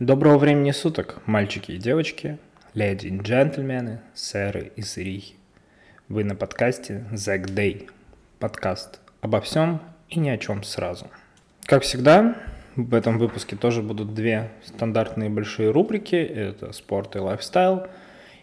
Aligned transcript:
Доброго 0.00 0.38
времени 0.38 0.70
суток, 0.70 1.20
мальчики 1.26 1.72
и 1.72 1.76
девочки, 1.76 2.38
леди 2.72 3.08
и 3.08 3.18
джентльмены, 3.18 4.00
сэры 4.14 4.72
и 4.74 4.80
сырихи. 4.80 5.34
Вы 6.08 6.24
на 6.24 6.34
подкасте 6.34 7.04
Zack 7.12 7.54
Day. 7.54 7.86
Подкаст 8.38 8.98
обо 9.20 9.42
всем 9.42 9.82
и 10.08 10.18
ни 10.18 10.30
о 10.30 10.38
чем 10.38 10.62
сразу. 10.62 11.10
Как 11.66 11.82
всегда, 11.82 12.34
в 12.76 12.94
этом 12.94 13.18
выпуске 13.18 13.56
тоже 13.56 13.82
будут 13.82 14.14
две 14.14 14.48
стандартные 14.64 15.28
большие 15.28 15.70
рубрики. 15.70 16.16
Это 16.16 16.72
спорт 16.72 17.16
и 17.16 17.18
лайфстайл. 17.18 17.86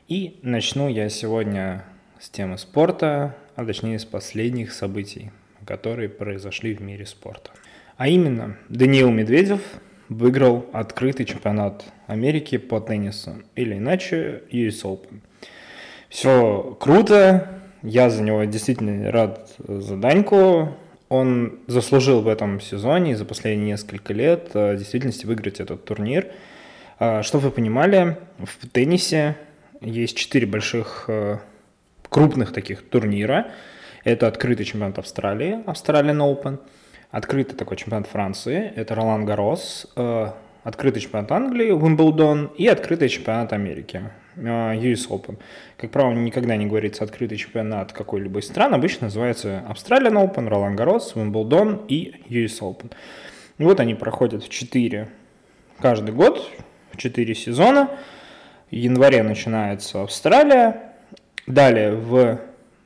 И 0.07 0.39
начну 0.43 0.87
я 0.87 1.09
сегодня 1.09 1.83
с 2.19 2.29
темы 2.29 2.59
спорта, 2.59 3.35
а 3.55 3.65
точнее 3.65 3.97
с 3.97 4.05
последних 4.05 4.71
событий, 4.71 5.31
которые 5.65 6.07
произошли 6.07 6.75
в 6.75 6.83
мире 6.83 7.07
спорта. 7.07 7.49
А 7.97 8.07
именно, 8.07 8.57
Даниил 8.69 9.09
Медведев 9.09 9.61
выиграл 10.09 10.65
открытый 10.73 11.25
чемпионат 11.25 11.85
Америки 12.07 12.57
по 12.57 12.79
теннису, 12.79 13.35
или 13.55 13.75
иначе 13.75 14.43
US 14.51 14.83
Open. 14.83 15.19
Все 16.09 16.77
круто, 16.79 17.61
я 17.83 18.09
за 18.09 18.23
него 18.23 18.43
действительно 18.45 19.11
рад 19.11 19.55
за 19.57 19.97
Даньку. 19.97 20.75
Он 21.09 21.59
заслужил 21.67 22.21
в 22.21 22.27
этом 22.27 22.59
сезоне 22.59 23.15
за 23.15 23.25
последние 23.25 23.71
несколько 23.71 24.13
лет 24.13 24.49
э, 24.53 24.73
в 24.73 24.77
действительности 24.77 25.25
выиграть 25.25 25.61
этот 25.61 25.85
турнир. 25.85 26.27
А, 26.99 27.23
чтобы 27.23 27.45
вы 27.45 27.51
понимали, 27.51 28.17
в 28.39 28.67
теннисе 28.67 29.37
есть 29.79 30.17
четыре 30.17 30.47
больших 30.47 31.05
э, 31.07 31.37
крупных 32.09 32.51
таких 32.51 32.81
турнира. 32.81 33.51
Это 34.03 34.27
открытый 34.27 34.65
чемпионат 34.65 34.99
Австралии, 34.99 35.63
Australian 35.65 36.17
Open– 36.17 36.59
открытый 37.11 37.55
такой 37.55 37.77
чемпионат 37.77 38.07
Франции, 38.07 38.71
это 38.75 38.95
Ролан 38.95 39.25
Гарос, 39.25 39.87
э, 39.95 40.31
открытый 40.63 41.01
чемпионат 41.01 41.31
Англии, 41.31 41.71
Уимблдон 41.71 42.51
и 42.57 42.67
открытый 42.67 43.09
чемпионат 43.09 43.53
Америки, 43.53 44.03
э, 44.35 44.41
US 44.41 45.07
Open. 45.09 45.37
Как 45.77 45.91
правило, 45.91 46.13
никогда 46.13 46.55
не 46.55 46.65
говорится 46.65 47.03
открытый 47.03 47.37
чемпионат 47.37 47.93
какой-либо 47.93 48.39
из 48.39 48.47
стран, 48.47 48.73
обычно 48.73 49.07
называется 49.07 49.63
Australian 49.69 50.21
Open, 50.21 50.47
Ролан 50.49 50.75
Гарос, 50.75 51.15
Уимблдон 51.15 51.85
и 51.87 52.13
US 52.29 52.59
Open. 52.61 52.91
И 53.57 53.63
вот 53.63 53.79
они 53.79 53.95
проходят 53.95 54.43
в 54.43 54.49
4 54.49 55.07
каждый 55.79 56.13
год, 56.13 56.49
в 56.91 56.97
4 56.97 57.33
сезона. 57.33 57.89
В 58.69 58.75
январе 58.75 59.23
начинается 59.23 60.03
Австралия, 60.03 60.93
далее 61.47 61.95
в 61.95 62.39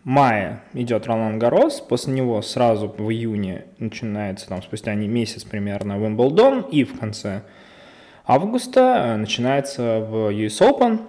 мае 0.04 0.62
идет 0.74 1.08
Ролан 1.08 1.40
Гарос, 1.40 1.82
после 1.82 2.14
него 2.14 2.42
сразу 2.42 2.88
в 2.88 3.12
июне 3.12 3.66
начинается, 3.78 4.48
там, 4.48 4.62
спустя 4.64 4.96
месяц 4.96 5.44
примерно, 5.44 6.02
Уимблдон, 6.02 6.62
и 6.62 6.84
в 6.84 7.00
конце 7.00 7.44
августа 8.26 9.04
э, 9.06 9.16
начинается 9.18 10.00
в 10.00 10.30
US 10.32 10.60
Open, 10.62 11.02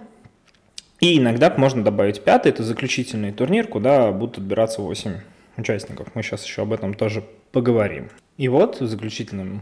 и 0.99 1.17
иногда 1.17 1.53
можно 1.57 1.83
добавить 1.83 2.23
пятый, 2.23 2.49
это 2.49 2.63
заключительный 2.63 3.31
турнир, 3.31 3.67
куда 3.67 4.11
будут 4.11 4.37
отбираться 4.37 4.81
8 4.81 5.15
участников. 5.57 6.07
Мы 6.13 6.23
сейчас 6.23 6.45
еще 6.45 6.61
об 6.61 6.73
этом 6.73 6.93
тоже 6.93 7.23
поговорим. 7.51 8.09
И 8.37 8.47
вот 8.47 8.79
в 8.79 8.87
заключительном 8.87 9.61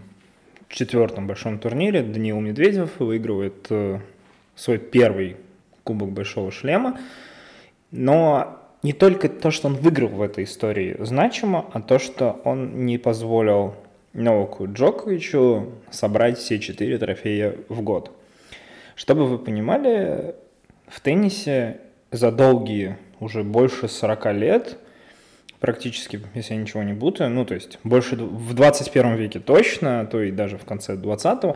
четвертом 0.69 1.27
большом 1.27 1.59
турнире 1.59 2.03
Даниил 2.03 2.39
Медведев 2.39 2.99
выигрывает 2.99 3.67
э, 3.69 3.99
свой 4.55 4.77
первый 4.77 5.37
кубок 5.83 6.11
большого 6.11 6.51
шлема. 6.51 6.99
Но 7.91 8.60
не 8.83 8.93
только 8.93 9.29
то, 9.29 9.51
что 9.51 9.67
он 9.67 9.75
выиграл 9.75 10.09
в 10.09 10.21
этой 10.21 10.45
истории 10.45 10.95
значимо, 10.99 11.65
а 11.73 11.81
то, 11.81 11.99
что 11.99 12.41
он 12.43 12.85
не 12.85 12.97
позволил 12.97 13.75
Новаку 14.13 14.67
Джоковичу 14.71 15.71
собрать 15.89 16.37
все 16.37 16.59
четыре 16.59 16.97
трофея 16.97 17.55
в 17.69 17.81
год. 17.81 18.11
Чтобы 18.95 19.25
вы 19.25 19.37
понимали, 19.37 20.35
в 20.87 20.99
теннисе 20.99 21.79
за 22.11 22.31
долгие 22.31 22.97
уже 23.19 23.43
больше 23.43 23.87
40 23.87 24.33
лет, 24.33 24.77
практически, 25.59 26.19
если 26.33 26.55
я 26.55 26.59
ничего 26.59 26.83
не 26.83 26.93
путаю, 26.93 27.29
ну, 27.29 27.45
то 27.45 27.53
есть 27.53 27.79
больше 27.83 28.15
в 28.17 28.53
21 28.53 29.15
веке 29.15 29.39
точно, 29.39 30.05
то 30.05 30.21
и 30.21 30.31
даже 30.31 30.57
в 30.57 30.65
конце 30.65 30.95
20-го, 30.95 31.55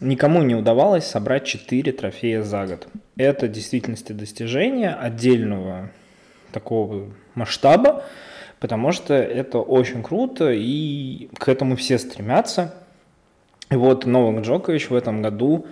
никому 0.00 0.42
не 0.42 0.54
удавалось 0.54 1.04
собрать 1.04 1.44
4 1.44 1.92
трофея 1.92 2.42
за 2.42 2.66
год. 2.66 2.86
Это 3.16 3.46
в 3.46 3.50
действительности 3.50 4.12
достижение 4.12 4.90
отдельного 4.90 5.90
такого 6.52 7.06
масштаба, 7.34 8.04
потому 8.60 8.92
что 8.92 9.14
это 9.14 9.58
очень 9.58 10.02
круто, 10.02 10.50
и 10.52 11.28
к 11.38 11.48
этому 11.48 11.76
все 11.76 11.98
стремятся. 11.98 12.74
И 13.70 13.76
вот 13.76 14.06
Новак 14.06 14.44
Джокович 14.44 14.90
в 14.90 14.94
этом 14.94 15.22
году 15.22 15.66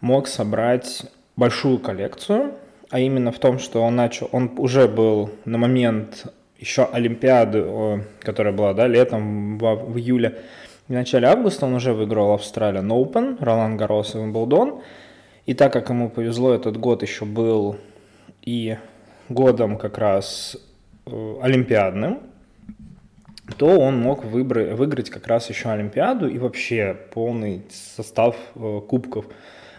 мог 0.00 0.28
собрать 0.28 1.02
большую 1.36 1.78
коллекцию, 1.78 2.54
а 2.90 2.98
именно 2.98 3.32
в 3.32 3.38
том, 3.38 3.58
что 3.58 3.82
он 3.82 3.96
начал, 3.96 4.28
он 4.32 4.52
уже 4.58 4.88
был 4.88 5.30
на 5.44 5.58
момент 5.58 6.26
еще 6.58 6.84
Олимпиады, 6.92 8.04
которая 8.20 8.52
была, 8.52 8.74
да, 8.74 8.86
летом, 8.86 9.58
в, 9.58 9.74
в 9.92 9.96
июле, 9.96 10.38
в 10.90 10.92
начале 10.92 11.28
августа 11.28 11.66
он 11.66 11.74
уже 11.74 11.92
выиграл 11.92 12.32
Австралия 12.32 12.80
Open, 12.80 13.36
Ролан 13.38 13.76
Гарос 13.76 14.16
и 14.16 14.18
Уимблдон. 14.18 14.82
И 15.46 15.54
так 15.54 15.72
как 15.72 15.88
ему 15.88 16.10
повезло, 16.10 16.52
этот 16.52 16.78
год 16.78 17.02
еще 17.02 17.24
был 17.24 17.76
и 18.42 18.76
годом 19.30 19.78
как 19.78 19.96
раз 19.96 20.58
э, 21.06 21.36
олимпиадным, 21.40 22.20
то 23.56 23.78
он 23.78 24.00
мог 24.00 24.24
выиграть 24.24 25.10
как 25.10 25.26
раз 25.26 25.48
еще 25.48 25.70
Олимпиаду 25.70 26.28
и 26.28 26.38
вообще 26.38 26.96
полный 27.12 27.62
состав 27.70 28.36
э, 28.54 28.80
кубков, 28.86 29.26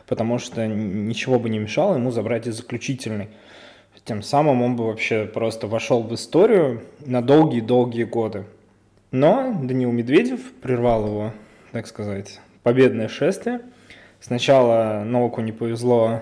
потому 0.07 0.39
что 0.39 0.65
ничего 0.65 1.39
бы 1.39 1.49
не 1.49 1.59
мешало 1.59 1.95
ему 1.95 2.11
забрать 2.11 2.47
и 2.47 2.51
заключительный. 2.51 3.29
Тем 4.03 4.23
самым 4.23 4.63
он 4.63 4.75
бы 4.75 4.87
вообще 4.87 5.25
просто 5.25 5.67
вошел 5.67 6.01
в 6.01 6.13
историю 6.15 6.81
на 7.05 7.21
долгие-долгие 7.21 8.05
годы. 8.05 8.45
Но 9.11 9.53
Даниил 9.61 9.91
Медведев 9.91 10.53
прервал 10.53 11.05
его, 11.05 11.33
так 11.71 11.85
сказать, 11.85 12.39
победное 12.63 13.07
шествие. 13.07 13.61
Сначала 14.19 15.03
Новаку 15.05 15.41
не 15.41 15.51
повезло 15.51 16.21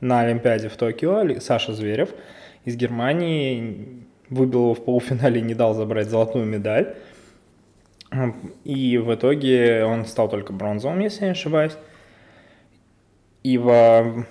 на 0.00 0.20
Олимпиаде 0.20 0.68
в 0.68 0.76
Токио 0.76 1.40
Саша 1.40 1.74
Зверев 1.74 2.10
из 2.64 2.76
Германии 2.76 4.06
выбил 4.28 4.60
его 4.60 4.74
в 4.74 4.84
полуфинале 4.84 5.40
и 5.40 5.44
не 5.44 5.54
дал 5.54 5.74
забрать 5.74 6.08
золотую 6.08 6.46
медаль. 6.46 6.94
И 8.64 8.98
в 8.98 9.14
итоге 9.14 9.84
он 9.84 10.04
стал 10.04 10.28
только 10.28 10.52
бронзовым, 10.52 11.00
если 11.00 11.20
я 11.20 11.26
не 11.26 11.32
ошибаюсь. 11.32 11.76
И 13.42 13.56
в, 13.56 13.66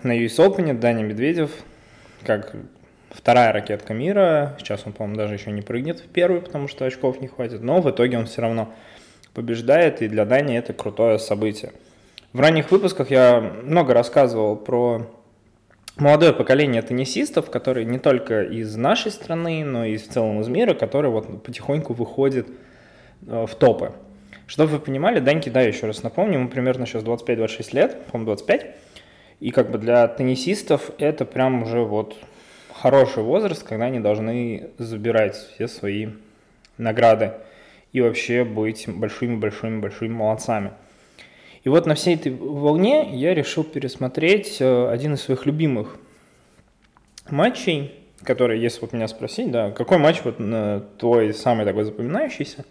на 0.03 0.18
US 0.19 0.38
Open 0.38 0.74
Даня 0.74 1.03
Медведев, 1.03 1.52
как 2.24 2.56
вторая 3.09 3.53
ракетка 3.53 3.94
мира, 3.94 4.56
сейчас 4.59 4.84
он, 4.85 4.94
по-моему, 4.94 5.18
даже 5.18 5.34
еще 5.34 5.52
не 5.52 5.62
прыгнет 5.62 6.00
в 6.00 6.08
первый, 6.08 6.41
потому 6.41 6.68
что 6.68 6.85
очков 6.85 7.22
не 7.22 7.28
хватит, 7.28 7.62
но 7.62 7.81
в 7.81 7.90
итоге 7.90 8.18
он 8.18 8.25
все 8.25 8.41
равно 8.41 8.74
побеждает, 9.34 10.02
и 10.02 10.08
для 10.08 10.25
Дани 10.25 10.58
это 10.58 10.74
крутое 10.74 11.18
событие. 11.18 11.72
В 12.34 12.40
ранних 12.40 12.69
выпусках 12.69 13.09
я 13.09 13.40
много 13.63 13.94
рассказывал 13.94 14.56
про 14.56 15.08
молодое 16.00 16.34
поколение 16.34 16.82
теннисистов, 16.82 17.50
которые 17.50 17.86
не 17.86 18.00
только 18.00 18.44
из 18.44 18.76
нашей 18.76 19.12
страны, 19.12 19.64
но 19.64 19.86
и 19.86 19.98
в 19.98 20.08
целом 20.08 20.42
из 20.42 20.48
мира, 20.48 20.74
которые 20.74 21.12
вот 21.12 21.44
потихоньку 21.44 21.94
выходят 21.94 22.48
э, 23.28 23.46
в 23.46 23.56
топы. 23.56 23.94
Чтобы 24.48 24.72
вы 24.72 24.80
понимали, 24.80 25.20
Даньки, 25.20 25.50
да, 25.50 25.62
еще 25.62 25.86
раз 25.86 26.02
напомню, 26.02 26.40
ему 26.40 26.50
примерно 26.50 26.86
сейчас 26.86 27.04
25-26 27.04 27.76
лет, 27.76 28.06
по-моему, 28.06 28.28
25. 28.28 28.76
И 29.42 29.52
как 29.52 29.72
бы 29.72 29.78
для 29.78 30.08
теннисистов 30.08 30.92
это 30.98 31.26
прям 31.26 31.64
уже 31.64 31.82
вот 31.82 32.16
хороший 32.74 33.24
возраст, 33.24 33.64
когда 33.64 33.86
они 33.86 34.00
должны 34.00 34.72
забирать 34.78 35.36
все 35.36 35.68
свои 35.68 36.08
награды 36.78 37.34
и 37.94 38.02
вообще 38.02 38.44
быть 38.44 38.86
большими-большими-большими 38.88 40.14
молодцами. 40.14 40.72
И 41.64 41.70
вот 41.70 41.86
на 41.86 41.96
всей 41.96 42.16
этой 42.16 42.31
волне 42.31 43.09
я 43.14 43.34
решил 43.34 43.64
пересмотреть 43.64 44.58
э, 44.59 44.90
один 44.90 45.16
из 45.16 45.22
своих 45.22 45.46
любимых 45.46 45.97
матчей, 47.29 47.94
который, 48.23 48.59
если 48.59 48.82
вот 48.82 48.94
меня 48.94 49.08
спросить, 49.08 49.52
да, 49.52 49.72
какой 49.72 49.97
матч 49.97 50.22
вот 50.23 50.38
твой 50.97 51.34
самый 51.34 51.66
такой 51.66 51.84
запоминающийся 51.84 52.66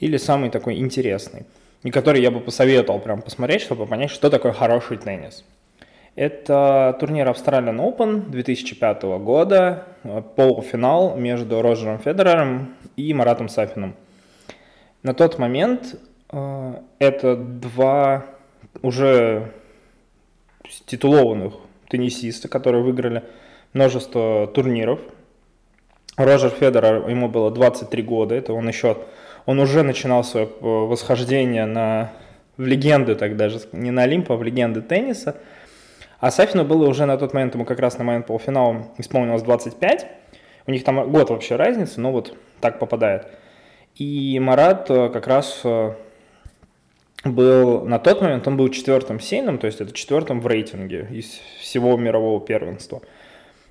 или 0.00 0.16
самый 0.16 0.50
такой 0.50 0.78
интересный, 0.78 1.44
и 1.82 1.90
который 1.90 2.22
я 2.22 2.30
бы 2.30 2.40
посоветовал 2.40 3.00
прям 3.00 3.20
посмотреть, 3.20 3.62
чтобы 3.62 3.86
понять, 3.86 4.10
что 4.10 4.30
такое 4.30 4.52
хороший 4.52 4.96
теннис. 4.96 5.44
Это 6.14 6.96
турнир 6.98 7.28
Australian 7.28 7.78
Open 7.78 8.28
2005 8.30 9.02
года, 9.20 9.84
э, 10.02 10.22
полуфинал 10.34 11.16
между 11.16 11.62
Роджером 11.62 11.98
Федерером 12.00 12.74
и 12.96 13.14
Маратом 13.14 13.48
Сафином. 13.48 13.94
На 15.04 15.14
тот 15.14 15.38
момент 15.38 15.94
это 16.30 17.36
два 17.36 18.26
уже 18.82 19.52
титулованных 20.86 21.54
теннисиста, 21.88 22.48
которые 22.48 22.82
выиграли 22.82 23.24
множество 23.72 24.46
турниров. 24.46 25.00
Роджер 26.16 26.50
Федерер, 26.50 27.08
ему 27.08 27.28
было 27.28 27.50
23 27.50 28.02
года, 28.02 28.34
это 28.34 28.52
он 28.52 28.68
еще, 28.68 28.98
он 29.46 29.60
уже 29.60 29.82
начинал 29.82 30.24
свое 30.24 30.48
восхождение 30.60 31.64
на 31.64 32.12
в 32.58 32.66
легенды 32.66 33.14
так 33.14 33.36
даже, 33.36 33.60
не 33.72 33.92
на 33.92 34.02
Олимп, 34.02 34.32
а 34.32 34.36
в 34.36 34.42
легенды 34.42 34.82
тенниса. 34.82 35.36
А 36.18 36.32
Сафину 36.32 36.64
было 36.64 36.88
уже 36.88 37.06
на 37.06 37.16
тот 37.16 37.32
момент, 37.32 37.54
ему 37.54 37.64
как 37.64 37.78
раз 37.78 37.96
на 37.96 38.04
момент 38.04 38.26
полуфинала 38.26 38.88
исполнилось 38.98 39.42
25. 39.42 40.06
У 40.66 40.72
них 40.72 40.82
там 40.82 41.10
год 41.10 41.30
вообще 41.30 41.54
разницы, 41.54 42.00
но 42.00 42.10
вот 42.10 42.36
так 42.60 42.80
попадает. 42.80 43.28
И 43.94 44.38
Марат 44.40 44.90
э, 44.90 45.08
как 45.10 45.28
раз 45.28 45.60
э, 45.62 45.94
был 47.24 47.84
на 47.84 47.98
тот 47.98 48.20
момент, 48.20 48.46
он 48.46 48.56
был 48.56 48.68
четвертым 48.68 49.20
сейном, 49.20 49.58
то 49.58 49.66
есть 49.66 49.80
это 49.80 49.92
четвертым 49.92 50.40
в 50.40 50.46
рейтинге 50.46 51.08
из 51.10 51.40
всего 51.60 51.96
мирового 51.96 52.40
первенства. 52.40 53.02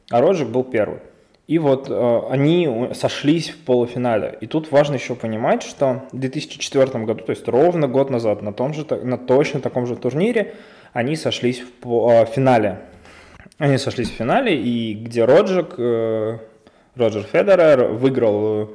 А 0.09 0.21
Роджик 0.21 0.49
был 0.49 0.63
первый. 0.63 0.99
И 1.47 1.59
вот 1.59 1.89
э, 1.89 2.21
они 2.29 2.89
сошлись 2.93 3.49
в 3.51 3.57
полуфинале. 3.59 4.37
И 4.41 4.47
тут 4.47 4.69
важно 4.69 4.95
еще 4.95 5.15
понимать, 5.15 5.63
что 5.63 6.03
в 6.11 6.17
2004 6.17 7.05
году, 7.05 7.23
то 7.23 7.29
есть 7.29 7.47
ровно 7.47 7.87
год 7.87 8.09
назад, 8.09 8.41
на, 8.41 8.51
том 8.51 8.73
же, 8.73 8.85
на 8.85 9.17
точно 9.17 9.61
таком 9.61 9.87
же 9.87 9.95
турнире, 9.95 10.55
они 10.91 11.15
сошлись 11.15 11.63
в 11.81 12.09
э, 12.09 12.25
финале. 12.25 12.81
Они 13.59 13.77
сошлись 13.77 14.09
в 14.09 14.13
финале, 14.13 14.61
и 14.61 14.93
где 14.93 15.23
Роджик, 15.23 15.75
э, 15.77 16.39
Роджер 16.95 17.23
Федерер 17.23 17.93
выиграл 17.93 18.63
э, 18.63 18.67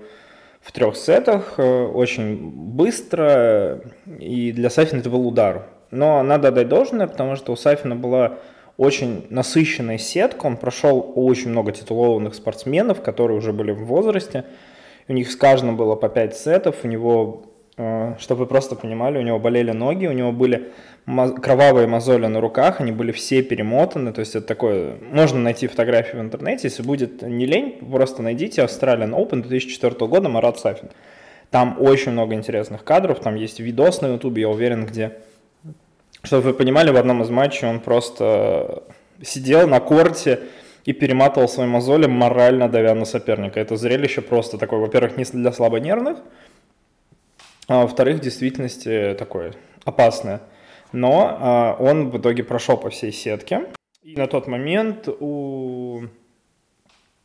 в 0.63 0.71
трех 0.71 0.97
сетах 0.97 1.55
э, 1.59 1.63
очень 1.63 2.51
быстро, 2.51 3.81
и 4.19 4.53
для 4.53 4.71
Сафина 4.71 5.01
это 5.01 5.11
был 5.11 5.27
удар. 5.27 5.67
Но 5.91 6.23
надо 6.23 6.49
отдать 6.49 6.69
должное, 6.69 7.09
потому 7.09 7.37
что 7.37 7.53
у 7.53 7.57
Сафина 7.57 7.97
была 7.97 8.39
очень 8.77 9.27
насыщенная 9.29 9.99
сетка, 9.99 10.47
он 10.47 10.57
прошел 10.57 11.13
очень 11.15 11.51
много 11.51 11.73
титулованных 11.73 12.35
спортсменов, 12.35 13.03
которые 13.03 13.37
уже 13.37 13.53
были 13.53 13.73
в 13.73 13.85
возрасте, 13.85 14.45
у 15.09 15.13
них 15.13 15.31
с 15.31 15.37
каждым 15.37 15.77
было 15.77 15.97
по 15.97 16.09
5 16.09 16.37
сетов, 16.37 16.77
у 16.85 16.89
него, 16.89 17.43
чтобы 17.77 18.41
вы 18.41 18.47
просто 18.47 18.77
понимали, 18.77 19.19
у 19.19 19.23
него 19.23 19.39
болели 19.39 19.73
ноги, 19.73 20.07
у 20.07 20.13
него 20.13 20.33
были 20.33 20.73
кровавые 21.07 21.87
мозоли 21.87 22.27
на 22.27 22.41
руках, 22.41 22.81
они 22.81 22.93
были 22.93 23.13
все 23.13 23.43
перемотаны, 23.43 24.13
то 24.13 24.21
есть 24.21 24.35
это 24.35 24.47
такое, 24.47 24.97
можно 25.11 25.39
найти 25.41 25.67
фотографии 25.67 26.17
в 26.17 26.21
интернете, 26.21 26.69
если 26.69 26.83
будет 26.83 27.23
не 27.23 27.47
лень, 27.47 27.79
просто 27.91 28.23
найдите 28.23 28.63
Australian 28.63 29.15
Open 29.15 29.43
2004 29.43 30.07
года 30.07 30.29
Марат 30.29 30.59
Сафин. 30.59 30.91
Там 31.51 31.77
очень 31.81 32.13
много 32.13 32.35
интересных 32.35 32.85
кадров, 32.85 33.21
там 33.21 33.35
есть 33.35 33.61
видос 33.61 34.01
на 34.01 34.09
ютубе, 34.09 34.43
я 34.43 34.49
уверен, 34.49 34.87
где 34.87 35.19
чтобы 36.23 36.43
вы 36.43 36.55
понимали, 36.55 36.91
в 36.91 36.97
одном 36.97 37.23
из 37.23 37.31
матчей 37.31 37.67
он 37.67 37.81
просто 37.81 38.85
сидел 39.23 39.67
на 39.67 39.81
корте 39.81 40.41
и 40.85 40.93
перематывал 40.93 41.49
свои 41.49 41.67
мозоли, 41.67 42.07
морально 42.07 42.69
давя 42.69 42.95
на 42.95 43.05
соперника. 43.05 43.61
Это 43.61 43.77
зрелище 43.77 44.21
просто 44.21 44.59
такое, 44.59 44.81
во-первых, 44.81 45.17
не 45.17 45.25
для 45.25 45.53
слабонервных, 45.53 46.19
а 47.73 47.83
во-вторых, 47.83 48.19
в 48.19 48.21
действительности 48.21 49.17
такое 49.19 49.55
опасное. 49.87 50.43
Но 50.93 51.39
а, 51.41 51.77
он 51.81 52.11
в 52.11 52.19
итоге 52.19 52.45
прошел 52.45 52.77
по 52.77 52.91
всей 52.91 53.13
сетке. 53.13 53.69
И 54.03 54.15
на 54.15 54.27
тот 54.27 54.47
момент 54.47 55.09
у 55.09 56.03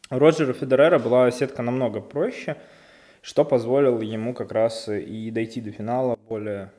Роджера 0.09 0.53
Федерера 0.53 0.99
была 0.99 1.31
сетка 1.31 1.63
намного 1.63 1.99
проще, 1.99 2.55
что 3.21 3.43
позволило 3.43 4.01
ему 4.01 4.33
как 4.33 4.53
раз 4.53 4.87
и 4.87 5.31
дойти 5.31 5.59
до 5.59 5.71
финала 5.71 6.17
более 6.29 6.71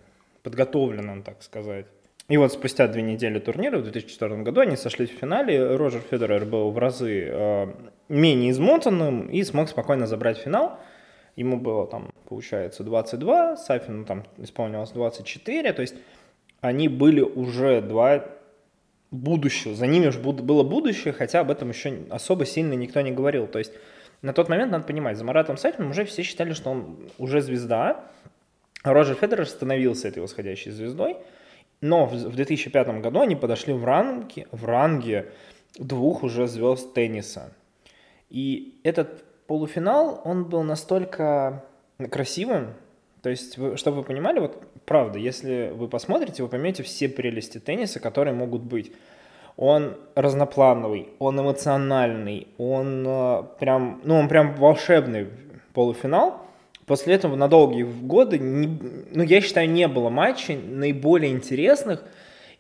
подготовленным, 0.43 1.23
так 1.23 1.43
сказать. 1.43 1.85
И 2.29 2.39
вот 2.39 2.55
спустя 2.55 2.89
две 2.89 3.03
недели 3.03 3.39
турнира 3.39 3.77
в 3.77 3.83
2004 3.83 4.37
году 4.45 4.63
они 4.63 4.77
сошлись 4.77 5.11
в 5.11 5.19
финале. 5.19 5.77
Роджер 5.77 6.01
Федерер 6.11 6.47
был 6.47 6.71
в 6.71 6.79
разы 6.79 7.29
э, 7.31 7.67
менее 8.09 8.53
измотанным 8.53 9.29
и 9.29 9.43
смог 9.45 9.69
спокойно 9.69 10.07
забрать 10.07 10.39
финал. 10.39 10.79
Ему 11.39 11.57
было 11.57 11.87
там, 11.87 12.11
получается, 12.29 12.83
22, 12.83 13.59
Сафину 13.59 14.05
там 14.05 14.25
исполнилось 14.39 14.91
24. 14.91 15.73
То 15.73 15.83
есть 15.83 15.95
они 16.61 16.89
были 16.89 17.21
уже 17.21 17.81
два 17.81 18.25
будущего. 19.13 19.77
За 19.77 19.87
ними 19.87 20.09
уже 20.09 20.19
было 20.19 20.65
будущее, 20.65 21.13
хотя 21.13 21.39
об 21.39 21.53
этом 21.53 21.69
еще 21.69 21.97
особо 22.11 22.45
сильно 22.45 22.73
никто 22.73 23.01
не 23.03 23.13
говорил. 23.13 23.47
То 23.47 23.61
есть 23.61 23.73
на 24.21 24.33
тот 24.33 24.49
момент, 24.49 24.73
надо 24.73 24.85
понимать, 24.85 25.17
за 25.17 25.23
Маратом 25.23 25.57
Сафином 25.57 25.93
уже 25.93 26.05
все 26.07 26.25
считали, 26.25 26.55
что 26.55 26.71
он 26.71 27.09
уже 27.19 27.41
звезда. 27.41 28.05
Роджер 28.83 29.15
Федерер 29.15 29.47
становился 29.47 30.09
этой 30.09 30.19
восходящей 30.19 30.73
звездой. 30.73 31.19
Но 31.81 32.07
в 32.07 32.35
2005 32.35 33.01
году 33.01 33.21
они 33.21 33.37
подошли 33.37 33.73
в 33.75 33.85
ранге, 33.85 34.49
в 34.51 34.65
ранге 34.65 35.31
двух 35.79 36.25
уже 36.25 36.49
звезд 36.49 36.95
тенниса. 36.95 37.53
И 38.29 38.81
этот 38.83 39.23
полуфинал, 39.49 40.21
он 40.25 40.45
был 40.45 40.63
настолько 40.63 41.65
красивым, 42.11 42.75
то 43.23 43.31
есть, 43.31 43.59
чтобы 43.77 43.99
вы 43.99 44.03
понимали, 44.05 44.39
вот 44.39 44.63
правда, 44.85 45.19
если 45.19 45.73
вы 45.75 45.89
посмотрите, 45.89 46.43
вы 46.45 46.49
поймете 46.49 46.85
все 46.85 47.09
прелести 47.09 47.59
тенниса, 47.59 47.99
которые 47.99 48.35
могут 48.35 48.63
быть. 48.63 48.93
Он 49.57 49.97
разноплановый, 50.15 51.09
он 51.19 51.41
эмоциональный, 51.41 52.47
он 52.59 53.05
э, 53.05 53.43
прям, 53.59 54.01
ну, 54.05 54.15
он 54.15 54.29
прям 54.29 54.55
волшебный 54.55 55.27
полуфинал. 55.75 56.47
После 56.87 57.15
этого 57.15 57.35
на 57.35 57.49
долгие 57.49 57.83
годы, 57.83 58.39
не, 58.39 58.69
ну, 59.13 59.25
я 59.25 59.41
считаю, 59.41 59.69
не 59.69 59.89
было 59.89 60.11
матчей 60.11 60.57
наиболее 60.57 61.33
интересных 61.33 62.05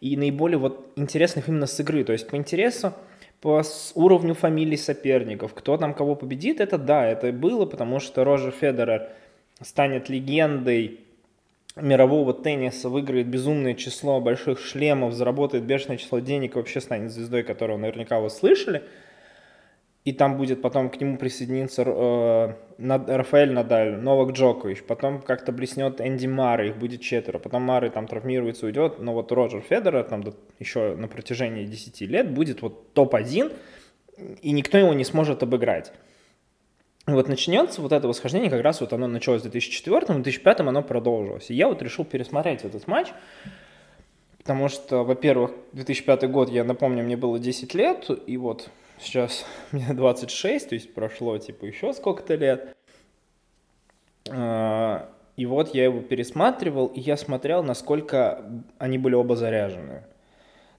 и 0.01 0.17
наиболее 0.17 0.59
вот 0.59 0.91
интересных 0.97 1.49
именно 1.49 1.67
с 1.67 1.79
игры. 1.79 2.03
То 2.03 2.13
есть 2.13 2.29
по 2.29 2.35
интересу, 2.35 2.95
по 3.41 3.63
уровню 3.95 4.35
фамилий 4.35 4.77
соперников, 4.77 5.55
кто 5.55 5.77
там 5.77 5.95
кого 5.95 6.15
победит, 6.15 6.61
это 6.61 6.79
да, 6.79 7.07
это 7.07 7.33
было, 7.33 7.67
потому 7.67 8.01
что 8.01 8.25
Роджер 8.25 8.53
Федерер 8.53 9.09
станет 9.61 10.09
легендой 10.09 11.01
мирового 11.77 12.35
тенниса, 12.35 12.89
выиграет 12.89 13.29
безумное 13.29 13.75
число 13.75 14.21
больших 14.21 14.59
шлемов, 14.59 15.13
заработает 15.13 15.65
бешеное 15.65 15.97
число 15.97 16.19
денег, 16.19 16.57
вообще 16.57 16.81
станет 16.81 17.13
звездой, 17.13 17.45
которого 17.45 17.77
наверняка 17.77 18.21
вы 18.21 18.31
слышали– 18.31 18.83
и 20.09 20.13
там 20.13 20.39
будет 20.39 20.63
потом 20.63 20.89
к 20.89 20.99
нему 20.99 21.19
присоединиться 21.19 21.83
э, 21.83 22.55
Рафаэль 22.79 23.53
Надаль, 23.53 23.97
Новак 23.97 24.33
Джокович, 24.33 24.83
потом 24.85 25.21
как-то 25.21 25.53
блеснет 25.53 26.01
Энди 26.01 26.27
Мары, 26.27 26.69
их 26.69 26.79
будет 26.79 27.03
четверо, 27.03 27.39
потом 27.39 27.61
Мары 27.61 27.91
там 27.91 28.07
травмируется, 28.07 28.65
уйдет, 28.65 29.01
но 29.01 29.13
вот 29.13 29.31
Роджер 29.33 29.61
Федерер 29.61 30.05
там 30.05 30.25
еще 30.59 30.97
на 30.97 31.09
протяжении 31.09 31.67
10 31.67 32.01
лет 32.01 32.33
будет 32.33 32.63
вот 32.63 32.95
топ-1, 32.95 33.55
и 34.41 34.53
никто 34.53 34.79
его 34.79 34.95
не 34.95 35.05
сможет 35.05 35.43
обыграть. 35.43 35.93
И 37.07 37.11
вот 37.11 37.29
начнется 37.29 37.83
вот 37.83 37.93
это 37.93 38.09
восхождение, 38.09 38.49
как 38.49 38.63
раз 38.63 38.81
вот 38.81 38.95
оно 38.95 39.09
началось 39.09 39.43
в 39.43 39.51
2004, 39.51 40.07
в 40.07 40.23
2005 40.23 40.61
оно 40.61 40.83
продолжилось. 40.83 41.51
И 41.51 41.55
я 41.55 41.69
вот 41.69 41.83
решил 41.83 42.07
пересмотреть 42.07 42.65
этот 42.65 42.87
матч, 42.87 43.09
потому 44.39 44.71
что, 44.71 45.05
во-первых, 45.05 45.51
2005 45.73 46.31
год, 46.31 46.49
я 46.49 46.65
напомню, 46.65 47.05
мне 47.05 47.19
было 47.19 47.39
10 47.39 47.75
лет, 47.75 48.09
и 48.27 48.39
вот 48.39 48.71
Сейчас 49.01 49.45
мне 49.73 49.87
26, 49.93 50.69
то 50.69 50.75
есть 50.75 50.95
прошло 50.95 51.39
типа 51.39 51.65
еще 51.65 51.93
сколько-то 51.93 52.35
лет. 52.35 52.77
А, 54.31 55.09
и 55.37 55.47
вот 55.47 55.75
я 55.75 55.85
его 55.85 56.01
пересматривал, 56.01 56.87
и 56.87 57.01
я 57.01 57.17
смотрел, 57.17 57.63
насколько 57.63 58.45
они 58.79 58.99
были 58.99 59.15
оба 59.15 59.37
заряжены. 59.37 60.03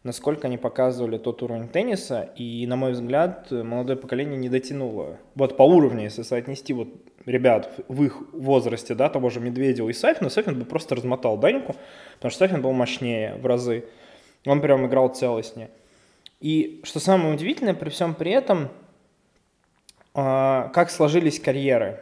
Насколько 0.04 0.48
они 0.48 0.58
показывали 0.58 1.18
тот 1.18 1.44
уровень 1.44 1.68
тенниса, 1.68 2.30
и, 2.36 2.66
на 2.68 2.78
мой 2.78 2.94
взгляд, 2.94 3.52
молодое 3.52 3.98
поколение 3.98 4.38
не 4.38 4.48
дотянуло. 4.48 5.18
Вот 5.36 5.58
по 5.58 5.64
уровню, 5.64 6.04
если 6.04 6.22
соотнести 6.22 6.72
вот 6.72 6.88
ребят 7.26 7.70
в 7.90 8.04
их 8.04 8.22
возрасте, 8.32 8.96
да, 8.96 9.10
того 9.10 9.30
же 9.30 9.42
Медведева 9.42 9.90
и 9.90 9.94
Сафина, 9.94 10.30
Сафин 10.30 10.58
бы 10.58 10.66
просто 10.66 10.96
размотал 10.96 11.38
Даньку, 11.38 11.76
потому 12.16 12.32
что 12.32 12.40
Сафин 12.40 12.62
был 12.62 12.72
мощнее 12.72 13.36
в 13.36 13.46
разы. 13.46 13.86
Он 14.46 14.62
прям 14.62 14.86
играл 14.88 15.10
целостнее. 15.10 15.70
И 16.40 16.82
что 16.84 17.00
самое 17.00 17.34
удивительное, 17.34 17.74
при 17.74 17.90
всем 17.90 18.16
при 18.16 18.32
этом, 18.32 18.70
а, 20.14 20.70
как 20.70 20.90
сложились 20.90 21.40
карьеры. 21.40 22.00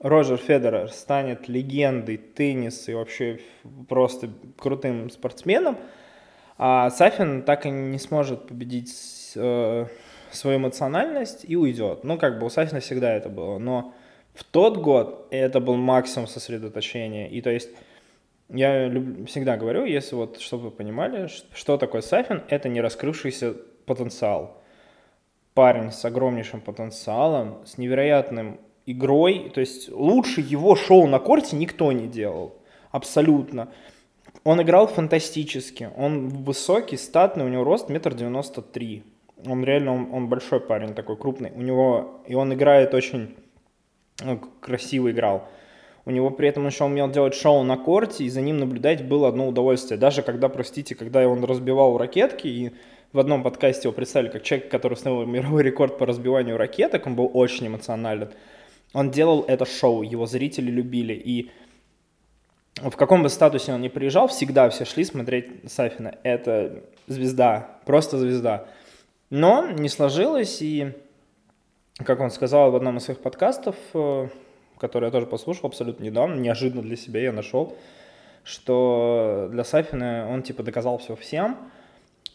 Роджер 0.00 0.36
Федерер 0.36 0.90
станет 0.90 1.48
легендой 1.48 2.18
тенниса 2.18 2.92
и 2.92 2.94
вообще 2.94 3.40
просто 3.88 4.28
крутым 4.58 5.08
спортсменом, 5.08 5.78
а 6.58 6.90
Сафин 6.90 7.42
так 7.42 7.64
и 7.64 7.70
не 7.70 7.98
сможет 7.98 8.46
победить 8.46 9.32
э, 9.34 9.86
свою 10.30 10.58
эмоциональность 10.58 11.44
и 11.48 11.56
уйдет. 11.56 12.04
Ну, 12.04 12.18
как 12.18 12.38
бы 12.38 12.46
у 12.46 12.50
Сафина 12.50 12.80
всегда 12.80 13.14
это 13.14 13.28
было. 13.28 13.58
Но 13.58 13.94
в 14.34 14.44
тот 14.44 14.76
год 14.76 15.26
это 15.30 15.60
был 15.60 15.76
максимум 15.76 16.28
сосредоточения. 16.28 17.28
И 17.28 17.40
то 17.40 17.50
есть 17.50 17.70
я 18.50 18.86
люб... 18.88 19.26
всегда 19.26 19.56
говорю, 19.56 19.84
если 19.84 20.14
вот, 20.16 20.38
чтобы 20.40 20.64
вы 20.64 20.70
понимали, 20.70 21.28
что 21.54 21.78
такое 21.78 22.02
Сафин, 22.02 22.42
это 22.48 22.68
не 22.68 22.80
раскрывшийся 22.80 23.54
потенциал. 23.86 24.60
Парень 25.54 25.92
с 25.92 26.04
огромнейшим 26.04 26.60
потенциалом, 26.60 27.58
с 27.64 27.78
невероятным 27.78 28.58
игрой. 28.86 29.50
То 29.54 29.60
есть 29.60 29.90
лучше 29.90 30.40
его 30.40 30.76
шоу 30.76 31.06
на 31.06 31.18
корте 31.18 31.56
никто 31.56 31.92
не 31.92 32.08
делал. 32.08 32.56
Абсолютно. 32.90 33.68
Он 34.42 34.60
играл 34.60 34.86
фантастически. 34.86 35.90
Он 35.96 36.28
высокий, 36.28 36.96
статный, 36.96 37.44
у 37.44 37.48
него 37.48 37.64
рост 37.64 37.88
метр 37.88 38.14
девяносто 38.14 38.62
три. 38.62 39.04
Он 39.46 39.64
реально, 39.64 39.94
он, 39.94 40.08
он 40.12 40.28
большой 40.28 40.60
парень, 40.60 40.94
такой 40.94 41.16
крупный. 41.16 41.52
У 41.54 41.62
него, 41.62 42.22
и 42.26 42.34
он 42.34 42.52
играет 42.52 42.94
очень 42.94 43.36
ну, 44.22 44.40
красиво 44.60 45.10
играл. 45.10 45.48
У 46.06 46.10
него 46.10 46.30
при 46.30 46.48
этом 46.48 46.66
еще 46.66 46.84
умел 46.84 47.10
делать 47.10 47.34
шоу 47.34 47.62
на 47.62 47.76
корте, 47.76 48.24
и 48.24 48.28
за 48.28 48.42
ним 48.42 48.58
наблюдать 48.58 49.06
было 49.06 49.28
одно 49.28 49.48
удовольствие. 49.48 49.98
Даже 49.98 50.22
когда, 50.22 50.48
простите, 50.48 50.94
когда 50.94 51.26
он 51.26 51.42
разбивал 51.44 51.96
ракетки, 51.96 52.46
и 52.46 52.72
в 53.14 53.20
одном 53.20 53.44
подкасте 53.44 53.88
его 53.88 53.92
представили 53.92 54.28
как 54.28 54.42
человек, 54.42 54.68
который 54.68 54.94
установил 54.94 55.24
мировой 55.32 55.62
рекорд 55.62 55.96
по 55.96 56.04
разбиванию 56.04 56.58
ракеток, 56.58 57.06
он 57.06 57.14
был 57.14 57.30
очень 57.32 57.68
эмоционален. 57.68 58.30
Он 58.92 59.10
делал 59.10 59.44
это 59.48 59.64
шоу, 59.64 60.02
его 60.02 60.26
зрители 60.26 60.70
любили, 60.70 61.14
и 61.14 61.50
в 62.76 62.96
каком 62.96 63.22
бы 63.22 63.28
статусе 63.28 63.72
он 63.72 63.82
ни 63.82 63.88
приезжал, 63.88 64.26
всегда 64.26 64.68
все 64.68 64.84
шли 64.84 65.04
смотреть 65.04 65.46
Сафина. 65.70 66.16
Это 66.24 66.82
звезда, 67.06 67.78
просто 67.86 68.18
звезда. 68.18 68.66
Но 69.30 69.70
не 69.70 69.88
сложилось, 69.88 70.60
и, 70.60 70.92
как 71.98 72.20
он 72.20 72.30
сказал 72.30 72.72
в 72.72 72.76
одном 72.76 72.96
из 72.96 73.04
своих 73.04 73.20
подкастов, 73.20 73.76
э, 73.94 74.28
который 74.78 75.06
я 75.06 75.10
тоже 75.12 75.26
послушал 75.26 75.68
абсолютно 75.68 76.02
недавно, 76.02 76.34
неожиданно 76.34 76.82
для 76.82 76.96
себя 76.96 77.20
я 77.20 77.32
нашел, 77.32 77.76
что 78.42 79.48
для 79.52 79.62
Сафина 79.62 80.28
он 80.28 80.42
типа 80.42 80.64
доказал 80.64 80.98
все 80.98 81.14
всем, 81.14 81.56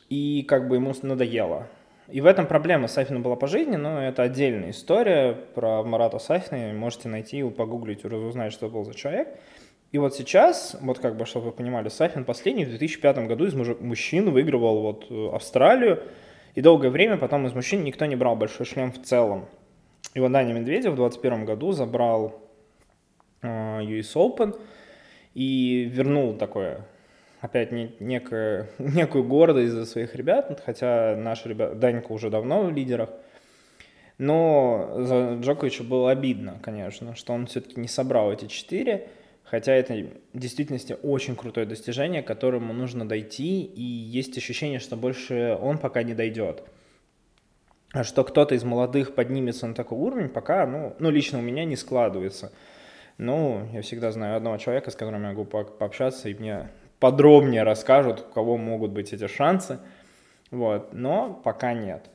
и 0.09 0.43
как 0.43 0.67
бы 0.67 0.75
ему 0.75 0.93
надоело. 1.01 1.67
И 2.11 2.21
в 2.21 2.25
этом 2.25 2.47
проблема 2.47 2.87
Сафина 2.87 3.19
была 3.19 3.35
по 3.35 3.47
жизни, 3.47 3.75
но 3.75 4.01
это 4.01 4.23
отдельная 4.23 4.71
история 4.71 5.33
про 5.33 5.83
Марата 5.83 6.17
Сафина. 6.17 6.73
Можете 6.73 7.07
найти, 7.07 7.43
погуглить, 7.43 8.03
уже 8.03 8.17
узнать, 8.17 8.51
что 8.51 8.67
был 8.67 8.83
за 8.83 8.95
человек. 8.95 9.29
И 9.91 9.99
вот 9.99 10.15
сейчас, 10.15 10.75
вот 10.81 10.99
как 10.99 11.17
бы, 11.17 11.25
чтобы 11.25 11.47
вы 11.47 11.51
понимали, 11.51 11.89
Сафин 11.89 12.25
последний 12.25 12.65
в 12.65 12.69
2005 12.69 13.27
году 13.27 13.45
из 13.45 13.53
мужчин 13.53 14.31
выигрывал 14.31 14.81
вот 14.81 15.05
э, 15.09 15.29
Австралию, 15.33 16.03
и 16.55 16.61
долгое 16.61 16.89
время 16.89 17.17
потом 17.17 17.45
из 17.47 17.53
мужчин 17.53 17.83
никто 17.83 18.05
не 18.05 18.15
брал 18.15 18.35
большой 18.35 18.65
шлем 18.65 18.91
в 18.91 19.01
целом. 19.01 19.45
И 20.13 20.19
вот 20.19 20.31
Даня 20.31 20.53
Медведев 20.53 20.93
в 20.93 20.95
2021 20.95 21.45
году 21.45 21.71
забрал 21.71 22.41
э, 23.41 23.47
US 23.47 24.15
Open 24.15 24.59
и 25.33 25.89
вернул 25.91 26.33
такое, 26.35 26.85
опять 27.39 27.71
не, 27.71 27.95
некое, 27.99 28.69
некую 28.79 29.23
гордость 29.23 29.73
за 29.73 29.85
своих 29.85 30.15
ребят, 30.15 30.61
хотя 30.65 31.15
наши 31.15 31.49
ребята, 31.49 31.75
Данька 31.75 32.11
уже 32.11 32.29
давно 32.29 32.63
в 32.63 32.71
лидерах, 32.71 33.09
но 34.17 34.95
за 34.97 35.39
Джоковича 35.41 35.83
было 35.83 36.11
обидно, 36.11 36.59
конечно, 36.61 37.15
что 37.15 37.33
он 37.33 37.47
все-таки 37.47 37.79
не 37.79 37.87
собрал 37.87 38.31
эти 38.31 38.47
четыре, 38.47 39.09
Хотя 39.49 39.73
это 39.73 39.95
в 40.33 40.37
действительности 40.37 40.95
очень 41.01 41.35
крутое 41.35 41.65
достижение, 41.65 42.21
к 42.21 42.27
которому 42.27 42.71
нужно 42.71 43.07
дойти, 43.07 43.63
и 43.63 43.81
есть 43.81 44.37
ощущение, 44.37 44.77
что 44.77 44.95
больше 44.95 45.57
он 45.59 45.79
пока 45.79 46.03
не 46.03 46.13
дойдет. 46.13 46.61
А 47.91 48.03
что 48.03 48.23
кто-то 48.23 48.53
из 48.53 48.63
молодых 48.63 49.15
поднимется 49.15 49.65
на 49.65 49.73
такой 49.73 49.97
уровень, 49.97 50.29
пока, 50.29 50.67
ну, 50.67 50.95
ну, 50.99 51.09
лично 51.09 51.39
у 51.39 51.41
меня 51.41 51.65
не 51.65 51.75
складывается. 51.75 52.51
Ну, 53.17 53.67
я 53.73 53.81
всегда 53.81 54.11
знаю 54.11 54.37
одного 54.37 54.57
человека, 54.57 54.91
с 54.91 54.95
которым 54.95 55.23
я 55.23 55.29
могу 55.29 55.45
по 55.45 55.63
пообщаться, 55.63 56.29
и 56.29 56.35
мне 56.35 56.69
подробнее 56.99 57.63
расскажут, 57.63 58.25
у 58.29 58.33
кого 58.33 58.57
могут 58.57 58.91
быть 58.91 59.13
эти 59.13 59.27
шансы. 59.27 59.79
Вот, 60.51 60.93
но 60.93 61.39
пока 61.43 61.73
нет. 61.73 62.09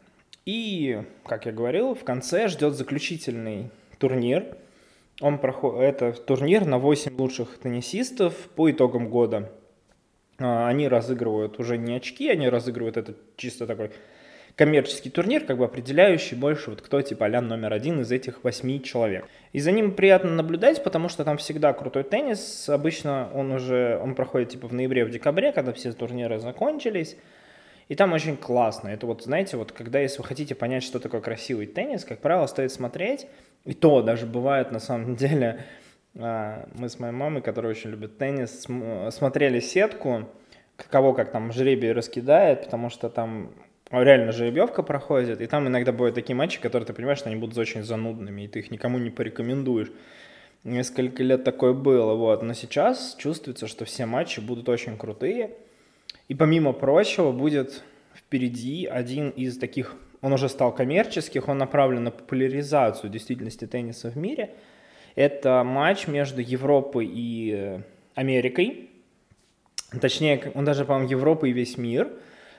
И, 0.45 1.03
как 1.25 1.47
я 1.47 1.53
говорил, 1.53 1.95
в 1.95 2.05
конце 2.05 2.49
ждет 2.49 2.75
заключительный 2.75 3.71
турнир– 3.99 4.57
он 5.21 5.39
проходит, 5.39 6.03
это 6.03 6.13
турнир 6.21 6.65
на 6.65 6.79
8 6.79 7.17
лучших 7.17 7.59
теннисистов 7.59 8.35
по 8.57 8.71
итогам 8.71 9.09
года. 9.09 9.53
А, 10.39 10.69
они 10.69 10.89
разыгрывают 10.89 11.61
уже 11.61 11.79
не 11.79 11.95
очки, 11.95 12.29
они 12.29 12.49
разыгрывают 12.49 12.97
это 12.97 13.15
чисто 13.37 13.67
такой 13.67 13.93
коммерческий 14.57 15.11
турнир, 15.11 15.45
как 15.45 15.59
бы 15.59 15.65
определяющий 15.65 16.37
больше, 16.37 16.71
вот 16.71 16.81
кто 16.81 17.03
типа 17.03 17.27
а 17.27 17.41
номер 17.41 17.73
один 17.73 18.01
из 18.01 18.13
этих 18.13 18.45
восьми 18.45 18.83
человек. 18.83 19.27
И 19.53 19.61
за 19.61 19.73
ним 19.73 19.93
приятно 19.93 20.31
наблюдать, 20.31 20.83
потому 20.85 21.09
что 21.09 21.25
там 21.25 21.39
всегда 21.39 21.73
крутой 21.73 22.05
теннис. 22.05 22.69
Обычно 22.69 23.31
он 23.35 23.51
уже, 23.51 23.99
он 24.03 24.15
проходит 24.15 24.51
типа 24.51 24.69
в 24.69 24.73
ноябре, 24.73 25.05
в 25.05 25.11
декабре, 25.11 25.53
когда 25.53 25.73
все 25.73 25.93
турниры 25.93 26.39
закончились. 26.39 27.17
И 27.89 27.97
там 27.97 28.13
очень 28.13 28.37
классно. 28.37 28.89
Это 28.89 29.07
вот, 29.07 29.25
знаете, 29.25 29.57
вот 29.57 29.73
когда, 29.73 29.99
если 29.99 30.19
вы 30.19 30.25
хотите 30.25 30.55
понять, 30.55 30.83
что 30.83 31.01
такое 31.01 31.21
красивый 31.21 31.67
теннис, 31.67 32.05
как 32.05 32.21
правило, 32.21 32.47
стоит 32.47 32.73
смотреть 32.73 33.27
и 33.65 33.75
то 33.75 34.03
даже 34.03 34.27
бывает 34.27 34.71
на 34.71 34.79
самом 34.79 35.17
деле, 35.17 35.65
а, 36.17 36.69
мы 36.75 36.89
с 36.89 36.99
моей 36.99 37.13
мамой, 37.13 37.43
которая 37.43 37.73
очень 37.73 37.91
любит 37.91 38.19
теннис, 38.19 38.67
смотрели 39.15 39.61
сетку, 39.61 40.29
кого 40.77 41.13
как 41.13 41.33
там 41.33 41.53
жребий 41.53 41.93
раскидает, 41.93 42.65
потому 42.65 42.89
что 42.89 43.09
там 43.09 43.51
реально 44.03 44.33
жеребьевка 44.33 44.83
проходит, 44.83 45.41
и 45.41 45.47
там 45.47 45.69
иногда 45.69 45.93
бывают 45.93 46.15
такие 46.15 46.35
матчи, 46.35 46.61
которые 46.61 46.87
ты 46.87 46.93
понимаешь, 46.93 47.19
что 47.19 47.29
они 47.29 47.39
будут 47.39 47.57
очень 47.59 47.83
занудными, 47.83 48.43
и 48.43 48.49
ты 48.49 48.61
их 48.61 48.71
никому 48.71 48.99
не 48.99 49.11
порекомендуешь. 49.11 49.93
Несколько 50.65 51.23
лет 51.23 51.45
такое 51.45 51.75
было, 51.75 52.15
вот. 52.15 52.43
Но 52.43 52.55
сейчас 52.55 53.17
чувствуется, 53.19 53.67
что 53.67 53.85
все 53.85 54.07
матчи 54.07 54.41
будут 54.41 54.69
очень 54.69 54.97
крутые. 54.97 55.51
И 56.29 56.35
помимо 56.35 56.73
прочего 56.73 57.33
будет 57.33 57.83
впереди 58.15 58.87
один 58.87 59.29
из 59.31 59.59
таких 59.59 59.97
он 60.25 60.33
уже 60.33 60.49
стал 60.49 60.75
коммерческих, 60.75 61.49
он 61.49 61.59
направлен 61.59 62.05
на 62.05 62.11
популяризацию 62.11 63.11
действительности 63.11 63.67
тенниса 63.67 64.11
в 64.11 64.17
мире. 64.17 64.55
Это 65.17 65.63
матч 65.65 66.07
между 66.07 66.41
Европой 66.41 67.05
и 67.05 67.53
э, 67.55 67.81
Америкой. 68.15 68.89
Точнее, 70.01 70.51
он 70.55 70.65
даже, 70.65 70.87
по-моему, 70.87 71.11
Европа 71.11 71.45
и 71.45 71.53
весь 71.53 71.77
мир. 71.77 72.11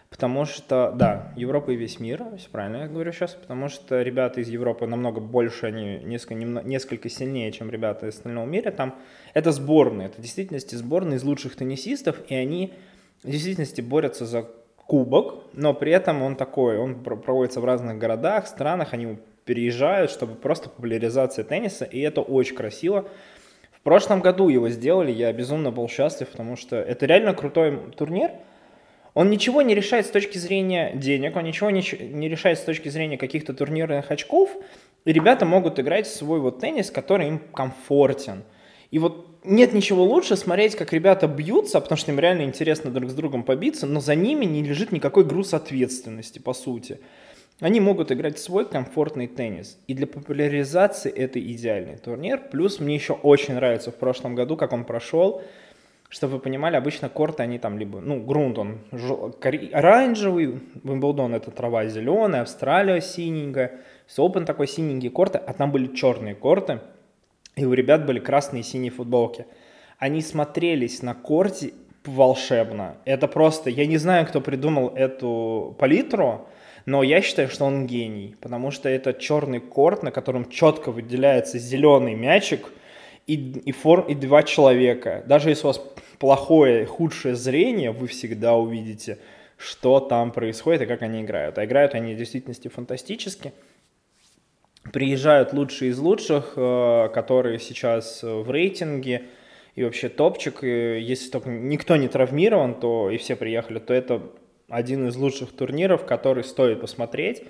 Потому 0.10 0.46
что, 0.46 0.94
да, 0.96 1.34
Европа 1.36 1.72
и 1.72 1.76
весь 1.76 2.00
мир, 2.00 2.24
все 2.38 2.50
правильно 2.50 2.84
я 2.84 2.88
говорю 2.88 3.12
сейчас, 3.12 3.34
потому 3.34 3.68
что 3.68 4.02
ребята 4.02 4.40
из 4.40 4.48
Европы 4.48 4.86
намного 4.88 5.20
больше, 5.20 5.66
они 5.66 5.98
несколько, 6.04 6.36
несколько 6.36 7.10
сильнее, 7.10 7.52
чем 7.52 7.70
ребята 7.70 8.08
из 8.08 8.16
остального 8.16 8.46
мира. 8.46 8.72
Там 8.72 8.96
это 9.34 9.52
сборные, 9.52 10.08
это 10.08 10.20
в 10.20 10.22
действительности 10.22 10.76
сборные 10.76 11.18
из 11.18 11.24
лучших 11.24 11.56
теннисистов, 11.56 12.18
и 12.30 12.36
они 12.36 12.74
в 13.24 13.30
действительности 13.30 13.82
борются 13.82 14.26
за 14.26 14.48
кубок, 14.86 15.44
но 15.54 15.74
при 15.74 15.92
этом 15.92 16.22
он 16.22 16.36
такой, 16.36 16.78
он 16.78 17.04
проводится 17.04 17.60
в 17.60 17.66
разных 17.66 17.98
городах, 17.98 18.48
странах, 18.48 18.94
они 18.94 19.18
переезжают, 19.46 20.12
чтобы 20.12 20.36
просто 20.36 20.70
популяризация 20.70 21.44
тенниса, 21.44 21.86
и 21.86 22.00
это 22.00 22.22
очень 22.22 22.56
красиво. 22.56 23.08
В 23.72 23.82
прошлом 23.82 24.22
году 24.22 24.50
его 24.50 24.70
сделали, 24.70 25.12
я 25.12 25.32
безумно 25.34 25.72
был 25.72 25.88
счастлив, 25.88 26.28
потому 26.30 26.56
что 26.56 26.76
это 26.76 27.06
реально 27.06 27.34
крутой 27.34 27.80
турнир. 27.96 28.32
Он 29.16 29.30
ничего 29.30 29.62
не 29.62 29.74
решает 29.74 30.06
с 30.06 30.10
точки 30.10 30.38
зрения 30.38 30.92
денег, 30.94 31.38
он 31.38 31.46
ничего 31.46 31.70
не, 31.72 31.82
не 32.02 32.28
решает 32.28 32.60
с 32.60 32.64
точки 32.64 32.90
зрения 32.90 33.18
каких-то 33.18 33.54
турнирных 33.54 34.12
очков, 34.12 34.50
и 35.06 35.14
ребята 35.14 35.46
могут 35.46 35.80
играть 35.80 36.06
в 36.06 36.14
свой 36.14 36.42
вот 36.42 36.60
теннис, 36.60 36.92
который 36.92 37.30
им 37.30 37.40
комфортен. 37.40 38.44
И 38.92 39.00
вот 39.00 39.40
нет 39.46 39.74
ничего 39.74 40.04
лучше 40.04 40.36
смотреть, 40.36 40.76
как 40.76 40.92
ребята 40.92 41.28
бьются, 41.28 41.80
потому 41.80 41.98
что 41.98 42.12
им 42.12 42.20
реально 42.20 42.42
интересно 42.42 42.92
друг 42.92 43.10
с 43.10 43.14
другом 43.14 43.44
побиться, 43.44 43.88
но 43.88 44.02
за 44.02 44.16
ними 44.16 44.44
не 44.44 44.64
лежит 44.64 44.92
никакой 44.92 45.24
груз 45.24 45.54
ответственности, 45.54 46.40
по 46.40 46.54
сути. 46.54 47.00
Они 47.62 47.80
могут 47.80 48.12
играть 48.12 48.38
свой 48.38 48.68
комфортный 48.68 49.28
теннис. 49.28 49.78
И 49.88 49.94
для 49.94 50.08
популяризации 50.08 51.10
это 51.10 51.40
идеальный 51.40 51.98
турнир. 51.98 52.42
Плюс 52.52 52.82
мне 52.82 52.96
еще 52.96 53.14
очень 53.14 53.54
нравится 53.54 53.92
в 53.92 53.96
прошлом 53.96 54.36
году, 54.36 54.58
как 54.58 54.74
он 54.74 54.84
прошел. 54.84 55.42
Чтобы 56.10 56.34
вы 56.34 56.40
понимали, 56.40 56.76
обычно 56.76 57.10
корты, 57.10 57.44
они 57.44 57.60
там 57.60 57.78
либо, 57.78 58.00
ну, 58.00 58.24
грунт 58.24 58.58
он 58.58 58.80
оранжевый, 59.74 60.62
Вимблдон 60.84 61.34
это 61.34 61.52
трава 61.52 61.88
зеленая, 61.88 62.44
Австралия 62.44 63.02
синенькая, 63.02 63.82
Open 64.18 64.46
такой 64.46 64.68
синенький 64.68 65.10
корты, 65.10 65.40
а 65.40 65.54
там 65.54 65.72
были 65.72 65.94
черные 65.96 66.36
корты– 66.36 66.80
и 67.56 67.66
у 67.66 67.74
ребят 67.74 68.06
были 68.06 68.20
красные 68.20 68.62
и 68.62 68.64
синие 68.64 68.92
футболки. 68.92 69.46
Они 69.98 70.22
смотрелись 70.22 71.02
на 71.02 71.14
корте 71.14 71.74
волшебно. 72.04 72.98
Это 73.06 73.28
просто, 73.28 73.70
я 73.70 73.86
не 73.86 73.98
знаю, 73.98 74.28
кто 74.28 74.42
придумал 74.42 74.90
эту 74.90 75.76
палитру, 75.80 76.48
но 76.86 77.02
я 77.02 77.22
считаю, 77.22 77.48
что 77.48 77.66
он 77.66 77.88
гений, 77.88 78.36
потому 78.42 78.72
что 78.72 78.90
это 78.90 79.14
черный 79.14 79.60
корт, 79.60 80.04
на 80.04 80.12
котором 80.12 80.50
четко 80.50 80.92
выделяется 80.92 81.58
зеленый 81.58 82.14
мячик 82.14 82.72
и, 83.28 83.36
и, 83.36 83.72
форм, 83.72 84.06
и 84.08 84.16
два 84.16 84.44
человека. 84.44 85.24
Даже 85.28 85.50
если 85.50 85.66
у 85.66 85.68
вас 85.68 85.82
плохое, 86.20 86.86
худшее 86.86 87.36
зрение, 87.36 87.92
вы 87.92 88.08
всегда 88.08 88.56
увидите, 88.56 89.18
что 89.58 90.00
там 90.00 90.32
происходит 90.32 90.84
и 90.84 90.86
как 90.86 91.02
они 91.02 91.22
играют. 91.22 91.58
А 91.58 91.66
играют 91.66 91.94
они 91.94 92.14
в 92.14 92.18
действительности 92.18 92.68
фантастически 92.68 93.54
приезжают 94.92 95.54
лучшие 95.54 95.92
из 95.92 96.00
лучших, 96.00 96.54
э, 96.56 97.10
которые 97.14 97.60
сейчас 97.60 98.22
в 98.22 98.50
рейтинге, 98.50 99.24
и 99.76 99.84
вообще 99.84 100.08
топчик, 100.08 100.64
если 100.64 101.32
только 101.32 101.50
никто 101.50 101.98
не 101.98 102.08
травмирован, 102.08 102.76
то 102.76 103.10
и 103.10 103.18
все 103.18 103.36
приехали, 103.36 103.80
то 103.80 103.94
это 103.94 104.22
один 104.70 105.08
из 105.08 105.16
лучших 105.18 105.52
турниров, 105.52 106.06
который 106.06 106.44
стоит 106.44 106.80
посмотреть. 106.80 107.44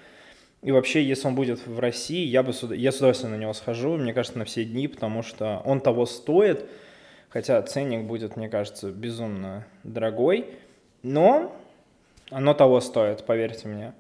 И 0.62 0.72
вообще, 0.72 1.04
если 1.04 1.28
он 1.28 1.36
будет 1.36 1.66
в 1.66 1.80
России, 1.80 2.26
я 2.26 2.42
бы 2.42 2.52
с, 2.54 2.64
я 2.64 2.92
с 2.92 2.98
удовольствием 2.98 3.34
на 3.34 3.38
него 3.38 3.54
схожу, 3.54 3.98
мне 3.98 4.14
кажется, 4.14 4.40
на 4.40 4.46
все 4.46 4.66
дни, 4.66 4.88
потому 4.88 5.22
что 5.22 5.62
он 5.64 5.80
того 5.80 6.06
стоит, 6.06 6.66
хотя 7.30 7.62
ценник 7.62 8.06
будет, 8.06 8.36
мне 8.36 8.50
кажется, 8.50 8.92
безумно 8.92 9.68
дорогой, 9.84 10.50
но 11.04 11.56
оно 12.32 12.54
того 12.54 12.82
стоит, 12.82 13.26
поверьте 13.26 13.68
мне. 13.68 13.94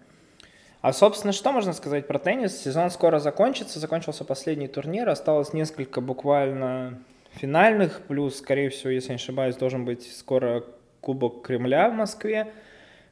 А, 0.81 0.93
собственно, 0.93 1.33
что 1.33 1.51
можно 1.51 1.73
сказать 1.73 2.07
про 2.07 2.19
теннис? 2.19 2.57
Сезон 2.61 2.91
скоро 2.91 3.19
закончится, 3.19 3.79
закончился 3.79 4.23
последний 4.23 4.67
турнир, 4.67 5.09
осталось 5.09 5.51
несколько 5.51 5.99
буквально 5.99 6.99
финальных, 7.31 8.01
плюс, 8.07 8.37
скорее 8.37 8.69
всего, 8.69 8.91
если 8.91 9.09
не 9.09 9.15
ошибаюсь, 9.15 9.55
должен 9.55 9.85
быть 9.85 10.15
скоро 10.15 10.63
Кубок 11.01 11.43
Кремля 11.43 11.89
в 11.89 11.93
Москве, 11.93 12.51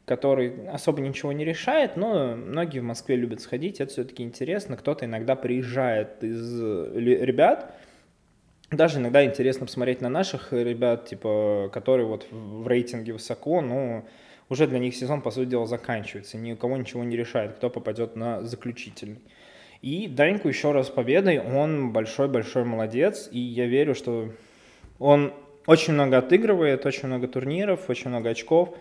который 0.05 0.67
особо 0.67 1.01
ничего 1.01 1.31
не 1.31 1.45
решает, 1.45 1.95
но 1.95 2.35
многие 2.35 2.79
в 2.79 2.83
Москве 2.83 3.15
любят 3.15 3.41
сходить, 3.41 3.79
это 3.79 3.91
все-таки 3.91 4.23
интересно. 4.23 4.75
Кто-то 4.75 5.05
иногда 5.05 5.35
приезжает 5.35 6.23
из 6.23 6.59
ребят, 6.59 7.75
даже 8.69 8.99
иногда 8.99 9.23
интересно 9.23 9.65
посмотреть 9.65 10.01
на 10.01 10.09
наших 10.09 10.51
ребят, 10.51 11.07
типа, 11.07 11.69
которые 11.71 12.07
вот 12.07 12.27
в 12.31 12.67
рейтинге 12.67 13.13
высоко, 13.13 13.61
но 13.61 14.03
уже 14.49 14.67
для 14.67 14.79
них 14.79 14.95
сезон, 14.95 15.21
по 15.21 15.31
сути 15.31 15.49
дела, 15.49 15.65
заканчивается, 15.67 16.37
ни 16.37 16.53
у 16.53 16.57
кого 16.57 16.77
ничего 16.77 17.03
не 17.03 17.15
решает, 17.15 17.53
кто 17.53 17.69
попадет 17.69 18.15
на 18.15 18.41
заключительный. 18.41 19.21
И 19.81 20.07
Даньку 20.07 20.47
еще 20.47 20.71
раз 20.71 20.89
победой, 20.89 21.39
он 21.39 21.91
большой-большой 21.91 22.63
молодец, 22.63 23.29
и 23.31 23.39
я 23.39 23.67
верю, 23.67 23.95
что 23.95 24.29
он 24.97 25.33
очень 25.65 25.93
много 25.93 26.17
отыгрывает, 26.17 26.85
очень 26.85 27.07
много 27.07 27.27
турниров, 27.27 27.89
очень 27.89 28.09
много 28.09 28.29
очков, 28.29 28.75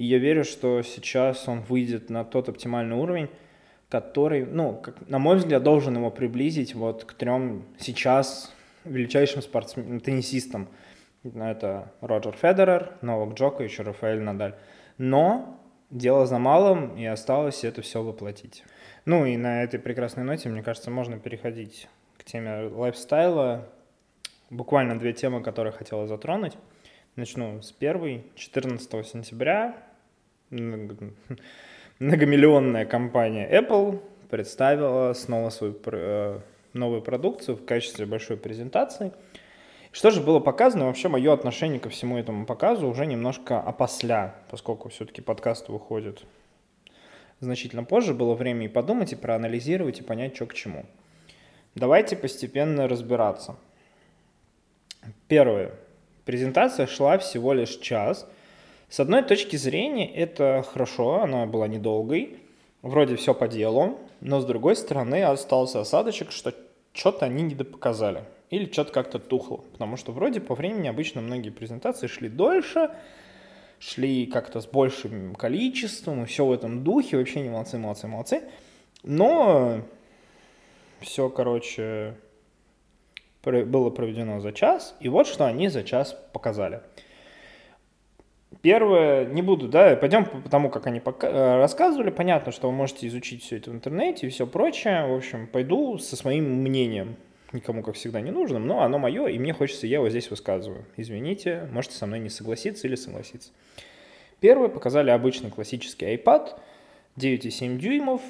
и 0.00 0.04
я 0.04 0.16
верю, 0.16 0.44
что 0.44 0.80
сейчас 0.80 1.46
он 1.46 1.60
выйдет 1.60 2.08
на 2.08 2.24
тот 2.24 2.48
оптимальный 2.48 2.96
уровень, 2.96 3.28
который, 3.90 4.46
ну, 4.46 4.72
как, 4.72 5.06
на 5.06 5.18
мой 5.18 5.36
взгляд, 5.36 5.62
должен 5.62 5.94
его 5.94 6.10
приблизить 6.10 6.74
вот 6.74 7.04
к 7.04 7.12
трем 7.12 7.66
сейчас 7.78 8.50
величайшим 8.86 9.42
спортсменам, 9.42 10.00
теннисистам. 10.00 10.68
Это 11.22 11.92
Роджер 12.00 12.32
Федерер, 12.32 12.94
Новак 13.02 13.34
Джокович 13.34 13.78
и 13.78 13.82
Рафаэль 13.82 14.20
Надаль. 14.20 14.54
Но 14.96 15.60
дело 15.90 16.24
за 16.24 16.38
малым, 16.38 16.96
и 16.96 17.04
осталось 17.04 17.62
это 17.62 17.82
все 17.82 18.02
воплотить. 18.02 18.64
Ну 19.04 19.26
и 19.26 19.36
на 19.36 19.62
этой 19.62 19.78
прекрасной 19.78 20.24
ноте, 20.24 20.48
мне 20.48 20.62
кажется, 20.62 20.90
можно 20.90 21.18
переходить 21.18 21.88
к 22.16 22.24
теме 22.24 22.70
лайфстайла. 22.72 23.68
Буквально 24.48 24.98
две 24.98 25.12
темы, 25.12 25.42
которые 25.42 25.74
хотела 25.74 26.06
затронуть. 26.06 26.56
Начну 27.16 27.60
с 27.60 27.70
первой. 27.70 28.24
14 28.34 29.06
сентября 29.06 29.89
многомиллионная 30.50 32.84
компания 32.84 33.48
Apple 33.50 34.00
представила 34.28 35.12
снова 35.12 35.50
свою 35.50 35.76
э, 35.86 36.40
новую 36.72 37.02
продукцию 37.02 37.56
в 37.56 37.64
качестве 37.64 38.06
большой 38.06 38.36
презентации. 38.36 39.12
Что 39.92 40.10
же 40.10 40.20
было 40.20 40.38
показано? 40.38 40.86
Вообще 40.86 41.08
мое 41.08 41.32
отношение 41.32 41.80
ко 41.80 41.88
всему 41.88 42.16
этому 42.16 42.46
показу 42.46 42.88
уже 42.88 43.06
немножко 43.06 43.60
опосля, 43.60 44.36
поскольку 44.50 44.88
все-таки 44.88 45.20
подкаст 45.20 45.68
выходит 45.68 46.24
значительно 47.40 47.84
позже, 47.84 48.14
было 48.14 48.34
время 48.34 48.66
и 48.66 48.68
подумать, 48.68 49.12
и 49.12 49.16
проанализировать, 49.16 50.00
и 50.00 50.02
понять, 50.02 50.36
что 50.36 50.46
к 50.46 50.54
чему. 50.54 50.84
Давайте 51.74 52.16
постепенно 52.16 52.86
разбираться. 52.86 53.56
Первое. 55.28 55.72
Презентация 56.24 56.86
шла 56.86 57.18
всего 57.18 57.52
лишь 57.52 57.76
час. 57.76 58.28
С 58.90 58.98
одной 58.98 59.22
точки 59.22 59.54
зрения 59.54 60.12
это 60.12 60.64
хорошо, 60.68 61.22
она 61.22 61.46
была 61.46 61.68
недолгой, 61.68 62.40
вроде 62.82 63.14
все 63.14 63.34
по 63.34 63.46
делу, 63.46 64.00
но 64.20 64.40
с 64.40 64.44
другой 64.44 64.74
стороны 64.74 65.22
остался 65.22 65.80
осадочек, 65.80 66.32
что 66.32 66.52
что-то 66.92 67.26
они 67.26 67.44
не 67.44 67.54
допоказали 67.54 68.24
или 68.50 68.68
что-то 68.68 68.90
как-то 68.90 69.20
тухло, 69.20 69.58
потому 69.58 69.96
что 69.96 70.10
вроде 70.10 70.40
по 70.40 70.56
времени 70.56 70.88
обычно 70.88 71.20
многие 71.20 71.50
презентации 71.50 72.08
шли 72.08 72.28
дольше, 72.28 72.90
шли 73.78 74.26
как-то 74.26 74.60
с 74.60 74.66
большим 74.66 75.36
количеством, 75.36 76.24
и 76.24 76.26
все 76.26 76.44
в 76.44 76.50
этом 76.50 76.82
духе, 76.82 77.16
вообще 77.16 77.42
не 77.42 77.48
молодцы, 77.48 77.78
молодцы, 77.78 78.08
молодцы. 78.08 78.42
Но 79.04 79.82
все, 80.98 81.28
короче, 81.28 82.16
было 83.44 83.90
проведено 83.90 84.40
за 84.40 84.50
час, 84.50 84.96
и 84.98 85.08
вот 85.08 85.28
что 85.28 85.46
они 85.46 85.68
за 85.68 85.84
час 85.84 86.16
показали. 86.32 86.80
Первое, 88.62 89.24
не 89.24 89.40
буду, 89.40 89.68
да, 89.68 89.96
пойдем 89.96 90.26
по 90.26 90.48
тому, 90.50 90.68
как 90.68 90.86
они 90.86 91.00
э, 91.00 91.56
рассказывали. 91.56 92.10
Понятно, 92.10 92.52
что 92.52 92.68
вы 92.68 92.74
можете 92.74 93.06
изучить 93.06 93.42
все 93.42 93.56
это 93.56 93.70
в 93.70 93.74
интернете 93.74 94.26
и 94.26 94.30
все 94.30 94.46
прочее. 94.46 95.06
В 95.06 95.14
общем, 95.14 95.46
пойду 95.46 95.96
со 95.98 96.14
своим 96.14 96.44
мнением. 96.44 97.16
Никому, 97.52 97.82
как 97.82 97.94
всегда, 97.94 98.20
не 98.20 98.30
нужным, 98.30 98.66
но 98.66 98.82
оно 98.82 98.98
мое, 98.98 99.26
и 99.26 99.38
мне 99.38 99.52
хочется, 99.52 99.86
я 99.86 99.96
его 99.96 100.08
здесь 100.10 100.30
высказываю. 100.30 100.84
Извините, 100.96 101.68
можете 101.72 101.96
со 101.96 102.06
мной 102.06 102.20
не 102.20 102.28
согласиться 102.28 102.86
или 102.86 102.94
согласиться. 102.94 103.50
Первое, 104.40 104.68
показали 104.68 105.10
обычный 105.10 105.50
классический 105.50 106.14
iPad, 106.14 106.58
9,7 107.16 107.76
дюймов, 107.76 108.20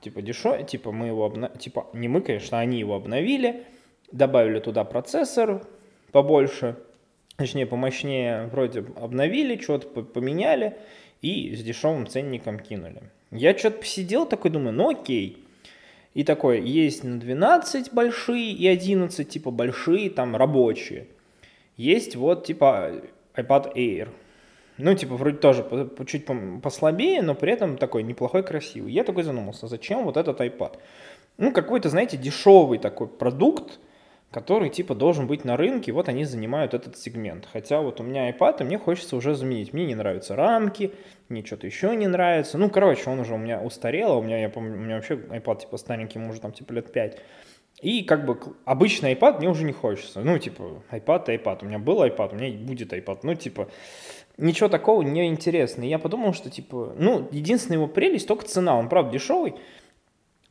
типа 0.00 0.20
дешевый, 0.22 0.64
типа 0.64 0.90
мы 0.90 1.08
его, 1.08 1.26
обна... 1.26 1.48
типа 1.48 1.86
не 1.92 2.08
мы, 2.08 2.22
конечно, 2.22 2.58
они 2.58 2.78
его 2.78 2.96
обновили, 2.96 3.64
добавили 4.10 4.58
туда 4.58 4.84
процессор 4.84 5.62
побольше, 6.10 6.76
точнее 7.40 7.64
помощнее, 7.64 8.50
вроде 8.52 8.84
обновили, 8.96 9.58
что-то 9.58 9.88
поменяли 10.02 10.76
и 11.22 11.56
с 11.56 11.62
дешевым 11.62 12.06
ценником 12.06 12.58
кинули. 12.58 13.02
Я 13.30 13.56
что-то 13.56 13.78
посидел 13.78 14.26
такой, 14.26 14.50
думаю, 14.50 14.74
ну 14.74 14.90
окей. 14.90 15.42
И 16.12 16.22
такой, 16.22 16.60
есть 16.60 17.02
на 17.02 17.18
12 17.18 17.94
большие 17.94 18.52
и 18.52 18.66
11 18.68 19.26
типа 19.26 19.50
большие, 19.50 20.10
там 20.10 20.36
рабочие. 20.36 21.06
Есть 21.78 22.14
вот 22.14 22.44
типа 22.44 23.00
iPad 23.34 23.74
Air. 23.74 24.08
Ну, 24.76 24.94
типа, 24.94 25.16
вроде 25.16 25.38
тоже 25.38 25.64
чуть 26.06 26.26
послабее, 26.62 27.22
но 27.22 27.34
при 27.34 27.52
этом 27.52 27.78
такой 27.78 28.02
неплохой, 28.02 28.42
красивый. 28.42 28.92
Я 28.92 29.04
такой 29.04 29.22
задумался, 29.22 29.66
зачем 29.66 30.04
вот 30.04 30.18
этот 30.18 30.40
iPad? 30.40 30.76
Ну, 31.38 31.52
какой-то, 31.52 31.88
знаете, 31.88 32.18
дешевый 32.18 32.78
такой 32.78 33.06
продукт, 33.06 33.78
который 34.30 34.70
типа 34.70 34.94
должен 34.94 35.26
быть 35.26 35.44
на 35.44 35.56
рынке, 35.56 35.92
вот 35.92 36.08
они 36.08 36.24
занимают 36.24 36.72
этот 36.72 36.96
сегмент. 36.96 37.48
Хотя 37.52 37.80
вот 37.80 38.00
у 38.00 38.04
меня 38.04 38.30
iPad, 38.30 38.60
и 38.60 38.64
мне 38.64 38.78
хочется 38.78 39.16
уже 39.16 39.34
заменить. 39.34 39.72
Мне 39.72 39.86
не 39.86 39.94
нравятся 39.94 40.36
рамки, 40.36 40.92
мне 41.28 41.44
что-то 41.44 41.66
еще 41.66 41.94
не 41.96 42.06
нравится. 42.06 42.56
Ну, 42.56 42.70
короче, 42.70 43.10
он 43.10 43.20
уже 43.20 43.34
у 43.34 43.38
меня 43.38 43.60
устарел, 43.60 44.12
а 44.12 44.16
у 44.16 44.22
меня, 44.22 44.40
я 44.40 44.48
помню, 44.48 44.74
у 44.74 44.80
меня 44.80 44.96
вообще 44.96 45.14
iPad 45.14 45.62
типа 45.62 45.76
старенький, 45.78 46.18
ему 46.18 46.30
уже 46.30 46.40
там 46.40 46.52
типа 46.52 46.72
лет 46.72 46.92
5. 46.92 47.18
И 47.82 48.02
как 48.04 48.24
бы 48.24 48.38
обычный 48.66 49.14
iPad 49.14 49.38
мне 49.38 49.48
уже 49.48 49.64
не 49.64 49.72
хочется. 49.72 50.20
Ну, 50.20 50.38
типа, 50.38 50.82
iPad, 50.90 51.26
iPad. 51.26 51.58
У 51.62 51.66
меня 51.66 51.78
был 51.78 52.04
iPad, 52.04 52.32
у 52.32 52.36
меня 52.36 52.56
будет 52.58 52.92
iPad. 52.92 53.20
Ну, 53.22 53.34
типа, 53.34 53.68
ничего 54.36 54.68
такого 54.68 55.02
не 55.02 55.26
интересно. 55.26 55.82
Я 55.82 55.98
подумал, 55.98 56.34
что, 56.34 56.50
типа, 56.50 56.94
ну, 56.98 57.26
единственная 57.32 57.78
его 57.78 57.88
прелесть 57.88 58.28
только 58.28 58.44
цена. 58.44 58.78
Он, 58.78 58.90
правда, 58.90 59.12
дешевый. 59.12 59.54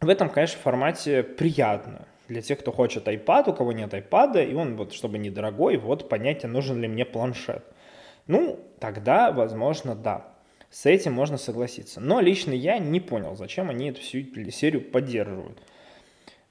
В 0.02 0.10
этом, 0.10 0.30
конечно, 0.30 0.60
формате 0.60 1.22
приятно 1.22 2.08
для 2.30 2.42
тех, 2.42 2.60
кто 2.60 2.72
хочет 2.72 3.08
iPad, 3.08 3.50
у 3.50 3.54
кого 3.54 3.74
нет 3.74 3.94
iPad, 3.94 4.50
и 4.50 4.54
он 4.54 4.78
вот, 4.78 4.94
чтобы 4.94 5.18
недорогой, 5.18 5.78
вот 5.78 6.08
понятие, 6.08 6.50
нужен 6.50 6.80
ли 6.80 6.88
мне 6.88 7.04
планшет. 7.04 7.64
Ну, 8.28 8.60
тогда, 8.80 9.32
возможно, 9.32 9.96
да. 9.96 10.28
С 10.70 10.86
этим 10.86 11.14
можно 11.14 11.38
согласиться. 11.38 12.00
Но 12.00 12.22
лично 12.22 12.54
я 12.54 12.78
не 12.78 13.00
понял, 13.00 13.36
зачем 13.36 13.72
они 13.72 13.90
эту 13.90 14.02
всю 14.02 14.24
серию 14.52 14.82
поддерживают. 14.82 15.60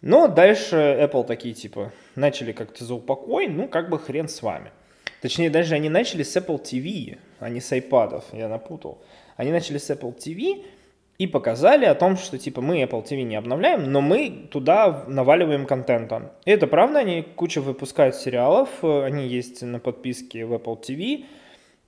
Но 0.00 0.26
дальше 0.26 0.76
Apple 0.76 1.24
такие, 1.24 1.54
типа, 1.54 1.92
начали 2.16 2.52
как-то 2.52 2.84
за 2.84 2.94
упокой, 2.94 3.46
ну, 3.48 3.68
как 3.68 3.88
бы 3.88 3.98
хрен 3.98 4.28
с 4.28 4.42
вами. 4.42 4.72
Точнее, 5.20 5.50
даже 5.50 5.74
они 5.74 5.88
начали 5.88 6.24
с 6.24 6.36
Apple 6.36 6.62
TV, 6.62 7.18
а 7.38 7.48
не 7.48 7.60
с 7.60 7.72
iPad, 7.72 8.24
я 8.32 8.48
напутал. 8.48 9.02
Они 9.36 9.52
начали 9.52 9.78
с 9.78 9.90
Apple 9.90 10.16
TV, 10.16 10.64
и 11.18 11.26
показали 11.26 11.84
о 11.84 11.94
том, 11.94 12.16
что 12.16 12.38
типа 12.38 12.60
мы 12.60 12.80
Apple 12.82 13.04
TV 13.04 13.22
не 13.22 13.36
обновляем, 13.36 13.90
но 13.90 14.00
мы 14.00 14.48
туда 14.50 15.04
наваливаем 15.08 15.66
контента. 15.66 16.32
И 16.44 16.50
это 16.50 16.68
правда, 16.68 17.00
они 17.00 17.22
кучу 17.22 17.60
выпускают 17.60 18.14
сериалов, 18.14 18.68
они 18.82 19.26
есть 19.26 19.62
на 19.62 19.80
подписке 19.80 20.46
в 20.46 20.54
Apple 20.54 20.80
TV, 20.80 21.24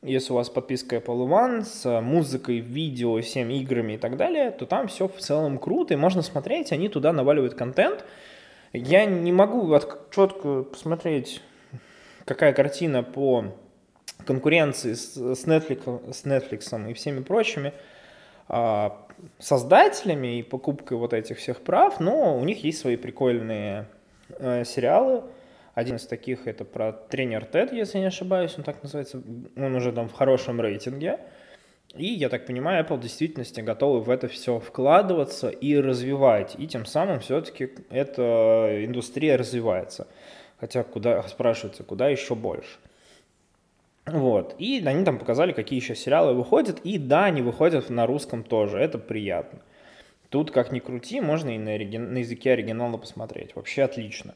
если 0.03 0.33
у 0.33 0.37
вас 0.37 0.49
подписка 0.49 0.97
Apple 0.97 1.29
One 1.29 1.63
с 1.63 2.01
музыкой, 2.01 2.59
видео, 2.59 3.21
всеми 3.21 3.61
играми 3.61 3.93
и 3.93 3.99
так 3.99 4.17
далее, 4.17 4.51
то 4.51 4.65
там 4.65 4.89
все 4.89 5.07
в 5.07 5.19
целом 5.19 5.59
круто, 5.59 5.95
и 5.95 5.97
можно 5.99 6.23
смотреть, 6.23 6.73
они 6.73 6.89
туда 6.89 7.13
наваливают 7.13 7.55
контент. 7.55 8.05
Я 8.73 9.05
не 9.05 9.31
могу 9.31 9.79
четко 10.11 10.63
посмотреть, 10.63 11.43
какая 12.25 12.53
картина 12.53 13.03
по 13.03 13.45
конкуренции 14.25 14.95
с 14.95 15.17
Netflix, 15.17 16.13
с 16.13 16.25
Netflix 16.25 16.91
и 16.91 16.95
всеми 16.95 17.21
прочими, 17.23 17.75
создателями 19.39 20.39
и 20.39 20.43
покупкой 20.43 20.97
вот 20.97 21.13
этих 21.13 21.39
всех 21.39 21.61
прав, 21.61 22.01
но 22.01 22.37
у 22.37 22.45
них 22.45 22.65
есть 22.65 22.81
свои 22.81 22.97
прикольные 22.97 23.87
э, 24.39 24.65
сериалы. 24.65 25.23
Один 25.75 25.97
из 25.97 26.07
таких 26.07 26.47
это 26.47 26.65
про 26.65 26.93
тренер 26.93 27.45
Тед, 27.45 27.73
если 27.73 27.99
не 27.99 28.07
ошибаюсь, 28.07 28.55
он 28.59 28.65
так 28.65 28.83
называется. 28.83 29.23
Он 29.57 29.75
уже 29.75 29.93
там 29.93 30.09
в 30.09 30.13
хорошем 30.13 30.61
рейтинге. 30.61 31.19
И, 31.95 32.07
я 32.07 32.29
так 32.29 32.47
понимаю, 32.47 32.85
Apple 32.85 32.97
в 32.97 33.01
действительности 33.01 33.61
готовы 33.61 34.01
в 34.01 34.11
это 34.11 34.29
все 34.29 34.61
вкладываться 34.61 35.49
и 35.49 35.77
развивать. 35.77 36.55
И 36.59 36.69
тем 36.69 36.87
самым 36.87 37.21
все-таки 37.21 37.71
эта 37.91 38.85
индустрия 38.85 39.37
развивается. 39.37 40.07
Хотя 40.59 40.85
куда, 40.85 41.23
спрашивается, 41.25 41.83
куда 41.83 42.09
еще 42.09 42.35
больше. 42.35 42.79
Вот. 44.13 44.55
И 44.59 44.83
они 44.85 45.05
там 45.05 45.19
показали, 45.19 45.53
какие 45.53 45.79
еще 45.79 45.95
сериалы 45.95 46.35
выходят. 46.35 46.81
И 46.81 46.99
да, 46.99 47.27
они 47.27 47.43
выходят 47.43 47.91
на 47.91 48.07
русском 48.07 48.43
тоже. 48.43 48.79
Это 48.79 48.99
приятно. 48.99 49.61
Тут, 50.29 50.51
как 50.51 50.73
ни 50.73 50.79
крути, 50.79 51.21
можно 51.21 51.51
и 51.51 51.59
на, 51.59 51.73
оригин... 51.73 52.13
на 52.13 52.19
языке 52.19 52.53
оригинала 52.53 52.97
посмотреть. 52.97 53.57
Вообще 53.57 53.83
отлично. 53.83 54.35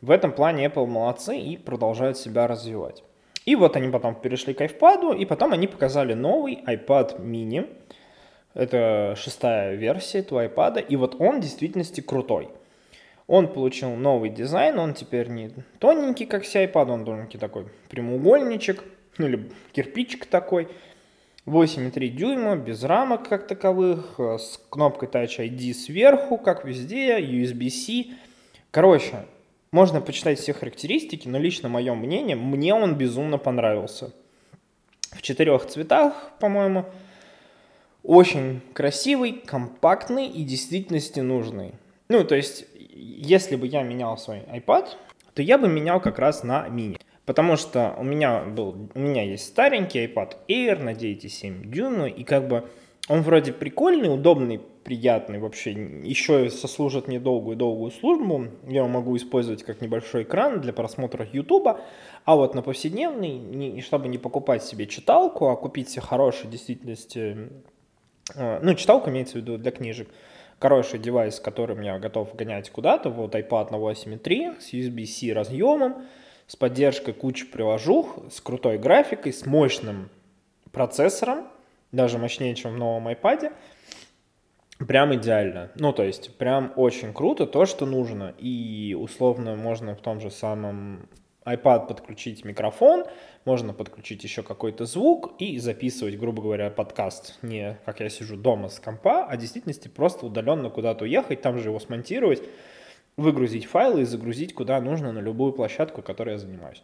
В 0.00 0.10
этом 0.10 0.32
плане 0.32 0.66
Apple 0.66 0.86
молодцы 0.86 1.38
и 1.38 1.56
продолжают 1.56 2.18
себя 2.18 2.46
развивать. 2.46 3.02
И 3.44 3.54
вот 3.54 3.76
они 3.76 3.88
потом 3.90 4.16
перешли 4.16 4.54
к 4.54 4.60
iPad, 4.60 5.16
и 5.16 5.24
потом 5.24 5.52
они 5.52 5.68
показали 5.68 6.14
новый 6.14 6.58
iPad 6.66 7.20
mini. 7.20 7.68
Это 8.54 9.14
шестая 9.16 9.74
версия 9.74 10.18
этого 10.18 10.46
iPad, 10.46 10.84
и 10.84 10.96
вот 10.96 11.16
он 11.20 11.38
в 11.38 11.42
действительности 11.42 12.00
крутой. 12.00 12.48
Он 13.28 13.48
получил 13.48 13.90
новый 13.90 14.30
дизайн, 14.30 14.78
он 14.78 14.94
теперь 14.94 15.28
не 15.28 15.50
тоненький, 15.78 16.26
как 16.26 16.42
все 16.42 16.64
iPad, 16.64 16.90
он 16.90 17.04
тоненький 17.04 17.38
такой 17.38 17.66
прямоугольничек, 17.88 18.82
ну 19.18 19.26
или 19.26 19.50
кирпичик 19.72 20.26
такой. 20.26 20.68
8,3 21.46 22.08
дюйма, 22.08 22.56
без 22.56 22.82
рамок 22.82 23.28
как 23.28 23.46
таковых, 23.46 24.18
с 24.18 24.60
кнопкой 24.68 25.08
Touch 25.08 25.38
ID 25.38 25.74
сверху, 25.74 26.38
как 26.38 26.64
везде, 26.64 27.20
USB-C. 27.20 28.16
Короче, 28.72 29.26
можно 29.70 30.00
почитать 30.00 30.40
все 30.40 30.52
характеристики, 30.52 31.28
но 31.28 31.38
лично 31.38 31.68
мое 31.68 31.94
мнение, 31.94 32.34
мне 32.34 32.74
он 32.74 32.96
безумно 32.96 33.38
понравился. 33.38 34.12
В 35.12 35.22
четырех 35.22 35.66
цветах, 35.66 36.32
по-моему. 36.40 36.84
Очень 38.02 38.60
красивый, 38.72 39.32
компактный 39.32 40.26
и 40.26 40.42
действительности 40.42 41.20
нужный. 41.20 41.74
Ну, 42.08 42.24
то 42.24 42.34
есть, 42.34 42.66
если 42.74 43.56
бы 43.56 43.66
я 43.66 43.82
менял 43.82 44.18
свой 44.18 44.40
iPad, 44.52 44.88
то 45.34 45.42
я 45.42 45.58
бы 45.58 45.68
менял 45.68 46.00
как 46.00 46.18
раз 46.18 46.42
на 46.42 46.68
мини. 46.68 46.95
Потому 47.26 47.56
что 47.56 47.94
у 47.98 48.04
меня 48.04 48.44
был, 48.44 48.88
у 48.94 48.98
меня 48.98 49.22
есть 49.22 49.46
старенький 49.46 50.06
iPad 50.06 50.36
Air 50.48 50.82
на 50.82 50.90
9,7 50.90 51.66
дюйма, 51.66 52.06
и 52.06 52.22
как 52.22 52.46
бы 52.46 52.68
он 53.08 53.22
вроде 53.22 53.52
прикольный, 53.52 54.12
удобный, 54.12 54.60
приятный 54.84 55.40
вообще. 55.40 55.72
Еще 55.72 56.50
сослужит 56.50 57.08
мне 57.08 57.18
долгую-долгую 57.18 57.90
службу. 57.90 58.46
Я 58.68 58.78
его 58.78 58.88
могу 58.88 59.16
использовать 59.16 59.64
как 59.64 59.80
небольшой 59.80 60.22
экран 60.22 60.60
для 60.60 60.72
просмотра 60.72 61.26
YouTube. 61.30 61.78
А 62.24 62.36
вот 62.36 62.54
на 62.54 62.62
повседневный, 62.62 63.32
не, 63.32 63.80
чтобы 63.80 64.08
не 64.08 64.18
покупать 64.18 64.64
себе 64.64 64.86
читалку, 64.86 65.48
а 65.48 65.56
купить 65.56 65.90
себе 65.90 66.02
хороший, 66.02 66.48
действительности, 66.48 67.50
э, 68.34 68.60
ну, 68.62 68.74
читалку 68.74 69.10
имеется 69.10 69.34
в 69.34 69.36
виду 69.40 69.58
для 69.58 69.72
книжек, 69.72 70.08
хороший 70.60 71.00
девайс, 71.00 71.40
которым 71.40 71.80
я 71.82 71.98
готов 71.98 72.34
гонять 72.34 72.70
куда-то, 72.70 73.10
вот 73.10 73.34
iPad 73.34 73.72
на 73.72 73.76
8.3 73.76 74.60
с 74.60 74.72
USB-C 74.72 75.32
разъемом, 75.32 76.06
с 76.46 76.56
поддержкой 76.56 77.14
кучи 77.14 77.46
приложух, 77.46 78.18
с 78.30 78.40
крутой 78.40 78.78
графикой, 78.78 79.32
с 79.32 79.46
мощным 79.46 80.10
процессором, 80.72 81.48
даже 81.92 82.18
мощнее, 82.18 82.54
чем 82.54 82.74
в 82.74 82.78
новом 82.78 83.08
iPad. 83.08 83.52
Прям 84.86 85.14
идеально. 85.14 85.70
Ну, 85.76 85.92
то 85.92 86.02
есть, 86.02 86.36
прям 86.36 86.72
очень 86.76 87.14
круто, 87.14 87.46
то, 87.46 87.64
что 87.64 87.86
нужно. 87.86 88.34
И 88.38 88.94
условно 88.98 89.56
можно 89.56 89.94
в 89.94 90.00
том 90.00 90.20
же 90.20 90.30
самом 90.30 91.08
iPad 91.46 91.86
подключить 91.86 92.44
микрофон, 92.44 93.04
можно 93.44 93.72
подключить 93.72 94.24
еще 94.24 94.42
какой-то 94.42 94.84
звук 94.84 95.34
и 95.38 95.58
записывать, 95.58 96.18
грубо 96.18 96.42
говоря, 96.42 96.70
подкаст 96.70 97.38
не 97.42 97.78
как 97.86 98.00
я 98.00 98.08
сижу 98.08 98.36
дома 98.36 98.68
с 98.68 98.80
компа, 98.80 99.24
а 99.24 99.36
в 99.36 99.38
действительности 99.38 99.86
просто 99.86 100.26
удаленно 100.26 100.70
куда-то 100.70 101.04
уехать, 101.04 101.42
там 101.42 101.58
же 101.58 101.68
его 101.68 101.78
смонтировать, 101.78 102.42
выгрузить 103.16 103.66
файлы 103.66 104.02
и 104.02 104.04
загрузить 104.04 104.54
куда 104.54 104.80
нужно 104.80 105.12
на 105.12 105.20
любую 105.20 105.52
площадку, 105.52 106.02
которой 106.02 106.32
я 106.32 106.38
занимаюсь. 106.38 106.82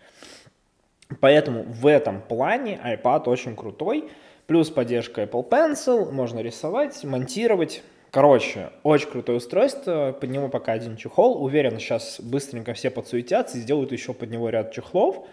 Поэтому 1.20 1.64
в 1.64 1.86
этом 1.86 2.22
плане 2.22 2.80
iPad 2.84 3.28
очень 3.28 3.54
крутой. 3.56 4.10
Плюс 4.46 4.70
поддержка 4.70 5.22
Apple 5.22 5.48
Pencil, 5.48 6.10
можно 6.10 6.40
рисовать, 6.40 7.04
монтировать. 7.04 7.82
Короче, 8.10 8.70
очень 8.82 9.08
крутое 9.08 9.38
устройство, 9.38 10.16
под 10.18 10.30
него 10.30 10.48
пока 10.48 10.72
один 10.72 10.96
чехол. 10.96 11.42
Уверен, 11.42 11.78
сейчас 11.78 12.20
быстренько 12.20 12.74
все 12.74 12.90
подсуетятся 12.90 13.58
и 13.58 13.60
сделают 13.60 13.92
еще 13.92 14.12
под 14.12 14.30
него 14.30 14.50
ряд 14.50 14.72
чехлов 14.72 15.26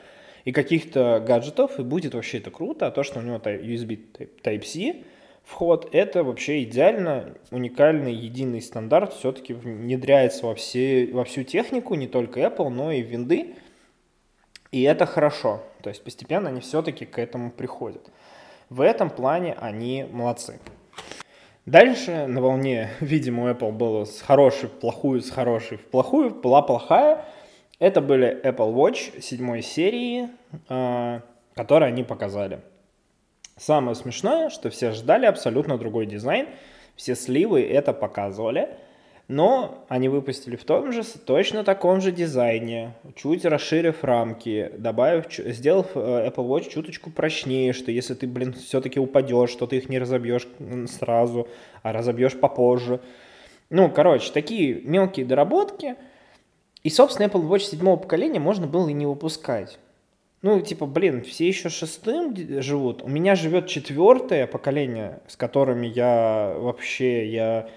и 0.45 0.51
каких-то 0.51 1.23
гаджетов, 1.25 1.79
и 1.79 1.83
будет 1.83 2.13
вообще 2.13 2.37
это 2.37 2.51
круто. 2.51 2.87
А 2.87 2.91
то, 2.91 3.03
что 3.03 3.19
у 3.19 3.21
него 3.21 3.37
USB 3.37 3.99
Type-C 4.41 5.03
вход, 5.49 5.89
это 5.93 6.23
вообще 6.23 6.63
идеально, 6.63 7.33
уникальный, 7.51 8.13
единый 8.13 8.61
стандарт, 8.61 9.13
все-таки 9.13 9.53
внедряется 9.53 10.45
во, 10.45 10.55
все, 10.55 11.09
во 11.11 11.23
всю 11.23 11.43
технику, 11.43 11.95
не 11.95 12.07
только 12.07 12.41
Apple, 12.41 12.69
но 12.69 12.91
и 12.91 13.01
винды. 13.01 13.55
И 14.71 14.83
это 14.83 15.07
хорошо. 15.07 15.63
То 15.81 15.89
есть 15.89 16.03
постепенно 16.03 16.49
они 16.49 16.61
все-таки 16.61 17.05
к 17.05 17.17
этому 17.17 17.49
приходят. 17.49 18.11
В 18.69 18.81
этом 18.81 19.09
плане 19.09 19.55
они 19.59 20.05
молодцы. 20.11 20.59
Дальше 21.65 22.27
на 22.27 22.41
волне, 22.41 22.89
видимо, 22.99 23.49
Apple 23.49 23.71
было 23.71 24.05
с 24.05 24.21
хорошей 24.21 24.69
в 24.69 24.73
плохую, 24.73 25.21
с 25.21 25.31
хорошей 25.31 25.77
в 25.77 25.85
плохую, 25.85 26.29
была 26.29 26.61
плохая. 26.61 27.25
Это 27.79 28.01
были 28.01 28.39
Apple 28.43 28.73
Watch 28.73 29.19
седьмой 29.21 29.63
серии, 29.63 30.29
э, 30.69 31.21
которые 31.55 31.87
они 31.87 32.03
показали. 32.03 32.59
Самое 33.59 33.95
смешное, 33.95 34.49
что 34.49 34.69
все 34.69 34.91
ждали 34.91 35.25
абсолютно 35.25 35.77
другой 35.77 36.05
дизайн, 36.05 36.47
все 36.95 37.15
сливы 37.15 37.61
это 37.61 37.93
показывали– 37.93 38.69
но 39.29 39.85
они 39.89 40.09
выпустили 40.09 40.55
в 40.55 40.63
том 40.63 40.91
же, 40.91 41.03
точно 41.03 41.63
таком 41.63 42.01
же 42.01 42.11
дизайне, 42.11 42.95
чуть 43.15 43.45
расширив 43.45 44.03
рамки, 44.03 44.71
добавив, 44.75 45.25
сделав 45.31 45.85
э, 45.93 45.99
Apple 46.29 46.47
Watch 46.47 46.69
чуточку 46.69 47.11
прочнее, 47.11 47.73
что 47.73 47.91
если 47.91 48.15
ты, 48.15 48.25
блин, 48.25 48.53
все-таки 48.53 48.99
упадешь, 48.99 49.51
что 49.51 49.67
ты 49.67 49.77
их 49.77 49.87
не 49.87 49.99
разобьешь 49.99 50.47
сразу, 50.87 51.47
а 51.83 51.93
разобьешь 51.93 52.39
попозже. 52.39 53.01
Ну, 53.69 53.91
короче, 53.91 54.31
такие 54.33 54.81
мелкие 54.81 55.27
доработки. 55.27 55.95
И, 56.81 56.89
собственно, 56.89 57.27
Apple 57.27 57.47
Watch 57.47 57.59
седьмого 57.59 57.97
поколения 57.97 58.39
можно 58.39 58.65
было 58.65 58.89
и 58.89 58.93
не 58.93 59.05
выпускать. 59.05 59.77
Ну, 60.41 60.61
типа, 60.61 60.85
блин, 60.85 61.23
все 61.23 61.47
еще 61.47 61.67
шестым 61.69 62.33
живут. 62.61 63.01
У 63.03 63.09
меня 63.09 63.35
живет 63.35 63.67
четвертое 63.67 64.47
поколение, 64.47 65.19
с 65.27 65.35
которыми 65.35 65.87
я 65.87 66.55
вообще, 66.57 67.29
я 67.29 67.69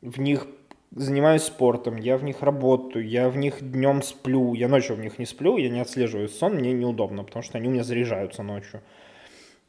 в 0.00 0.18
них 0.18 0.46
занимаюсь 0.92 1.42
спортом, 1.42 1.96
я 1.96 2.16
в 2.16 2.24
них 2.24 2.42
работаю, 2.42 3.06
я 3.06 3.28
в 3.28 3.36
них 3.36 3.58
днем 3.60 4.02
сплю, 4.02 4.54
я 4.54 4.68
ночью 4.68 4.96
в 4.96 5.00
них 5.00 5.18
не 5.18 5.26
сплю, 5.26 5.58
я 5.58 5.68
не 5.68 5.80
отслеживаю 5.80 6.28
сон, 6.28 6.54
мне 6.54 6.72
неудобно, 6.72 7.22
потому 7.22 7.42
что 7.42 7.58
они 7.58 7.68
у 7.68 7.70
меня 7.70 7.84
заряжаются 7.84 8.42
ночью. 8.42 8.80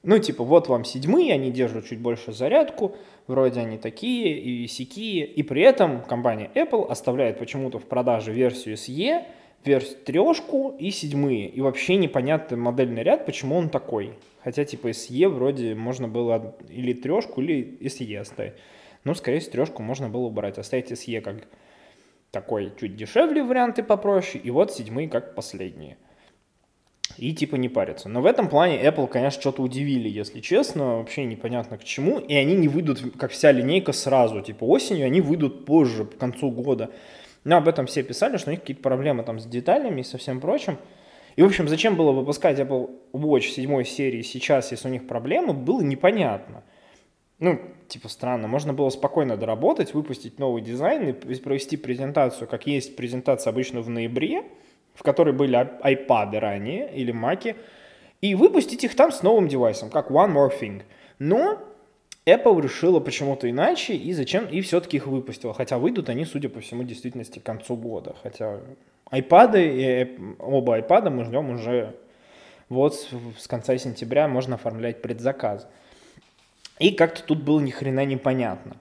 Ну, 0.03 0.19
типа, 0.19 0.43
вот 0.43 0.69
вам 0.69 0.85
седьмые, 0.85 1.33
они 1.33 1.51
держат 1.51 1.87
чуть 1.87 1.99
больше 1.99 2.31
зарядку, 2.31 2.95
вроде 3.27 3.59
они 3.59 3.77
такие 3.77 4.39
и 4.39 4.67
сякие, 4.67 5.25
и 5.25 5.43
при 5.43 5.63
этом 5.63 6.03
компания 6.03 6.49
Apple 6.53 6.87
оставляет 6.87 7.39
почему-то 7.39 7.79
в 7.79 7.85
продаже 7.85 8.31
версию 8.31 8.75
SE, 8.75 9.25
версию 9.65 9.97
трешку 10.05 10.75
и 10.79 10.91
седьмые, 10.91 11.47
и 11.47 11.61
вообще 11.61 11.95
непонятный 11.97 12.57
модельный 12.57 13.03
ряд, 13.03 13.25
почему 13.25 13.55
он 13.55 13.69
такой. 13.69 14.13
Хотя, 14.43 14.63
типа, 14.65 14.89
SE 14.89 15.27
вроде 15.27 15.75
можно 15.75 16.07
было 16.07 16.55
или 16.69 16.93
трешку, 16.93 17.41
или 17.41 17.77
SE 17.81 18.15
оставить. 18.17 18.53
Ну, 19.03 19.13
скорее 19.15 19.39
всего, 19.39 19.53
трешку 19.53 19.81
можно 19.81 20.09
было 20.09 20.25
убрать. 20.25 20.57
Оставить 20.57 20.91
SE 20.91 21.21
как 21.21 21.47
такой 22.31 22.73
чуть 22.79 22.95
дешевле 22.95 23.43
варианты 23.43 23.81
попроще, 23.81 24.43
и 24.43 24.51
вот 24.51 24.73
седьмые 24.73 25.07
как 25.07 25.35
последние. 25.35 25.97
И 27.17 27.33
типа 27.33 27.55
не 27.55 27.69
париться. 27.69 28.09
Но 28.09 28.21
в 28.21 28.25
этом 28.25 28.49
плане 28.49 28.83
Apple, 28.83 29.07
конечно, 29.07 29.39
что-то 29.39 29.61
удивили, 29.61 30.09
если 30.09 30.41
честно, 30.41 30.97
вообще 30.97 31.23
непонятно 31.23 31.77
к 31.77 31.83
чему. 31.83 32.19
И 32.19 32.33
они 32.35 32.55
не 32.55 32.67
выйдут, 32.67 32.99
как 33.17 33.31
вся 33.31 33.51
линейка, 33.51 33.93
сразу. 33.93 34.41
Типа 34.41 34.65
осенью 34.65 35.05
они 35.05 35.21
выйдут 35.21 35.65
позже, 35.65 36.05
к 36.05 36.17
концу 36.17 36.51
года. 36.51 36.91
Но 37.45 37.57
об 37.57 37.69
этом 37.69 37.85
все 37.85 38.03
писали, 38.03 38.35
что 38.35 38.49
у 38.49 38.51
них 38.51 38.59
какие-то 38.59 38.81
проблемы 38.81 39.23
там 39.23 39.39
с 39.39 39.45
деталями 39.45 40.01
и 40.01 40.03
со 40.03 40.17
всем 40.17 40.41
прочим. 40.41 40.77
И, 41.37 41.41
в 41.41 41.45
общем, 41.45 41.67
зачем 41.67 41.95
было 41.95 42.11
выпускать 42.11 42.59
Apple 42.59 42.89
Watch 43.13 43.49
7 43.49 43.83
серии 43.83 44.23
сейчас, 44.23 44.71
если 44.71 44.89
у 44.89 44.91
них 44.91 45.07
проблемы, 45.07 45.53
было 45.53 45.81
непонятно. 45.81 46.63
Ну, 47.39 47.61
типа 47.87 48.09
странно. 48.09 48.47
Можно 48.47 48.73
было 48.73 48.89
спокойно 48.89 49.37
доработать, 49.37 49.93
выпустить 49.93 50.39
новый 50.39 50.61
дизайн 50.61 51.09
и 51.09 51.13
провести 51.13 51.77
презентацию, 51.77 52.47
как 52.47 52.65
есть 52.65 52.95
презентация 52.95 53.51
обычно 53.51 53.81
в 53.81 53.89
ноябре, 53.89 54.43
в 54.93 55.03
которой 55.03 55.33
были 55.33 55.57
iPad 55.83 56.39
ранее 56.39 56.91
или 56.95 57.13
Mac, 57.13 57.55
и 58.21 58.33
выпустить 58.33 58.83
их 58.83 58.95
там 58.95 59.11
с 59.11 59.21
новым 59.21 59.47
девайсом, 59.49 59.89
как 59.89 60.09
One 60.09 60.33
More 60.33 60.51
Thing. 60.59 60.83
Но 61.19 61.59
Apple 62.25 62.59
решила 62.61 62.99
почему-то 62.99 63.49
иначе 63.49 63.95
и 63.95 64.11
зачем 64.13 64.47
и 64.47 64.61
все-таки 64.61 64.97
их 64.97 65.07
выпустила. 65.07 65.53
Хотя 65.53 65.77
выйдут 65.77 66.09
они, 66.09 66.25
судя 66.25 66.49
по 66.49 66.59
всему, 66.59 66.83
действительности 66.83 67.39
к 67.39 67.43
концу 67.43 67.75
года. 67.75 68.15
Хотя 68.23 68.61
iPad 69.11 69.51
и 69.55 70.19
оба 70.39 70.79
iPad 70.79 71.11
мы 71.11 71.23
ждем 71.25 71.51
уже 71.51 71.95
вот 72.69 72.95
с 73.37 73.47
конца 73.47 73.77
сентября 73.77 74.27
можно 74.27 74.55
оформлять 74.55 75.01
предзаказ. 75.01 75.67
И 76.79 76.91
как-то 76.91 77.23
тут 77.23 77.43
было 77.43 77.59
ни 77.59 77.69
хрена 77.69 78.05
непонятно. 78.05 78.77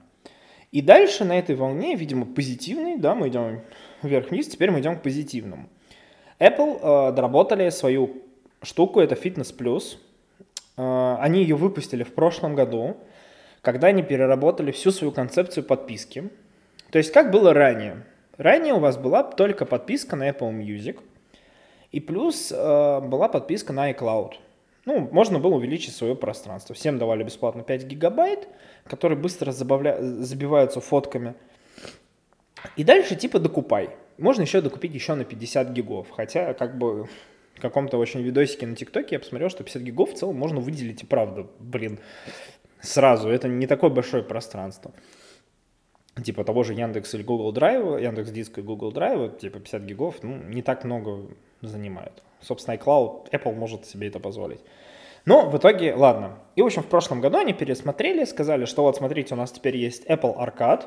И 0.71 0.81
дальше 0.81 1.23
на 1.23 1.37
этой 1.37 1.55
волне, 1.55 1.95
видимо, 1.95 2.25
позитивной, 2.25 2.97
да, 2.97 3.15
мы 3.15 3.29
идем 3.29 3.61
вверх-вниз, 4.01 4.47
теперь 4.47 4.71
мы 4.71 4.81
идем 4.81 4.97
к 4.97 5.03
позитивному. 5.03 5.69
Apple 6.39 6.79
э, 6.81 7.11
доработали 7.13 7.69
свою 7.69 8.23
штуку, 8.61 8.99
это 8.99 9.15
Fitness 9.15 9.55
Plus. 9.55 9.97
Э, 10.75 11.15
они 11.21 11.41
ее 11.43 11.55
выпустили 11.55 12.03
в 12.03 12.13
прошлом 12.13 12.55
году, 12.55 12.97
когда 13.65 13.87
они 13.87 14.03
переработали 14.03 14.71
всю 14.71 14.91
свою 14.91 15.11
концепцию 15.11 15.63
подписки. 15.63 16.29
То 16.91 16.99
есть 16.99 17.11
как 17.11 17.31
было 17.31 17.51
ранее? 17.51 18.05
Ранее 18.37 18.75
у 18.75 18.79
вас 18.79 18.95
была 18.95 19.23
только 19.23 19.65
подписка 19.65 20.15
на 20.15 20.29
Apple 20.29 20.51
Music, 20.51 20.99
и 21.91 21.99
плюс 21.99 22.51
э, 22.51 22.99
была 23.01 23.27
подписка 23.27 23.73
на 23.73 23.91
iCloud. 23.91 24.33
Ну, 24.85 25.09
можно 25.11 25.39
было 25.39 25.55
увеличить 25.55 25.95
свое 25.95 26.15
пространство. 26.15 26.75
Всем 26.75 26.99
давали 26.99 27.23
бесплатно 27.23 27.63
5 27.63 27.85
гигабайт, 27.85 28.47
которые 28.85 29.17
быстро 29.17 29.51
забавля... 29.51 29.97
забиваются 29.99 30.79
фотками. 30.79 31.33
И 32.75 32.83
дальше 32.83 33.15
типа 33.15 33.39
докупай. 33.39 33.89
Можно 34.19 34.43
еще 34.43 34.61
докупить 34.61 34.93
еще 34.93 35.15
на 35.15 35.23
50 35.23 35.71
гигов. 35.71 36.11
Хотя, 36.11 36.53
как 36.53 36.77
бы, 36.77 37.07
в 37.55 37.61
каком-то 37.61 37.97
очень 37.97 38.21
видосике 38.21 38.67
на 38.67 38.75
ТикТоке 38.75 39.15
я 39.15 39.19
посмотрел, 39.19 39.49
что 39.49 39.63
50 39.63 39.81
гигов 39.81 40.11
в 40.11 40.15
целом 40.15 40.35
можно 40.35 40.59
выделить 40.59 41.01
и 41.01 41.05
правда, 41.05 41.47
блин, 41.59 41.99
сразу. 42.85 43.29
Это 43.29 43.47
не 43.47 43.67
такое 43.67 43.89
большое 43.89 44.23
пространство. 44.23 44.91
Типа 46.23 46.43
того 46.43 46.63
же 46.63 46.73
Яндекс 46.73 47.13
или 47.15 47.23
Google 47.23 47.53
Drive, 47.53 48.01
Яндекс 48.01 48.31
Диск 48.31 48.57
и 48.57 48.61
Google 48.61 48.93
Drive, 48.93 49.37
типа 49.37 49.59
50 49.59 49.81
гигов, 49.81 50.15
ну, 50.23 50.37
не 50.37 50.61
так 50.61 50.85
много 50.85 51.27
занимают. 51.61 52.23
Собственно, 52.41 52.75
iCloud, 52.75 53.31
Apple 53.31 53.53
может 53.53 53.85
себе 53.85 54.07
это 54.07 54.19
позволить. 54.19 54.61
Но 55.25 55.49
в 55.49 55.57
итоге, 55.57 55.93
ладно. 55.93 56.37
И, 56.55 56.61
в 56.61 56.65
общем, 56.65 56.83
в 56.83 56.87
прошлом 56.87 57.19
году 57.19 57.37
они 57.37 57.53
пересмотрели, 57.53 58.23
сказали, 58.25 58.65
что 58.65 58.83
вот, 58.83 58.95
смотрите, 58.95 59.33
у 59.33 59.37
нас 59.37 59.51
теперь 59.51 59.75
есть 59.75 60.05
Apple 60.05 60.37
Arcade, 60.37 60.83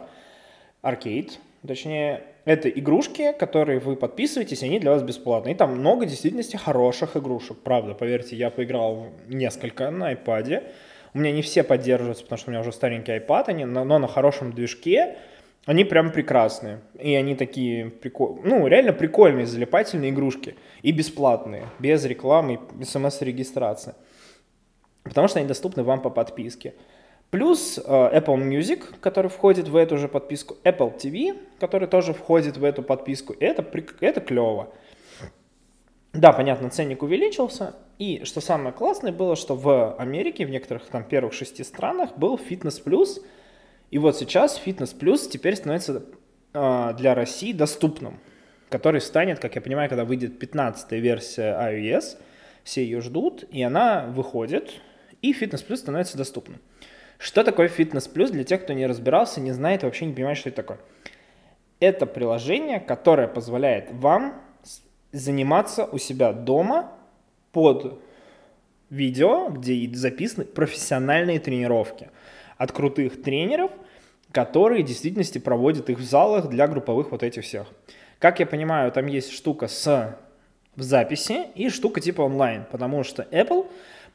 Arcade, 0.82 1.32
точнее, 1.66 2.22
это 2.44 2.70
игрушки, 2.70 3.32
которые 3.32 3.80
вы 3.80 3.96
подписываетесь, 3.96 4.62
они 4.62 4.78
для 4.78 4.92
вас 4.92 5.02
бесплатные. 5.02 5.54
И 5.54 5.58
там 5.58 5.76
много 5.76 6.06
действительно 6.06 6.42
хороших 6.58 7.16
игрушек, 7.16 7.58
правда, 7.58 7.94
поверьте, 7.94 8.36
я 8.36 8.50
поиграл 8.50 9.08
несколько 9.26 9.90
на 9.90 10.12
iPad. 10.12 10.62
У 11.14 11.18
меня 11.18 11.32
не 11.32 11.42
все 11.42 11.62
поддерживаются, 11.62 12.24
потому 12.24 12.38
что 12.38 12.50
у 12.50 12.52
меня 12.52 12.60
уже 12.60 12.72
старенький 12.72 13.12
iPad, 13.12 13.44
они, 13.48 13.64
но 13.64 13.84
на 13.84 14.08
хорошем 14.08 14.52
движке, 14.52 15.16
они 15.66 15.84
прям 15.84 16.12
прекрасные. 16.12 16.80
И 16.98 17.14
они 17.14 17.34
такие, 17.34 17.90
прикол... 17.90 18.40
ну, 18.42 18.66
реально 18.66 18.92
прикольные, 18.92 19.46
залипательные 19.46 20.10
игрушки. 20.10 20.56
И 20.82 20.92
бесплатные, 20.92 21.64
без 21.78 22.04
рекламы 22.04 22.60
смс-регистрации. 22.82 23.94
Потому 25.02 25.28
что 25.28 25.40
они 25.40 25.48
доступны 25.48 25.82
вам 25.82 26.00
по 26.00 26.10
подписке. 26.10 26.74
Плюс 27.30 27.78
э, 27.78 27.82
Apple 27.82 28.38
Music, 28.38 28.82
который 29.00 29.28
входит 29.28 29.68
в 29.68 29.76
эту 29.76 29.98
же 29.98 30.08
подписку, 30.08 30.56
Apple 30.64 30.96
TV, 30.96 31.36
который 31.60 31.86
тоже 31.86 32.14
входит 32.14 32.56
в 32.56 32.64
эту 32.64 32.82
подписку. 32.82 33.34
Это, 33.38 33.62
это 34.00 34.20
клево. 34.20 34.72
Да, 36.12 36.32
понятно, 36.32 36.70
ценник 36.70 37.02
увеличился. 37.02 37.74
И 37.98 38.24
что 38.24 38.40
самое 38.40 38.72
классное 38.72 39.12
было, 39.12 39.36
что 39.36 39.54
в 39.54 39.96
Америке, 39.96 40.46
в 40.46 40.50
некоторых 40.50 40.86
там 40.86 41.04
первых 41.04 41.32
шести 41.32 41.64
странах 41.64 42.16
был 42.16 42.36
Fitness 42.36 42.82
Plus– 42.84 43.22
и 43.90 43.98
вот 43.98 44.16
сейчас 44.16 44.60
Fitness 44.64 44.96
Plus 44.96 45.28
теперь 45.30 45.56
становится 45.56 46.02
э, 46.52 46.94
для 46.98 47.14
России 47.14 47.52
доступным, 47.52 48.20
который 48.68 49.00
станет, 49.00 49.38
как 49.38 49.54
я 49.54 49.62
понимаю, 49.62 49.88
когда 49.88 50.04
выйдет 50.04 50.42
15-я 50.42 50.98
версия 50.98 51.58
iOS, 51.58 52.18
все 52.64 52.82
ее 52.82 53.00
ждут, 53.00 53.44
и 53.50 53.62
она 53.62 54.04
выходит, 54.06 54.72
и 55.22 55.32
Fitness 55.32 55.66
Plus 55.66 55.76
становится 55.76 56.18
доступным. 56.18 56.60
Что 57.16 57.42
такое 57.42 57.68
Fitness 57.68 58.12
Plus 58.12 58.30
для 58.30 58.44
тех, 58.44 58.62
кто 58.62 58.74
не 58.74 58.86
разбирался, 58.86 59.40
не 59.40 59.52
знает, 59.52 59.82
вообще 59.82 60.04
не 60.04 60.12
понимает, 60.12 60.36
что 60.36 60.50
это 60.50 60.56
такое? 60.56 60.78
Это 61.80 62.04
приложение, 62.04 62.78
которое 62.78 63.26
позволяет 63.26 63.90
вам 63.90 64.42
заниматься 65.12 65.84
у 65.84 65.98
себя 65.98 66.32
дома 66.32 66.92
под 67.52 68.00
видео, 68.90 69.48
где 69.48 69.88
записаны 69.94 70.44
профессиональные 70.44 71.40
тренировки– 71.40 72.10
от 72.58 72.72
крутых 72.72 73.22
тренеров, 73.22 73.70
которые 74.32 74.84
в 74.84 74.86
действительности 74.86 75.38
проводят 75.38 75.88
их 75.88 75.98
в 75.98 76.04
залах 76.04 76.48
для 76.50 76.66
групповых 76.68 77.12
вот 77.12 77.22
этих 77.22 77.44
всех. 77.44 77.68
Как 78.18 78.40
я 78.40 78.46
понимаю, 78.46 78.92
там 78.92 79.06
есть 79.06 79.32
штука 79.32 79.68
с 79.68 80.18
в 80.76 80.82
записи 80.82 81.46
и 81.54 81.70
штука 81.70 82.00
типа 82.00 82.22
онлайн, 82.22 82.64
потому 82.70 83.02
что 83.02 83.26
Apple 83.32 83.66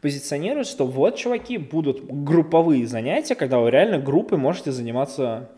позиционирует, 0.01 0.67
что 0.67 0.85
вот, 0.85 1.17
чуваки, 1.17 1.57
будут 1.57 2.05
групповые 2.05 2.85
занятия, 2.85 3.35
когда 3.35 3.59
вы 3.59 3.71
реально 3.71 3.99
группой 3.99 4.37
можете 4.37 4.71
заниматься 4.71 5.49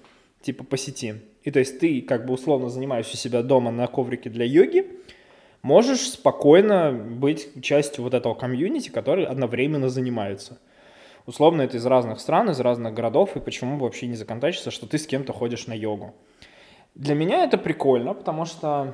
типа 0.41 0.63
по 0.63 0.77
сети. 0.77 1.15
И 1.43 1.51
то 1.51 1.59
есть 1.59 1.79
ты 1.79 2.01
как 2.01 2.25
бы 2.25 2.33
условно 2.33 2.69
занимаешься 2.69 3.13
у 3.13 3.17
себя 3.17 3.43
дома 3.43 3.71
на 3.71 3.85
коврике 3.85 4.29
для 4.29 4.45
йоги, 4.45 4.87
можешь 5.65 6.10
спокойно 6.10 6.91
быть 6.91 7.49
частью 7.62 8.04
вот 8.04 8.13
этого 8.13 8.36
комьюнити, 8.36 8.89
который 8.89 9.25
одновременно 9.25 9.89
занимаются 9.89 10.58
условно 11.25 11.63
это 11.63 11.78
из 11.78 11.86
разных 11.86 12.19
стран, 12.19 12.49
из 12.49 12.60
разных 12.60 12.93
городов, 12.93 13.36
и 13.36 13.39
почему 13.39 13.78
бы 13.78 13.86
вообще 13.86 14.08
не 14.08 14.15
законтачиться, 14.15 14.71
что 14.71 14.88
ты 14.88 14.97
с 14.97 15.08
кем-то 15.08 15.34
ходишь 15.34 15.67
на 15.67 15.73
йогу. 15.73 16.13
Для 16.93 17.15
меня 17.15 17.43
это 17.43 17.58
прикольно, 17.58 18.13
потому 18.13 18.45
что 18.45 18.93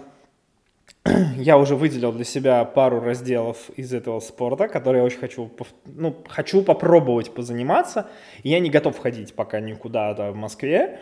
я 1.36 1.58
уже 1.58 1.76
выделил 1.76 2.12
для 2.12 2.24
себя 2.24 2.64
пару 2.66 3.00
разделов 3.00 3.70
из 3.76 3.94
этого 3.94 4.20
спорта, 4.20 4.68
которые 4.68 5.02
я 5.02 5.06
очень 5.06 5.20
хочу, 5.20 5.52
ну, 5.86 6.16
хочу 6.28 6.64
попробовать 6.64 7.34
позаниматься. 7.34 8.10
Я 8.44 8.60
не 8.60 8.70
готов 8.70 8.98
ходить 8.98 9.36
пока 9.36 9.60
никуда 9.60 10.14
в 10.32 10.36
Москве. 10.36 11.00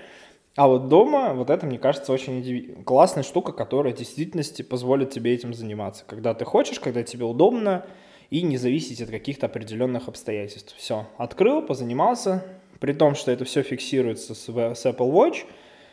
А 0.60 0.68
вот 0.68 0.90
дома, 0.90 1.36
вот 1.36 1.50
это, 1.50 1.66
мне 1.66 1.80
кажется, 1.80 2.12
очень 2.12 2.84
классная 2.84 3.24
штука, 3.24 3.54
которая 3.54 3.94
в 3.94 3.98
действительности 3.98 4.62
позволит 4.62 5.10
тебе 5.10 5.34
этим 5.34 5.54
заниматься. 5.54 6.04
Когда 6.06 6.34
ты 6.34 6.44
хочешь, 6.44 6.82
когда 6.82 7.02
тебе 7.02 7.24
удобно, 7.24 7.86
и 8.30 8.42
не 8.42 8.58
зависеть 8.58 9.02
от 9.02 9.10
каких-то 9.10 9.46
определенных 9.46 10.10
обстоятельств. 10.10 10.76
Все, 10.76 11.08
открыл, 11.18 11.62
позанимался, 11.62 12.44
при 12.82 12.92
том, 12.92 13.16
что 13.16 13.32
это 13.32 13.46
все 13.46 13.62
фиксируется 13.64 14.36
с, 14.36 14.50
с 14.50 14.86
Apple 14.86 15.10
Watch, 15.10 15.46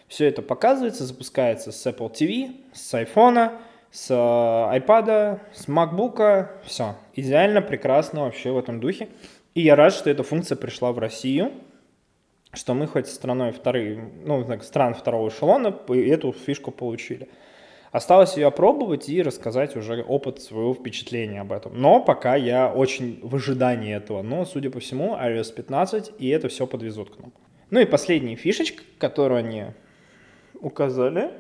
все 0.09 0.27
это 0.27 0.43
показывается, 0.43 1.07
запускается 1.07 1.71
с 1.71 1.87
Apple 1.87 2.13
TV, 2.13 2.57
с 2.73 2.93
iPhone, 2.93 3.53
с 3.93 4.11
э, 4.11 4.15
iPad, 4.15 5.43
с 5.55 5.69
MacBook, 5.69 6.49
все, 6.65 6.97
идеально, 7.15 7.63
прекрасно 7.63 8.23
вообще 8.23 8.51
в 8.51 8.59
этом 8.59 8.81
духе. 8.81 9.11
И 9.55 9.61
я 9.61 9.77
рад, 9.77 9.93
что 9.93 10.11
эта 10.11 10.25
функция 10.25 10.57
пришла 10.57 10.91
в 10.91 10.99
Россию, 10.99 11.53
что 12.57 12.75
мы 12.75 12.87
хоть 12.87 13.07
страной 13.07 13.53
второй, 13.53 13.99
ну, 14.25 14.45
стран 14.63 14.95
второго 14.95 15.29
эшелона 15.29 15.75
эту 15.89 16.33
фишку 16.33 16.71
получили. 16.71 17.29
Осталось 17.93 18.37
ее 18.37 18.49
опробовать 18.49 19.09
и 19.09 19.23
рассказать 19.23 19.77
уже 19.77 20.03
опыт 20.03 20.43
своего 20.43 20.75
впечатления 20.75 21.41
об 21.41 21.53
этом. 21.53 21.81
Но 21.81 22.01
пока 22.01 22.35
я 22.35 22.71
очень 22.71 23.21
в 23.23 23.35
ожидании 23.37 23.95
этого. 23.95 24.23
Но, 24.23 24.45
судя 24.45 24.71
по 24.71 24.81
всему, 24.81 25.15
iOS 25.15 25.55
15 25.55 26.13
и 26.19 26.29
это 26.29 26.49
все 26.49 26.67
подвезут 26.67 27.15
к 27.15 27.19
нам. 27.19 27.33
Ну 27.71 27.81
и 27.81 27.85
последняя 27.85 28.37
фишечка, 28.37 28.83
которую 28.99 29.39
они 29.39 29.67
указали, 30.61 31.31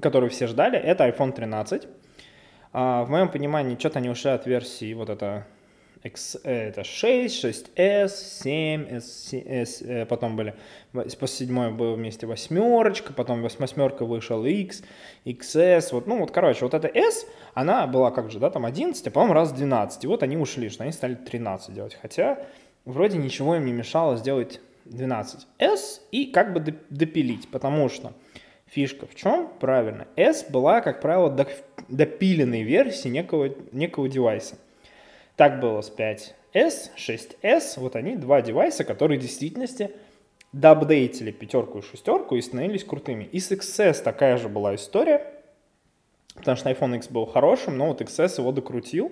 которую 0.00 0.30
все 0.30 0.46
ждали, 0.46 0.78
это 0.78 1.08
iPhone 1.08 1.32
13. 1.32 1.88
А, 2.72 3.04
в 3.04 3.10
моем 3.10 3.28
понимании, 3.28 3.76
что-то 3.78 3.98
они 3.98 4.08
ушли 4.08 4.30
от 4.30 4.46
версии 4.46 4.94
вот 4.94 5.10
это 5.10 5.46
X, 6.04 6.36
это 6.44 6.84
6, 6.84 7.44
6S, 7.44 8.08
7, 8.08 8.86
S, 8.90 9.32
S, 9.32 9.82
потом 10.06 10.36
были, 10.36 10.54
после 10.92 11.28
седьмой 11.28 11.70
было 11.70 11.94
вместе 11.94 12.26
восьмерочка, 12.26 13.14
потом 13.14 13.40
восьмерка 13.40 14.04
вышел 14.04 14.44
X, 14.44 14.82
XS, 15.24 15.88
вот, 15.92 16.06
ну 16.06 16.18
вот, 16.18 16.30
короче, 16.30 16.66
вот 16.66 16.74
эта 16.74 16.88
S, 16.88 17.26
она 17.54 17.86
была 17.86 18.10
как 18.10 18.30
же, 18.30 18.38
да, 18.38 18.50
там 18.50 18.66
11, 18.66 19.06
а 19.06 19.10
по-моему 19.10 19.32
раз 19.32 19.52
12, 19.52 20.04
и 20.04 20.06
вот 20.06 20.22
они 20.22 20.36
ушли, 20.36 20.68
что 20.68 20.82
они 20.82 20.92
стали 20.92 21.14
13 21.14 21.74
делать, 21.74 21.96
хотя 22.00 22.38
вроде 22.84 23.16
ничего 23.16 23.56
им 23.56 23.64
не 23.64 23.72
мешало 23.72 24.18
сделать 24.18 24.60
12S 24.84 26.00
и 26.12 26.26
как 26.26 26.52
бы 26.52 26.60
допилить, 26.90 27.48
потому 27.48 27.88
что 27.88 28.12
фишка 28.66 29.06
в 29.06 29.14
чем? 29.14 29.48
Правильно, 29.58 30.06
S 30.16 30.44
была, 30.50 30.82
как 30.82 31.00
правило, 31.00 31.34
допиленной 31.88 32.62
версии 32.62 33.08
некого, 33.08 33.54
некого 33.72 34.06
девайса. 34.06 34.56
Так 35.36 35.58
было 35.58 35.80
с 35.80 35.90
5S, 35.90 36.90
6S, 36.96 37.80
вот 37.80 37.96
они 37.96 38.16
два 38.16 38.40
девайса, 38.40 38.84
которые 38.84 39.18
в 39.18 39.22
действительности 39.22 39.90
доапдейтили 40.52 41.32
пятерку 41.32 41.78
и 41.78 41.82
шестерку 41.82 42.36
и 42.36 42.40
становились 42.40 42.84
крутыми. 42.84 43.24
И 43.24 43.40
с 43.40 43.50
XS 43.50 44.02
такая 44.04 44.36
же 44.36 44.48
была 44.48 44.76
история, 44.76 45.26
потому 46.36 46.56
что 46.56 46.70
iPhone 46.70 46.96
X 46.96 47.08
был 47.08 47.26
хорошим, 47.26 47.76
но 47.76 47.88
вот 47.88 48.00
XS 48.00 48.40
его 48.40 48.52
докрутил, 48.52 49.10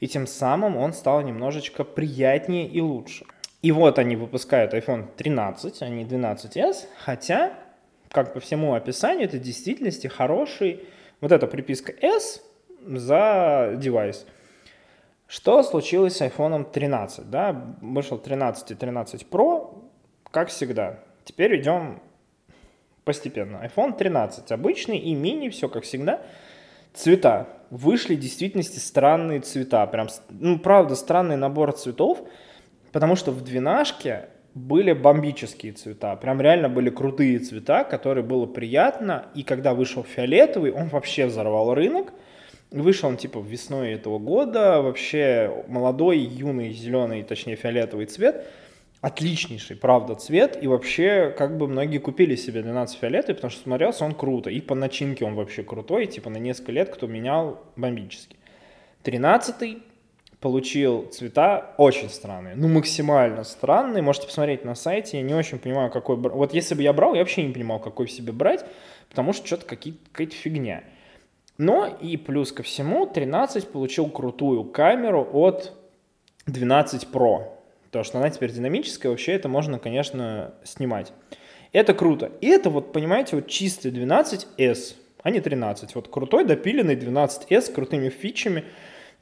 и 0.00 0.08
тем 0.08 0.26
самым 0.26 0.78
он 0.78 0.94
стал 0.94 1.20
немножечко 1.20 1.84
приятнее 1.84 2.66
и 2.66 2.80
лучше. 2.80 3.26
И 3.60 3.70
вот 3.70 3.98
они 3.98 4.16
выпускают 4.16 4.72
iPhone 4.72 5.08
13, 5.14 5.82
а 5.82 5.88
не 5.90 6.04
12s, 6.04 6.86
хотя, 7.04 7.52
как 8.08 8.32
по 8.32 8.40
всему 8.40 8.72
описанию, 8.72 9.26
это 9.26 9.36
в 9.36 9.40
действительности 9.40 10.06
хороший, 10.06 10.86
вот 11.20 11.32
эта 11.32 11.46
приписка 11.46 11.92
S 12.00 12.42
за 12.86 13.74
девайс– 13.76 14.24
что 15.26 15.62
случилось 15.62 16.16
с 16.16 16.22
iPhone 16.22 16.70
13? 16.70 17.30
Да? 17.30 17.76
Вышел 17.80 18.18
13 18.18 18.70
и 18.70 18.74
13 18.74 19.26
Pro, 19.30 19.82
как 20.30 20.48
всегда. 20.48 21.00
Теперь 21.24 21.60
идем 21.60 22.00
постепенно. 23.04 23.62
iPhone 23.64 23.96
13 23.96 24.50
обычный 24.52 24.98
и 24.98 25.14
мини, 25.14 25.48
все 25.48 25.68
как 25.68 25.84
всегда. 25.84 26.20
Цвета. 26.92 27.48
Вышли 27.70 28.14
в 28.14 28.20
действительности 28.20 28.78
странные 28.78 29.40
цвета. 29.40 29.86
Прям, 29.86 30.08
ну, 30.30 30.58
правда, 30.58 30.94
странный 30.94 31.36
набор 31.36 31.72
цветов, 31.72 32.22
потому 32.92 33.16
что 33.16 33.32
в 33.32 33.42
двенашке 33.42 34.28
были 34.54 34.92
бомбические 34.92 35.72
цвета. 35.72 36.14
Прям 36.16 36.40
реально 36.40 36.68
были 36.68 36.90
крутые 36.90 37.40
цвета, 37.40 37.82
которые 37.82 38.24
было 38.24 38.46
приятно. 38.46 39.26
И 39.34 39.42
когда 39.42 39.74
вышел 39.74 40.04
фиолетовый, 40.04 40.70
он 40.70 40.88
вообще 40.88 41.26
взорвал 41.26 41.74
рынок. 41.74 42.12
Вышел 42.82 43.08
он 43.08 43.16
типа 43.16 43.38
весной 43.38 43.92
этого 43.92 44.18
года. 44.18 44.82
Вообще 44.82 45.64
молодой, 45.68 46.18
юный, 46.18 46.72
зеленый, 46.72 47.22
точнее 47.22 47.54
фиолетовый 47.54 48.06
цвет. 48.06 48.46
Отличнейший, 49.00 49.76
правда, 49.76 50.16
цвет. 50.16 50.58
И 50.60 50.66
вообще, 50.66 51.32
как 51.38 51.56
бы 51.56 51.68
многие 51.68 51.98
купили 51.98 52.34
себе 52.34 52.62
12 52.62 52.98
фиолетовый, 52.98 53.36
потому 53.36 53.50
что 53.50 53.62
смотрелся 53.62 54.04
он 54.04 54.12
круто. 54.12 54.50
И 54.50 54.60
по 54.60 54.74
начинке 54.74 55.24
он 55.24 55.36
вообще 55.36 55.62
крутой. 55.62 56.06
Типа 56.06 56.30
на 56.30 56.38
несколько 56.38 56.72
лет 56.72 56.88
кто 56.88 57.06
менял 57.06 57.62
бомбически. 57.76 58.36
13 59.04 59.78
получил 60.40 61.06
цвета 61.10 61.74
очень 61.78 62.10
странные, 62.10 62.54
ну 62.54 62.68
максимально 62.68 63.44
странные. 63.44 64.02
Можете 64.02 64.26
посмотреть 64.26 64.62
на 64.62 64.74
сайте, 64.74 65.16
я 65.16 65.22
не 65.22 65.32
очень 65.32 65.58
понимаю, 65.58 65.90
какой... 65.90 66.16
Вот 66.16 66.52
если 66.52 66.74
бы 66.74 66.82
я 66.82 66.92
брал, 66.92 67.14
я 67.14 67.20
вообще 67.20 67.44
не 67.44 67.52
понимал, 67.52 67.78
какой 67.78 68.08
себе 68.08 68.30
брать, 68.30 68.62
потому 69.08 69.32
что 69.32 69.46
что-то 69.46 69.64
какая-то 69.64 70.34
фигня. 70.34 70.84
Но 71.58 71.86
и 71.86 72.16
плюс 72.16 72.52
ко 72.52 72.62
всему 72.62 73.06
13 73.06 73.68
получил 73.68 74.08
крутую 74.08 74.64
камеру 74.64 75.28
от 75.32 75.72
12 76.46 77.08
Pro. 77.12 77.48
Потому 77.86 78.04
что 78.04 78.18
она 78.18 78.30
теперь 78.30 78.50
динамическая, 78.50 79.10
вообще 79.10 79.32
это 79.32 79.48
можно, 79.48 79.78
конечно, 79.78 80.54
снимать. 80.64 81.12
Это 81.72 81.94
круто. 81.94 82.32
И 82.40 82.48
это 82.48 82.70
вот, 82.70 82.92
понимаете, 82.92 83.36
вот 83.36 83.46
чистый 83.46 83.92
12S, 83.92 84.96
а 85.22 85.30
не 85.30 85.40
13. 85.40 85.94
Вот 85.94 86.08
крутой 86.08 86.44
допиленный 86.44 86.96
12S 86.96 87.60
с 87.62 87.68
крутыми 87.68 88.08
фичами– 88.08 88.64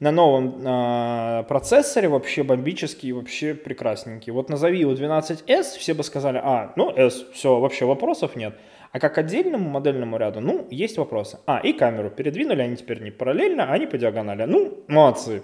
на 0.03 0.11
новом 0.11 0.61
э, 0.65 1.43
процессоре 1.47 2.09
вообще 2.09 2.43
бомбический, 2.43 3.13
вообще 3.13 3.53
прекрасненький. 3.53 4.33
Вот 4.33 4.49
назови 4.49 4.79
его 4.79 4.93
12S, 4.93 5.77
все 5.77 5.93
бы 5.93 6.03
сказали, 6.03 6.41
а, 6.43 6.73
ну 6.75 6.91
S, 6.95 7.25
все, 7.33 7.59
вообще 7.59 7.85
вопросов 7.85 8.35
нет. 8.35 8.53
А 8.93 8.99
как 8.99 9.17
отдельному 9.17 9.69
модельному 9.69 10.17
ряду, 10.17 10.39
ну, 10.39 10.65
есть 10.71 10.97
вопросы. 10.97 11.39
А, 11.45 11.59
и 11.59 11.73
камеру 11.73 12.09
передвинули, 12.09 12.61
они 12.61 12.77
теперь 12.77 13.01
не 13.01 13.11
параллельно, 13.11 13.77
не 13.77 13.87
по 13.87 13.97
диагонали. 13.97 14.45
Ну, 14.45 14.85
молодцы. 14.87 15.43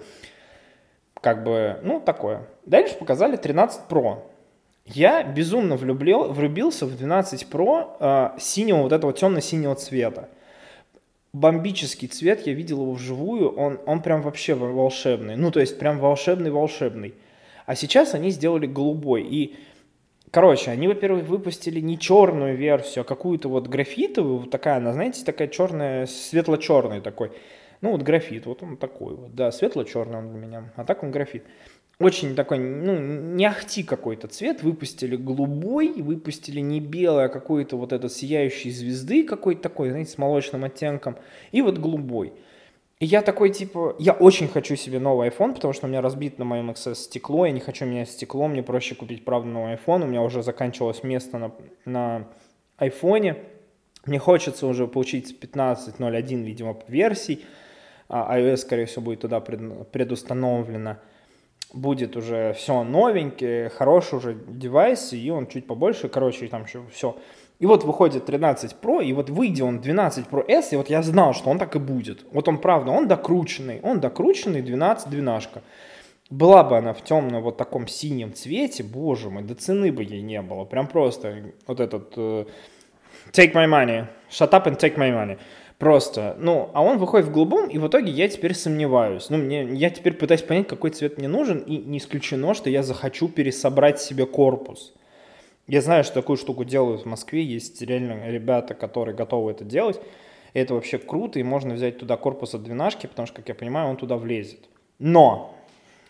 Как 1.20 1.44
бы, 1.44 1.78
ну, 1.82 2.00
такое. 2.00 2.46
Дальше 2.64 2.96
показали 2.96 3.36
13 3.36 3.82
Pro. 3.90 4.22
Я 4.86 5.22
безумно 5.22 5.76
влюблил, 5.76 6.32
влюбился 6.32 6.86
в 6.86 6.96
12 6.96 7.46
Pro 7.50 7.96
э, 8.00 8.38
синего, 8.38 8.78
вот 8.78 8.92
этого 8.92 9.12
темно-синего 9.12 9.74
цвета 9.74 10.30
бомбический 11.32 12.08
цвет, 12.08 12.46
я 12.46 12.52
видел 12.52 12.82
его 12.82 12.92
вживую, 12.92 13.50
он, 13.50 13.80
он 13.86 14.02
прям 14.02 14.22
вообще 14.22 14.54
волшебный, 14.54 15.36
ну, 15.36 15.50
то 15.50 15.60
есть 15.60 15.78
прям 15.78 15.98
волшебный-волшебный. 15.98 17.14
А 17.66 17.74
сейчас 17.76 18.14
они 18.14 18.30
сделали 18.30 18.66
голубой, 18.66 19.22
и, 19.22 19.56
короче, 20.30 20.70
они, 20.70 20.88
во-первых, 20.88 21.24
выпустили 21.26 21.80
не 21.80 21.98
черную 21.98 22.56
версию, 22.56 23.02
а 23.02 23.04
какую-то 23.04 23.48
вот 23.48 23.68
графитовую, 23.68 24.38
вот 24.38 24.50
такая, 24.50 24.76
она, 24.76 24.92
знаете, 24.92 25.24
такая 25.24 25.48
черная, 25.48 26.06
светло-черный 26.06 27.00
такой, 27.00 27.32
ну, 27.80 27.92
вот 27.92 28.02
графит, 28.02 28.46
вот 28.46 28.62
он 28.62 28.76
такой 28.76 29.14
вот, 29.14 29.34
да, 29.34 29.50
светло-черный 29.52 30.18
он 30.18 30.30
для 30.30 30.38
меня, 30.38 30.72
а 30.76 30.84
так 30.84 31.02
он 31.02 31.10
графит 31.10 31.44
очень 32.00 32.34
такой, 32.34 32.58
ну, 32.58 32.98
не 32.98 33.44
ахти 33.44 33.82
какой-то 33.82 34.26
цвет, 34.26 34.62
выпустили 34.62 35.16
голубой, 35.16 36.00
выпустили 36.00 36.60
не 36.60 36.80
белый, 36.80 37.26
а 37.26 37.28
какой-то 37.28 37.76
вот 37.76 37.92
этот 37.92 38.10
сияющий 38.10 38.70
звезды 38.70 39.22
какой-то 39.22 39.60
такой, 39.60 39.90
знаете, 39.90 40.10
с 40.10 40.18
молочным 40.18 40.64
оттенком, 40.64 41.16
и 41.52 41.60
вот 41.60 41.76
голубой. 41.76 42.32
Я 43.02 43.22
такой, 43.22 43.48
типа, 43.48 43.96
я 43.98 44.12
очень 44.12 44.46
хочу 44.46 44.76
себе 44.76 44.98
новый 44.98 45.30
iPhone, 45.30 45.54
потому 45.54 45.72
что 45.72 45.86
у 45.86 45.88
меня 45.88 46.02
разбит 46.02 46.38
на 46.38 46.44
моем 46.44 46.70
XS 46.70 46.96
стекло, 46.96 47.46
я 47.46 47.52
не 47.52 47.60
хочу 47.60 47.86
менять 47.86 48.10
стекло, 48.10 48.46
мне 48.46 48.62
проще 48.62 48.94
купить, 48.94 49.24
правда, 49.24 49.48
новый 49.48 49.74
iPhone, 49.76 50.04
у 50.04 50.06
меня 50.06 50.20
уже 50.20 50.42
заканчивалось 50.42 51.02
место 51.02 51.38
на, 51.38 51.52
на 51.86 52.28
iPhone, 52.78 53.38
мне 54.04 54.18
хочется 54.18 54.66
уже 54.66 54.86
получить 54.86 55.42
15.01, 55.42 56.42
видимо, 56.42 56.76
версий, 56.88 57.46
а 58.08 58.38
iOS, 58.38 58.58
скорее 58.58 58.84
всего, 58.84 59.02
будет 59.02 59.20
туда 59.20 59.40
предустановлено. 59.40 60.98
Будет 61.72 62.16
уже 62.16 62.52
все 62.52 62.82
новенький, 62.82 63.68
хороший 63.68 64.18
уже 64.18 64.34
девайс, 64.34 65.14
и 65.14 65.30
он 65.30 65.46
чуть 65.46 65.66
побольше, 65.66 66.10
короче, 66.10 66.48
там 66.48 66.64
еще 66.64 66.82
все. 66.92 67.16
И 67.60 67.66
вот 67.66 67.84
выходит 67.84 68.24
13 68.24 68.76
Pro, 68.80 69.04
и 69.04 69.12
вот 69.12 69.28
выйдя 69.28 69.66
он 69.66 69.80
12 69.80 70.26
Pro 70.28 70.42
S, 70.48 70.72
и 70.72 70.76
вот 70.76 70.88
я 70.88 71.02
знал, 71.02 71.34
что 71.34 71.50
он 71.50 71.58
так 71.58 71.76
и 71.76 71.78
будет. 71.78 72.24
Вот 72.32 72.48
он, 72.48 72.58
правда, 72.58 72.90
он 72.90 73.06
докрученный, 73.06 73.80
он 73.82 74.00
докрученный 74.00 74.62
12 74.62 75.10
двенашка. 75.10 75.62
Была 76.30 76.64
бы 76.64 76.78
она 76.78 76.94
в 76.94 77.04
темном 77.04 77.42
вот 77.42 77.58
таком 77.58 77.86
синем 77.86 78.32
цвете, 78.32 78.82
боже 78.82 79.28
мой, 79.28 79.42
до 79.42 79.54
цены 79.54 79.92
бы 79.92 80.02
ей 80.02 80.22
не 80.22 80.40
было. 80.40 80.64
Прям 80.64 80.86
просто 80.86 81.52
вот 81.66 81.80
этот 81.80 82.16
uh, 82.16 82.48
take 83.32 83.52
my 83.52 83.68
money, 83.68 84.06
shut 84.30 84.52
up 84.52 84.64
and 84.64 84.78
take 84.78 84.96
my 84.96 85.10
money. 85.10 85.38
Просто, 85.76 86.36
ну, 86.38 86.70
а 86.72 86.82
он 86.82 86.96
выходит 86.96 87.26
в 87.26 87.32
голубом, 87.32 87.68
и 87.68 87.76
в 87.76 87.86
итоге 87.88 88.10
я 88.10 88.28
теперь 88.28 88.54
сомневаюсь. 88.54 89.28
Ну, 89.28 89.36
мне, 89.36 89.64
я 89.64 89.90
теперь 89.90 90.14
пытаюсь 90.14 90.42
понять, 90.42 90.68
какой 90.68 90.90
цвет 90.90 91.18
мне 91.18 91.28
нужен, 91.28 91.58
и 91.58 91.76
не 91.76 91.98
исключено, 91.98 92.54
что 92.54 92.70
я 92.70 92.82
захочу 92.82 93.28
пересобрать 93.28 94.00
себе 94.00 94.24
корпус. 94.24 94.94
Я 95.70 95.82
знаю, 95.82 96.02
что 96.02 96.14
такую 96.14 96.36
штуку 96.36 96.64
делают 96.64 97.02
в 97.02 97.06
Москве, 97.06 97.44
есть 97.44 97.80
реально 97.80 98.28
ребята, 98.28 98.74
которые 98.74 99.14
готовы 99.14 99.52
это 99.52 99.64
делать. 99.64 100.00
И 100.52 100.58
это 100.58 100.74
вообще 100.74 100.98
круто, 100.98 101.38
и 101.38 101.44
можно 101.44 101.74
взять 101.74 101.96
туда 101.96 102.16
корпус 102.16 102.54
от 102.54 102.64
двенашки, 102.64 103.06
потому 103.06 103.26
что, 103.26 103.36
как 103.36 103.48
я 103.50 103.54
понимаю, 103.54 103.88
он 103.88 103.96
туда 103.96 104.16
влезет. 104.16 104.68
Но 104.98 105.54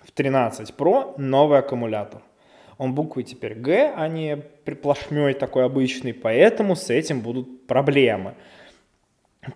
в 0.03 0.12
13 0.12 0.70
Pro 0.70 1.12
новый 1.18 1.59
аккумулятор. 1.59 2.23
Он 2.79 2.94
буквы 2.94 3.23
теперь 3.23 3.53
Г, 3.53 3.92
а 3.94 4.09
не 4.09 4.38
приплошмей 4.64 5.35
такой 5.35 5.66
обычный, 5.66 6.14
поэтому 6.14 6.75
с 6.75 6.88
этим 6.88 7.20
будут 7.20 7.66
проблемы 7.66 8.37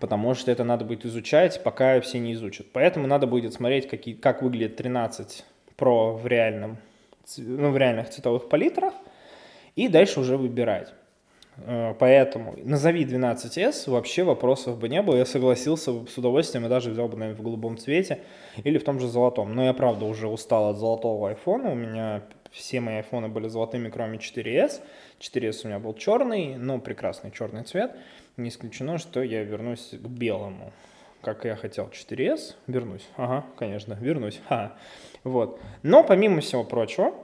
потому 0.01 0.35
что 0.35 0.51
это 0.51 0.64
надо 0.64 0.85
будет 0.85 1.05
изучать, 1.07 1.62
пока 1.62 2.01
все 2.01 2.19
не 2.19 2.33
изучат. 2.35 2.67
Поэтому 2.73 3.07
надо 3.07 3.27
будет 3.27 3.55
смотреть, 3.55 3.88
какие, 3.88 4.14
как 4.14 4.43
выглядит 4.43 4.77
13 4.77 5.45
Pro 5.79 6.17
в, 6.17 6.27
реальном, 6.27 6.79
ну, 7.37 7.71
в 7.71 7.77
реальных 7.77 8.11
цветовых 8.11 8.49
палитрах, 8.49 8.95
и 9.77 9.89
дальше 9.89 10.21
уже 10.21 10.37
выбирать. 10.37 10.93
Э, 11.59 11.95
поэтому 11.99 12.55
назови 12.65 13.05
12S, 13.05 13.91
вообще 13.91 14.25
вопросов 14.25 14.79
бы 14.79 14.89
не 14.89 15.03
было. 15.03 15.17
Я 15.17 15.25
согласился 15.25 16.07
с 16.07 16.19
удовольствием 16.19 16.67
и 16.67 16.69
даже 16.69 16.91
взял 16.91 17.09
бы, 17.09 17.17
наверное, 17.17 17.41
в 17.41 17.45
голубом 17.45 17.79
цвете 17.79 18.21
или 18.63 18.79
в 18.79 18.85
том 18.85 19.01
же 19.01 19.09
золотом. 19.09 19.55
Но 19.55 19.65
я, 19.65 19.73
правда, 19.73 20.05
уже 20.05 20.29
устал 20.29 20.71
от 20.71 20.79
золотого 20.79 21.29
айфона. 21.29 21.73
У 21.73 21.75
меня 21.75 22.23
все 22.51 22.81
мои 22.81 22.97
айфоны 22.97 23.29
были 23.29 23.49
золотыми, 23.49 23.89
кроме 23.89 24.19
4S. 24.19 24.81
4S 25.21 25.61
у 25.65 25.69
меня 25.69 25.79
был 25.79 25.95
черный, 25.95 26.57
но 26.57 26.79
прекрасный 26.79 27.31
черный 27.31 27.65
цвет 27.65 27.97
не 28.37 28.49
исключено, 28.49 28.99
что 28.99 29.23
я 29.23 29.43
вернусь 29.45 29.91
к 29.93 30.07
белому. 30.07 30.73
Как 31.21 31.45
я 31.47 31.57
хотел 31.57 31.87
4S, 31.87 32.55
вернусь. 32.67 33.09
Ага, 33.17 33.47
конечно, 33.57 33.95
вернусь. 33.95 34.41
Ха. 34.49 34.77
Вот. 35.23 35.59
Но 35.83 36.05
помимо 36.05 36.41
всего 36.43 36.65
прочего, 36.65 37.15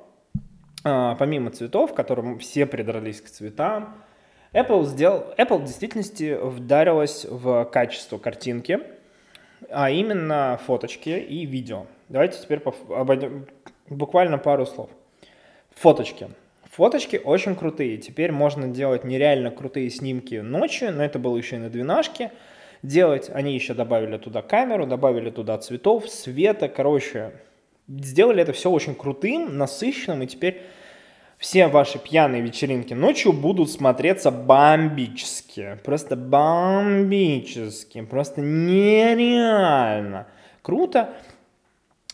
помимо 0.82 1.50
цветов, 1.50 1.94
которым 1.94 2.38
все 2.38 2.66
придрались 2.66 3.20
к 3.20 3.28
цветам, 3.28 4.02
Apple, 4.52 4.84
сделал, 4.84 5.26
Apple 5.38 5.58
в 5.58 5.64
действительности 5.64 6.36
вдарилась 6.40 7.24
в 7.24 7.64
качество 7.66 8.18
картинки, 8.18 8.80
а 9.70 9.90
именно 9.90 10.58
фоточки 10.66 11.10
и 11.10 11.46
видео. 11.46 11.86
Давайте 12.08 12.42
теперь 12.42 12.60
обойдем 12.88 13.46
буквально 13.88 14.38
пару 14.38 14.66
слов. 14.66 14.90
Фоточки. 15.76 16.30
Фоточки 16.72 17.20
очень 17.22 17.54
крутые. 17.54 17.98
Теперь 17.98 18.32
можно 18.32 18.66
делать 18.66 19.04
нереально 19.04 19.50
крутые 19.50 19.90
снимки 19.90 20.36
ночью, 20.36 20.92
но 20.92 21.04
это 21.04 21.18
было 21.18 21.36
еще 21.36 21.56
и 21.56 21.58
на 21.60 21.70
двенашке. 21.70 22.32
Делать, 22.82 23.30
они 23.32 23.54
еще 23.54 23.74
добавили 23.74 24.16
туда 24.16 24.42
камеру, 24.42 24.86
добавили 24.86 25.30
туда 25.30 25.58
цветов, 25.58 26.08
света, 26.08 26.68
короче, 26.68 27.32
сделали 27.98 28.42
это 28.42 28.52
все 28.52 28.70
очень 28.70 28.94
крутым, 28.94 29.56
насыщенным, 29.56 30.22
и 30.22 30.26
теперь 30.26 30.62
все 31.38 31.68
ваши 31.68 31.98
пьяные 31.98 32.42
вечеринки 32.42 32.94
ночью 32.94 33.32
будут 33.32 33.70
смотреться 33.70 34.30
бомбически. 34.30 35.78
Просто 35.84 36.14
бомбически. 36.14 38.02
Просто 38.02 38.42
нереально. 38.42 40.26
Круто. 40.62 41.14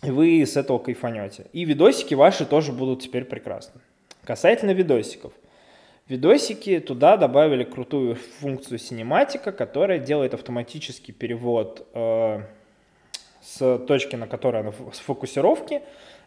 Вы 0.02 0.42
с 0.42 0.56
этого 0.56 0.78
кайфанете. 0.78 1.46
И 1.52 1.64
видосики 1.64 2.14
ваши 2.14 2.46
тоже 2.46 2.72
будут 2.72 3.02
теперь 3.02 3.24
прекрасны. 3.24 3.80
Касательно 4.24 4.70
видосиков. 4.70 5.32
Видосики 6.08 6.78
туда 6.78 7.16
добавили 7.16 7.64
крутую 7.64 8.16
функцию 8.38 8.78
синематика, 8.78 9.50
которая 9.50 9.98
делает 9.98 10.34
автоматический 10.34 11.10
перевод 11.10 11.84
э, 11.94 12.42
с 13.46 13.78
точки, 13.78 14.16
на 14.16 14.26
которой 14.26 14.62
она 14.62 14.72
с 14.92 14.98
фокусировки, 14.98 15.82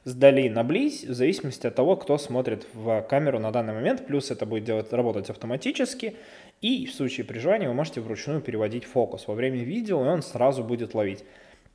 сдали 0.06 0.48
на 0.48 0.64
близь, 0.64 1.04
в 1.04 1.14
зависимости 1.14 1.68
от 1.68 1.76
того, 1.76 1.98
кто 1.98 2.18
смотрит 2.18 2.66
в 2.74 3.02
камеру 3.02 3.40
на 3.40 3.52
данный 3.52 3.74
момент. 3.74 4.08
Плюс 4.08 4.32
это 4.32 4.46
будет 4.46 4.64
делать, 4.64 4.94
работать 4.94 5.30
автоматически. 5.30 6.16
И 6.62 6.86
в 6.86 6.94
случае 6.94 7.26
при 7.26 7.40
вы 7.40 7.74
можете 7.74 8.00
вручную 8.00 8.42
переводить 8.42 8.86
фокус 8.86 9.28
во 9.28 9.34
время 9.34 9.58
видео, 9.58 10.04
и 10.06 10.08
он 10.08 10.22
сразу 10.22 10.64
будет 10.64 10.94
ловить. 10.94 11.26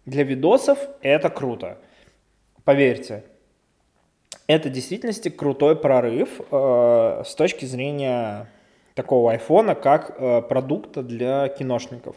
Для 0.07 0.25
видосов 0.25 0.79
это 1.03 1.29
круто. 1.29 1.79
Поверьте, 2.65 3.25
это 4.47 4.71
в 4.71 4.73
действительности 4.73 5.29
крутой 5.29 5.77
прорыв 5.77 6.41
э, 6.51 7.23
с 7.27 7.35
точки 7.35 7.67
зрения 7.67 8.49
такого 8.95 9.33
айфона, 9.33 9.75
как 9.75 10.17
э, 10.19 10.43
продукта 10.43 11.03
для 11.03 11.49
киношников. 11.49 12.17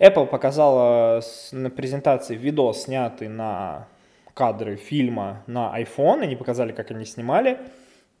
Apple 0.00 0.26
показала 0.26 1.22
на 1.52 1.70
презентации 1.70 2.34
видос, 2.34 2.84
снятый 2.84 3.28
на 3.28 3.86
кадры 4.34 4.76
фильма 4.76 5.44
на 5.46 5.78
iPhone, 5.80 6.22
они 6.22 6.34
показали, 6.34 6.72
как 6.72 6.90
они 6.90 7.04
снимали. 7.04 7.58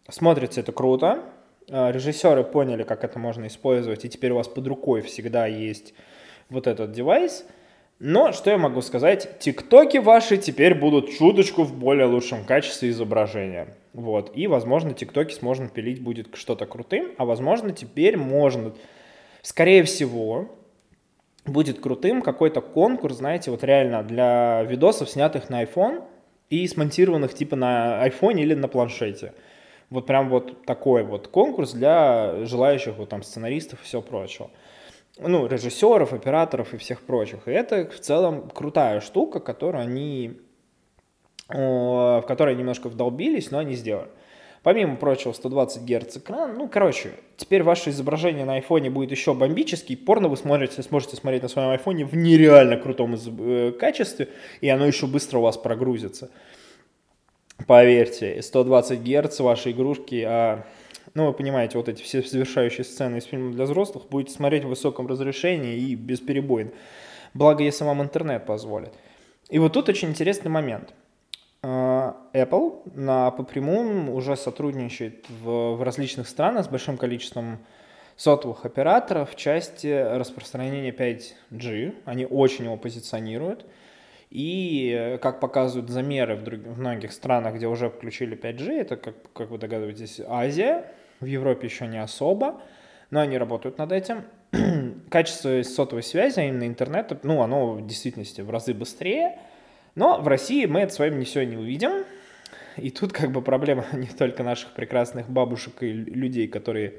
Смотрится 0.08 0.60
это 0.60 0.70
круто. 0.72 1.24
Э, 1.68 1.90
режиссеры 1.90 2.44
поняли, 2.44 2.84
как 2.84 3.02
это 3.02 3.18
можно 3.18 3.46
использовать, 3.46 4.04
и 4.04 4.08
теперь 4.08 4.32
у 4.32 4.36
вас 4.36 4.46
под 4.46 4.66
рукой 4.66 5.00
всегда 5.00 5.46
есть 5.46 5.94
вот 6.48 6.66
этот 6.66 6.92
девайс– 6.92 7.44
но 8.00 8.32
что 8.32 8.50
я 8.50 8.56
могу 8.56 8.80
сказать? 8.80 9.38
Тиктоки 9.40 9.98
ваши 9.98 10.38
теперь 10.38 10.74
будут 10.74 11.10
чуточку 11.10 11.64
в 11.64 11.76
более 11.76 12.06
лучшем 12.06 12.46
качестве 12.46 12.88
изображения. 12.88 13.76
Вот. 13.92 14.32
И, 14.34 14.46
возможно, 14.46 14.94
тиктоки 14.94 15.34
сможем 15.34 15.68
пилить 15.68 16.02
будет 16.02 16.34
что-то 16.34 16.64
крутым, 16.64 17.12
а 17.18 17.26
возможно, 17.26 17.72
теперь 17.72 18.16
можно, 18.16 18.72
скорее 19.42 19.82
всего, 19.82 20.48
будет 21.46 21.80
крутым 21.80 22.22
какой-то 22.22 22.60
конкурс, 22.60 23.16
знаете, 23.16 23.50
вот 23.50 23.64
реально 23.64 24.02
для 24.02 24.62
видосов, 24.64 25.10
снятых 25.10 25.50
на 25.50 25.62
iPhone 25.62 26.04
и 26.48 26.66
смонтированных 26.66 27.34
типа 27.34 27.56
на 27.56 28.06
iPhone 28.06 28.40
или 28.40 28.54
на 28.54 28.68
планшете. 28.68 29.34
Вот 29.88 30.06
прям 30.06 30.28
вот 30.28 30.64
такой 30.64 31.02
вот 31.02 31.28
конкурс 31.28 31.72
для 31.72 32.44
желающих 32.44 32.96
вот 32.96 33.08
там 33.08 33.22
сценаристов 33.22 33.80
и 33.80 33.84
всего 33.84 34.02
прочего 34.02 34.50
ну, 35.20 35.46
режиссеров, 35.46 36.12
операторов 36.12 36.74
и 36.74 36.78
всех 36.78 37.02
прочих. 37.02 37.46
И 37.46 37.50
это 37.50 37.88
в 37.90 38.00
целом 38.00 38.48
крутая 38.48 39.00
штука, 39.00 39.40
которую 39.40 39.82
они, 39.82 40.40
в 41.48 42.24
которой 42.26 42.54
немножко 42.54 42.88
вдолбились, 42.88 43.50
но 43.50 43.58
они 43.58 43.74
сделали. 43.74 44.08
Помимо 44.62 44.96
прочего, 44.96 45.32
120 45.32 45.82
Гц 45.82 46.18
экран. 46.18 46.54
Ну, 46.56 46.68
короче, 46.68 47.12
теперь 47.36 47.62
ваше 47.62 47.90
изображение 47.90 48.44
на 48.44 48.54
айфоне 48.54 48.90
будет 48.90 49.10
еще 49.10 49.32
бомбический. 49.32 49.96
Порно 49.96 50.28
вы 50.28 50.36
смотрите, 50.36 50.82
сможете 50.82 51.16
смотреть 51.16 51.42
на 51.42 51.48
своем 51.48 51.70
айфоне 51.70 52.04
в 52.04 52.14
нереально 52.14 52.76
крутом 52.76 53.14
э, 53.14 53.72
качестве, 53.72 54.28
и 54.60 54.68
оно 54.68 54.86
еще 54.86 55.06
быстро 55.06 55.38
у 55.38 55.42
вас 55.42 55.56
прогрузится. 55.56 56.30
Поверьте, 57.66 58.42
120 58.42 59.00
Гц 59.00 59.40
вашей 59.40 59.72
игрушки, 59.72 60.22
а 60.26 60.66
ну, 61.14 61.26
вы 61.26 61.32
понимаете, 61.32 61.78
вот 61.78 61.88
эти 61.88 62.02
все 62.02 62.22
завершающие 62.22 62.84
сцены 62.84 63.16
из 63.16 63.24
фильма 63.24 63.52
для 63.52 63.64
взрослых 63.64 64.04
будете 64.10 64.32
смотреть 64.32 64.64
в 64.64 64.68
высоком 64.68 65.06
разрешении 65.06 65.76
и 65.76 65.94
бесперебойно. 65.94 66.70
Благо, 67.32 67.64
если 67.64 67.84
вам 67.84 68.02
интернет 68.02 68.44
позволит. 68.44 68.92
И 69.48 69.58
вот 69.58 69.72
тут 69.72 69.88
очень 69.88 70.08
интересный 70.10 70.50
момент. 70.50 70.94
А, 71.62 72.16
Apple 72.32 72.90
на 72.94 73.30
по 73.30 73.42
прямому 73.42 74.14
уже 74.14 74.36
сотрудничает 74.36 75.26
в, 75.28 75.74
в 75.74 75.82
различных 75.82 76.28
странах 76.28 76.64
с 76.64 76.68
большим 76.68 76.96
количеством 76.96 77.58
сотовых 78.16 78.64
операторов 78.64 79.30
в 79.30 79.36
части 79.36 79.86
распространения 79.86 80.90
5G. 80.90 81.94
Они 82.04 82.26
очень 82.26 82.64
его 82.64 82.76
позиционируют. 82.76 83.66
И, 84.30 85.18
как 85.20 85.40
показывают 85.40 85.90
замеры 85.90 86.36
в, 86.36 86.44
других, 86.44 86.68
в 86.68 86.78
многих 86.78 87.12
странах, 87.12 87.56
где 87.56 87.66
уже 87.66 87.90
включили 87.90 88.38
5G, 88.38 88.80
это, 88.80 88.96
как, 88.96 89.14
как 89.32 89.50
вы 89.50 89.58
догадываетесь, 89.58 90.20
Азия, 90.28 90.84
в 91.18 91.24
Европе 91.24 91.66
еще 91.66 91.88
не 91.88 92.00
особо, 92.00 92.60
но 93.10 93.20
они 93.20 93.36
работают 93.38 93.78
над 93.78 93.90
этим. 93.90 94.22
Качество 95.10 95.62
сотовой 95.62 96.04
связи, 96.04 96.38
а 96.38 96.44
именно 96.44 96.66
интернета, 96.66 97.18
ну, 97.24 97.42
оно 97.42 97.72
в 97.72 97.86
действительности 97.86 98.40
в 98.40 98.50
разы 98.50 98.72
быстрее, 98.72 99.38
но 99.94 100.20
в 100.20 100.28
России 100.28 100.66
мы 100.66 100.80
это 100.80 100.92
с 100.92 100.98
вами 100.98 101.16
не 101.16 101.24
все 101.24 101.44
не 101.44 101.56
увидим. 101.56 102.04
И 102.76 102.90
тут 102.90 103.12
как 103.12 103.32
бы 103.32 103.42
проблема 103.42 103.84
не 103.92 104.06
только 104.06 104.42
наших 104.42 104.72
прекрасных 104.72 105.28
бабушек 105.28 105.82
и 105.82 105.92
людей, 105.92 106.48
которые 106.48 106.94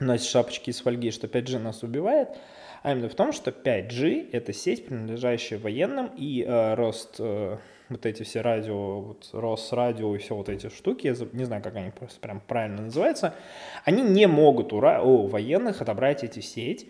носят 0.00 0.28
шапочки 0.28 0.70
из 0.70 0.80
фольги, 0.80 1.10
что 1.10 1.26
5G 1.26 1.58
нас 1.58 1.82
убивает, 1.82 2.28
а 2.82 2.92
именно 2.92 3.08
в 3.08 3.14
том, 3.14 3.32
что 3.32 3.50
5G— 3.50 4.30
это 4.32 4.52
сеть, 4.52 4.86
принадлежащая 4.86 5.58
военным, 5.58 6.10
и 6.16 6.44
э, 6.46 6.74
рост 6.74 7.16
э, 7.18 7.56
вот 7.88 8.04
эти 8.04 8.22
все 8.22 8.40
радио, 8.40 9.00
вот 9.00 9.30
Росрадио 9.32 10.14
и 10.14 10.18
все 10.18 10.34
вот 10.34 10.48
эти 10.48 10.68
штуки, 10.68 11.06
я 11.06 11.14
не 11.32 11.44
знаю, 11.44 11.62
как 11.62 11.76
они 11.76 11.90
просто 11.90 12.20
прям 12.20 12.40
правильно 12.40 12.82
называются, 12.82 13.34
они 13.84 14.02
не 14.02 14.26
могут 14.26 14.72
у, 14.72 14.76
у 14.76 15.26
военных 15.26 15.80
отобрать 15.82 16.24
эти 16.24 16.40
сеть, 16.40 16.88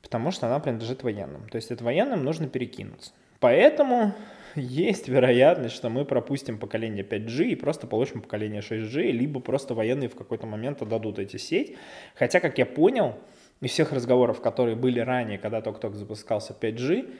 потому 0.00 0.30
что 0.30 0.46
она 0.46 0.60
принадлежит 0.60 1.02
военным. 1.02 1.48
То 1.48 1.56
есть 1.56 1.70
это 1.70 1.84
военным 1.84 2.24
нужно 2.24 2.48
перекинуться. 2.48 3.12
Поэтому 3.40 4.14
есть 4.58 5.08
вероятность, 5.08 5.74
что 5.74 5.88
мы 5.88 6.04
пропустим 6.04 6.58
поколение 6.58 7.04
5G 7.04 7.48
и 7.48 7.54
просто 7.54 7.86
получим 7.86 8.20
поколение 8.20 8.60
6G, 8.60 9.10
либо 9.10 9.40
просто 9.40 9.74
военные 9.74 10.08
в 10.08 10.14
какой-то 10.14 10.46
момент 10.46 10.82
отдадут 10.82 11.18
эти 11.18 11.36
сеть. 11.36 11.76
Хотя, 12.14 12.40
как 12.40 12.58
я 12.58 12.66
понял, 12.66 13.14
из 13.60 13.70
всех 13.70 13.92
разговоров, 13.92 14.40
которые 14.40 14.76
были 14.76 15.00
ранее, 15.00 15.38
когда 15.38 15.60
только-только 15.60 15.96
запускался 15.96 16.54
5G, 16.60 17.10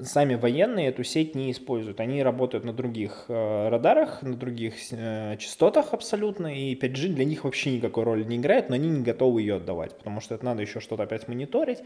сами 0.00 0.34
военные 0.34 0.88
эту 0.88 1.04
сеть 1.04 1.34
не 1.34 1.50
используют. 1.52 2.00
Они 2.00 2.22
работают 2.22 2.64
на 2.64 2.72
других 2.72 3.26
э, 3.28 3.68
радарах, 3.68 4.22
на 4.22 4.34
других 4.34 4.74
э, 4.90 5.36
частотах 5.38 5.94
абсолютно, 5.94 6.48
и 6.48 6.74
5G 6.74 7.08
для 7.14 7.24
них 7.24 7.44
вообще 7.44 7.76
никакой 7.76 8.04
роли 8.04 8.24
не 8.24 8.36
играет, 8.36 8.68
но 8.68 8.74
они 8.74 8.88
не 8.88 9.02
готовы 9.02 9.42
ее 9.42 9.56
отдавать, 9.56 9.96
потому 9.96 10.20
что 10.20 10.34
это 10.34 10.44
надо 10.44 10.62
еще 10.62 10.80
что-то 10.80 11.04
опять 11.04 11.28
мониторить, 11.28 11.78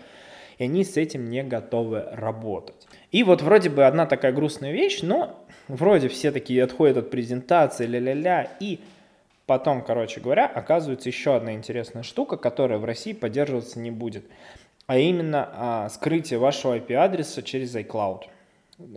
и 0.61 0.65
они 0.65 0.85
с 0.85 0.97
этим 0.97 1.29
не 1.31 1.43
готовы 1.43 2.05
работать. 2.13 2.87
И 3.11 3.25
вот 3.25 3.43
вроде 3.43 3.71
бы 3.71 3.87
одна 3.87 4.07
такая 4.07 4.33
грустная 4.33 4.73
вещь, 4.73 5.01
но 5.03 5.45
вроде 5.67 6.09
все 6.09 6.31
такие 6.31 6.63
отходят 6.63 6.99
от 6.99 7.11
презентации, 7.11 7.87
ля-ля-ля, 7.87 8.49
и 8.61 8.79
потом, 9.47 9.83
короче 9.83 10.21
говоря, 10.21 10.47
оказывается 10.47 11.09
еще 11.09 11.35
одна 11.35 11.55
интересная 11.55 12.03
штука, 12.03 12.37
которая 12.37 12.79
в 12.79 12.85
России 12.85 13.15
поддерживаться 13.15 13.81
не 13.81 13.91
будет 13.91 14.25
а 14.91 14.99
именно 14.99 15.49
а, 15.53 15.89
скрытие 15.89 16.41
вашего 16.41 16.77
IP-адреса 16.77 17.45
через 17.45 17.77
iCloud. 17.77 18.23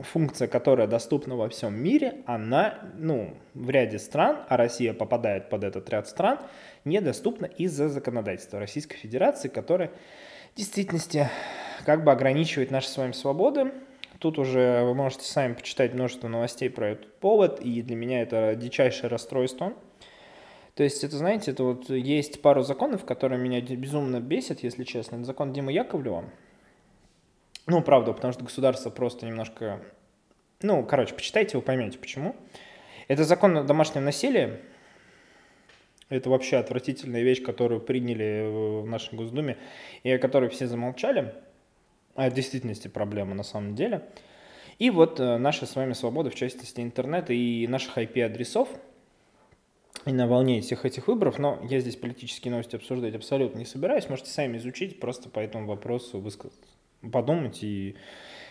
Функция, 0.02 0.48
которая 0.48 0.88
доступна 0.88 1.36
во 1.36 1.50
всем 1.50 1.76
мире, 1.76 2.24
она 2.26 2.80
ну, 2.98 3.36
в 3.54 3.70
ряде 3.70 4.00
стран, 4.00 4.40
а 4.50 4.58
Россия 4.58 4.96
попадает 4.96 5.52
под 5.52 5.64
этот 5.64 5.88
ряд 5.92 6.08
стран, 6.08 6.40
недоступна 6.84 7.46
из-за 7.46 7.90
законодательства 7.90 8.60
Российской 8.60 8.98
Федерации, 8.98 9.50
которое 9.50 9.92
действительности 10.56 11.30
как 11.86 12.04
бы 12.04 12.12
ограничивает 12.12 12.72
наши 12.72 12.88
с 12.88 12.98
вами 12.98 13.12
свободы. 13.12 13.72
Тут 14.20 14.40
уже 14.40 14.84
вы 14.84 14.94
можете 14.94 15.26
сами 15.26 15.54
почитать 15.54 15.94
множество 15.94 16.28
новостей 16.28 16.70
про 16.70 16.90
этот 16.90 17.20
повод, 17.20 17.60
и 17.60 17.82
для 17.82 17.96
меня 17.96 18.22
это 18.22 18.56
дичайшее 18.56 19.10
расстройство– 19.10 19.74
то 20.76 20.84
есть, 20.84 21.04
это, 21.04 21.18
знаете, 21.18 21.52
это 21.52 21.64
вот 21.64 21.90
есть 21.90 22.42
пару 22.42 22.64
законов, 22.64 23.06
которые 23.06 23.40
меня 23.40 23.62
безумно 23.62 24.20
бесят, 24.20 24.62
если 24.62 24.84
честно. 24.84 25.18
Это 25.18 25.26
закон 25.26 25.54
Димы 25.54 25.72
Яковлева. 25.72 26.26
Ну, 27.68 27.82
правда, 27.82 28.14
потому 28.14 28.34
что 28.34 28.44
государство 28.44 28.90
просто 28.90 29.26
немножко... 29.26 29.82
Ну, 30.62 30.84
короче, 30.84 31.14
почитайте, 31.14 31.58
вы 31.58 31.64
поймете, 31.64 32.00
почему. 32.00 32.36
Это 33.08 33.24
закон 33.24 33.58
о 33.58 33.64
домашнем 33.64 34.04
насилии. 34.04 34.62
Это 36.14 36.30
вообще 36.30 36.58
отвратительная 36.58 37.24
вещь, 37.24 37.42
которую 37.42 37.82
приняли 37.82 38.82
в 38.84 38.86
нашей 38.86 39.16
Госдуме, 39.16 39.58
и 40.04 40.12
о 40.12 40.20
которой 40.20 40.50
все 40.50 40.68
замолчали. 40.68 41.34
А 42.16 42.30
в 42.30 42.34
действительности 42.34 42.88
проблема 42.88 43.34
на 43.34 43.44
самом 43.44 43.76
деле. 43.76 44.06
И 44.78 44.90
вот 44.90 45.20
э, 45.20 45.38
наша 45.38 45.66
с 45.66 45.76
вами 45.76 45.94
свобода 45.94 46.30
в 46.30 46.36
частности 46.36 46.82
интернета 46.82 47.34
и 47.34 47.68
наших 47.68 47.98
IP-адресов– 47.98 48.70
и 50.06 50.12
на 50.12 50.28
волне 50.28 50.60
всех 50.62 50.86
этих 50.86 51.08
выборов, 51.08 51.40
но 51.40 51.60
я 51.70 51.80
здесь 51.80 51.96
политические 51.96 52.52
новости 52.52 52.76
обсуждать 52.76 53.16
абсолютно 53.16 53.60
не 53.60 53.66
собираюсь, 53.66 54.10
можете 54.10 54.32
сами 54.32 54.58
изучить, 54.58 55.00
просто 55.00 55.30
по 55.30 55.40
этому 55.40 55.66
вопросу 55.66 56.20
высказать, 56.20 56.60
подумать 57.10 57.64
и 57.64 57.96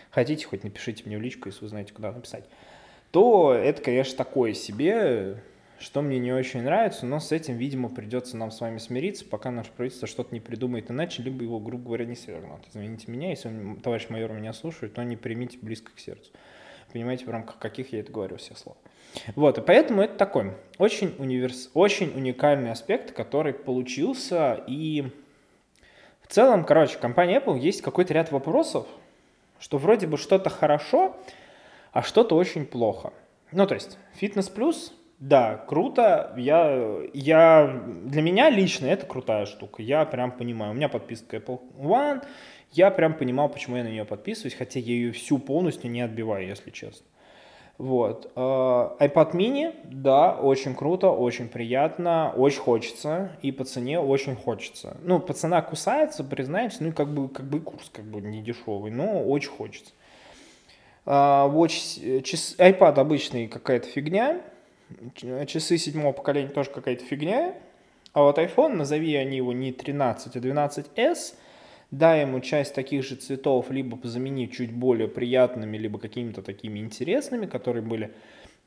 хотите, 0.09 0.47
хоть 0.47 0.63
напишите 0.63 1.03
мне 1.05 1.17
в 1.17 1.21
личку, 1.21 1.49
если 1.49 1.61
вы 1.61 1.69
знаете, 1.69 1.93
куда 1.93 2.11
написать, 2.11 2.45
то 3.11 3.53
это, 3.53 3.83
конечно, 3.83 4.17
такое 4.17 4.53
себе, 4.53 5.43
что 5.83 6.01
мне 6.01 6.17
не 6.17 6.31
очень 6.31 6.61
нравится, 6.61 7.05
но 7.05 7.19
с 7.19 7.33
этим, 7.33 7.57
видимо, 7.57 7.89
придется 7.89 8.37
нам 8.37 8.51
с 8.51 8.61
вами 8.61 8.77
смириться, 8.77 9.25
пока 9.25 9.51
наше 9.51 9.69
правительство 9.71 10.07
что-то 10.07 10.33
не 10.33 10.39
придумает 10.39 10.89
иначе, 10.89 11.21
либо 11.21 11.43
его, 11.43 11.59
грубо 11.59 11.87
говоря, 11.87 12.05
не 12.05 12.15
свергнут. 12.15 12.65
Извините 12.69 13.11
меня, 13.11 13.31
если 13.31 13.51
товарищ 13.83 14.07
майор 14.07 14.31
меня 14.31 14.53
слушает, 14.53 14.93
то 14.93 15.03
не 15.03 15.17
примите 15.17 15.57
близко 15.61 15.91
к 15.93 15.99
сердцу. 15.99 16.31
Понимаете, 16.93 17.25
в 17.25 17.29
рамках 17.29 17.59
каких 17.59 17.91
я 17.91 17.99
это 17.99 18.13
говорю 18.13 18.37
все 18.37 18.55
слова. 18.55 18.77
Вот, 19.35 19.57
и 19.57 19.61
поэтому 19.61 20.01
это 20.01 20.15
такой 20.15 20.53
очень, 20.77 21.15
универс... 21.17 21.69
очень 21.73 22.13
уникальный 22.15 22.71
аспект, 22.71 23.11
который 23.11 23.53
получился, 23.53 24.63
и 24.67 25.11
в 26.21 26.27
целом, 26.27 26.63
короче, 26.63 26.97
компания 26.97 27.39
Apple 27.39 27.59
есть 27.59 27.81
какой-то 27.81 28.13
ряд 28.13 28.31
вопросов, 28.31 28.87
что 29.59 29.77
вроде 29.77 30.07
бы 30.07 30.17
что-то 30.17 30.49
хорошо, 30.49 31.17
а 31.91 32.03
что-то 32.03 32.35
очень 32.35 32.65
плохо. 32.65 33.11
Ну, 33.51 33.67
то 33.67 33.75
есть, 33.75 33.97
фитнес 34.15 34.47
плюс, 34.47 34.93
да, 35.23 35.55
круто, 35.55 36.33
я, 36.35 36.99
я, 37.13 37.81
для 38.03 38.21
меня 38.21 38.49
лично 38.49 38.87
это 38.87 39.05
крутая 39.05 39.45
штука, 39.45 39.81
я 39.81 40.03
прям 40.03 40.33
понимаю, 40.33 40.73
у 40.73 40.75
меня 40.75 40.89
подписка 40.89 41.37
Apple 41.37 41.61
One, 41.77 42.25
я 42.73 42.91
прям 42.91 43.13
понимал, 43.13 43.47
почему 43.47 43.77
я 43.77 43.85
на 43.85 43.87
нее 43.87 44.03
подписываюсь, 44.03 44.53
хотя 44.53 44.81
я 44.81 44.93
ее 44.93 45.13
всю 45.13 45.39
полностью 45.39 45.89
не 45.89 46.01
отбиваю, 46.01 46.45
если 46.45 46.71
честно. 46.71 47.05
Вот. 47.77 48.33
А, 48.35 48.97
iPad 48.99 49.31
mini, 49.31 49.73
да, 49.85 50.33
очень 50.33 50.75
круто, 50.75 51.09
очень 51.09 51.47
приятно, 51.47 52.33
очень 52.35 52.59
хочется, 52.59 53.31
и 53.41 53.53
по 53.53 53.63
цене 53.63 54.01
очень 54.01 54.35
хочется. 54.35 54.97
Ну, 55.03 55.21
по 55.21 55.31
цена 55.31 55.61
кусается, 55.61 56.25
признаюсь, 56.25 56.81
ну, 56.81 56.91
как 56.91 57.07
бы, 57.07 57.29
как 57.29 57.45
бы 57.45 57.61
курс 57.61 57.89
как 57.93 58.03
бы 58.03 58.19
не 58.19 58.41
дешевый, 58.41 58.91
но 58.91 59.23
очень 59.23 59.51
хочется. 59.51 59.93
А, 61.05 61.47
Watch, 61.47 62.21
час, 62.23 62.55
iPad 62.57 62.99
обычный 62.99 63.47
какая-то 63.47 63.87
фигня, 63.87 64.41
часы 65.45 65.77
седьмого 65.77 66.13
поколения 66.13 66.49
тоже 66.49 66.69
какая-то 66.69 67.03
фигня, 67.03 67.55
а 68.13 68.23
вот 68.23 68.37
iPhone, 68.37 68.75
назови 68.75 69.15
они 69.15 69.37
его 69.37 69.53
не 69.53 69.71
13, 69.71 70.35
а 70.35 70.39
12s, 70.39 71.35
дай 71.91 72.21
ему 72.21 72.39
часть 72.39 72.75
таких 72.75 73.03
же 73.03 73.15
цветов, 73.15 73.71
либо 73.71 73.99
заменив 74.07 74.51
чуть 74.51 74.71
более 74.71 75.07
приятными, 75.07 75.77
либо 75.77 75.99
какими-то 75.99 76.41
такими 76.41 76.79
интересными, 76.79 77.45
которые 77.45 77.83
были, 77.83 78.13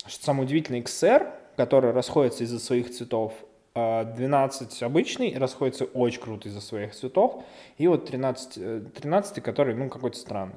что 0.07 0.25
самое 0.25 0.47
удивительное, 0.47 0.83
XR, 0.83 1.33
который 1.57 1.93
расходится 1.93 2.45
из-за 2.45 2.59
своих 2.59 2.91
цветов, 2.91 3.33
12 3.75 4.83
а 4.83 4.87
обычный 4.87 5.37
расходится 5.37 5.85
очень 5.85 6.21
круто 6.21 6.49
из-за 6.49 6.61
своих 6.61 6.95
цветов, 6.95 7.45
и 7.79 7.87
вот 7.89 8.07
13, 8.07 8.95
13 8.95 9.43
который, 9.43 9.75
ну, 9.75 9.89
какой-то 9.89 10.17
странный. 10.17 10.57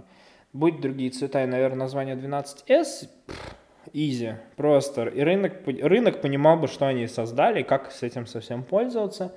Будь 0.53 0.81
другие 0.81 1.11
цвета, 1.11 1.43
и, 1.43 1.47
наверное, 1.47 1.79
название 1.79 2.15
12S, 2.15 3.07
изи, 3.93 4.35
просто. 4.55 5.05
И 5.05 5.21
рынок, 5.21 5.53
рынок 5.65 6.21
понимал 6.21 6.57
бы, 6.57 6.67
что 6.67 6.87
они 6.87 7.07
создали, 7.07 7.63
как 7.63 7.91
с 7.91 8.03
этим 8.03 8.25
совсем 8.25 8.63
пользоваться, 8.63 9.33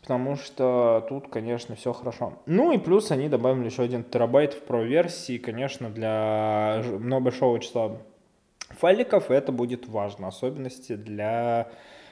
потому 0.00 0.36
что 0.36 1.04
тут, 1.08 1.28
конечно, 1.28 1.74
все 1.76 1.92
хорошо. 1.92 2.34
Ну 2.46 2.72
и 2.72 2.78
плюс 2.78 3.10
они 3.10 3.28
добавили 3.28 3.66
еще 3.66 3.82
один 3.82 4.04
терабайт 4.04 4.54
в 4.54 4.62
Pro 4.64 4.84
версии, 4.84 5.38
конечно, 5.38 5.90
для 5.90 6.82
большого 7.20 7.60
числа 7.60 7.98
файликов 8.70 9.30
это 9.30 9.52
будет 9.52 9.88
важно, 9.88 10.28
особенности 10.28 10.96
для 10.96 11.68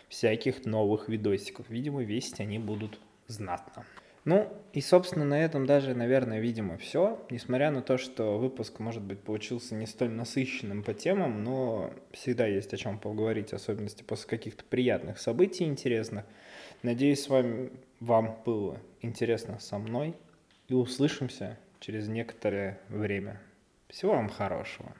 всяких 0.09 0.67
новых 0.67 1.09
видосиков. 1.09 1.69
Видимо, 1.69 2.03
весить 2.03 2.41
они 2.41 2.59
будут 2.59 2.99
знатно. 3.27 3.85
Ну, 4.25 4.49
и, 4.73 4.81
собственно, 4.81 5.25
на 5.25 5.45
этом 5.45 5.67
даже, 5.67 5.95
наверное, 5.95 6.39
видимо, 6.39 6.79
все. 6.79 7.25
Несмотря 7.29 7.71
на 7.71 7.83
то, 7.83 7.99
что 7.99 8.39
выпуск, 8.39 8.79
может 8.79 9.03
быть, 9.03 9.21
получился 9.21 9.75
не 9.75 9.87
столь 9.87 10.11
насыщенным 10.11 10.85
по 10.85 10.95
темам, 10.95 11.43
но 11.43 11.93
всегда 12.13 12.47
есть 12.47 12.73
о 12.73 12.77
чем 12.77 12.99
поговорить, 12.99 13.53
особенности 13.53 14.03
после 14.03 14.29
каких-то 14.29 14.65
приятных 14.65 15.19
событий 15.19 15.65
интересных. 15.65 16.25
Надеюсь, 16.83 17.23
с 17.23 17.29
вами 17.29 17.71
вам 17.99 18.39
было 18.45 18.79
интересно 19.01 19.59
со 19.59 19.79
мной. 19.79 20.15
И 20.69 20.75
услышимся 20.75 21.59
через 21.81 22.07
некоторое 22.07 22.79
время. 22.89 23.41
Всего 23.89 24.13
вам 24.13 24.29
хорошего. 24.29 24.95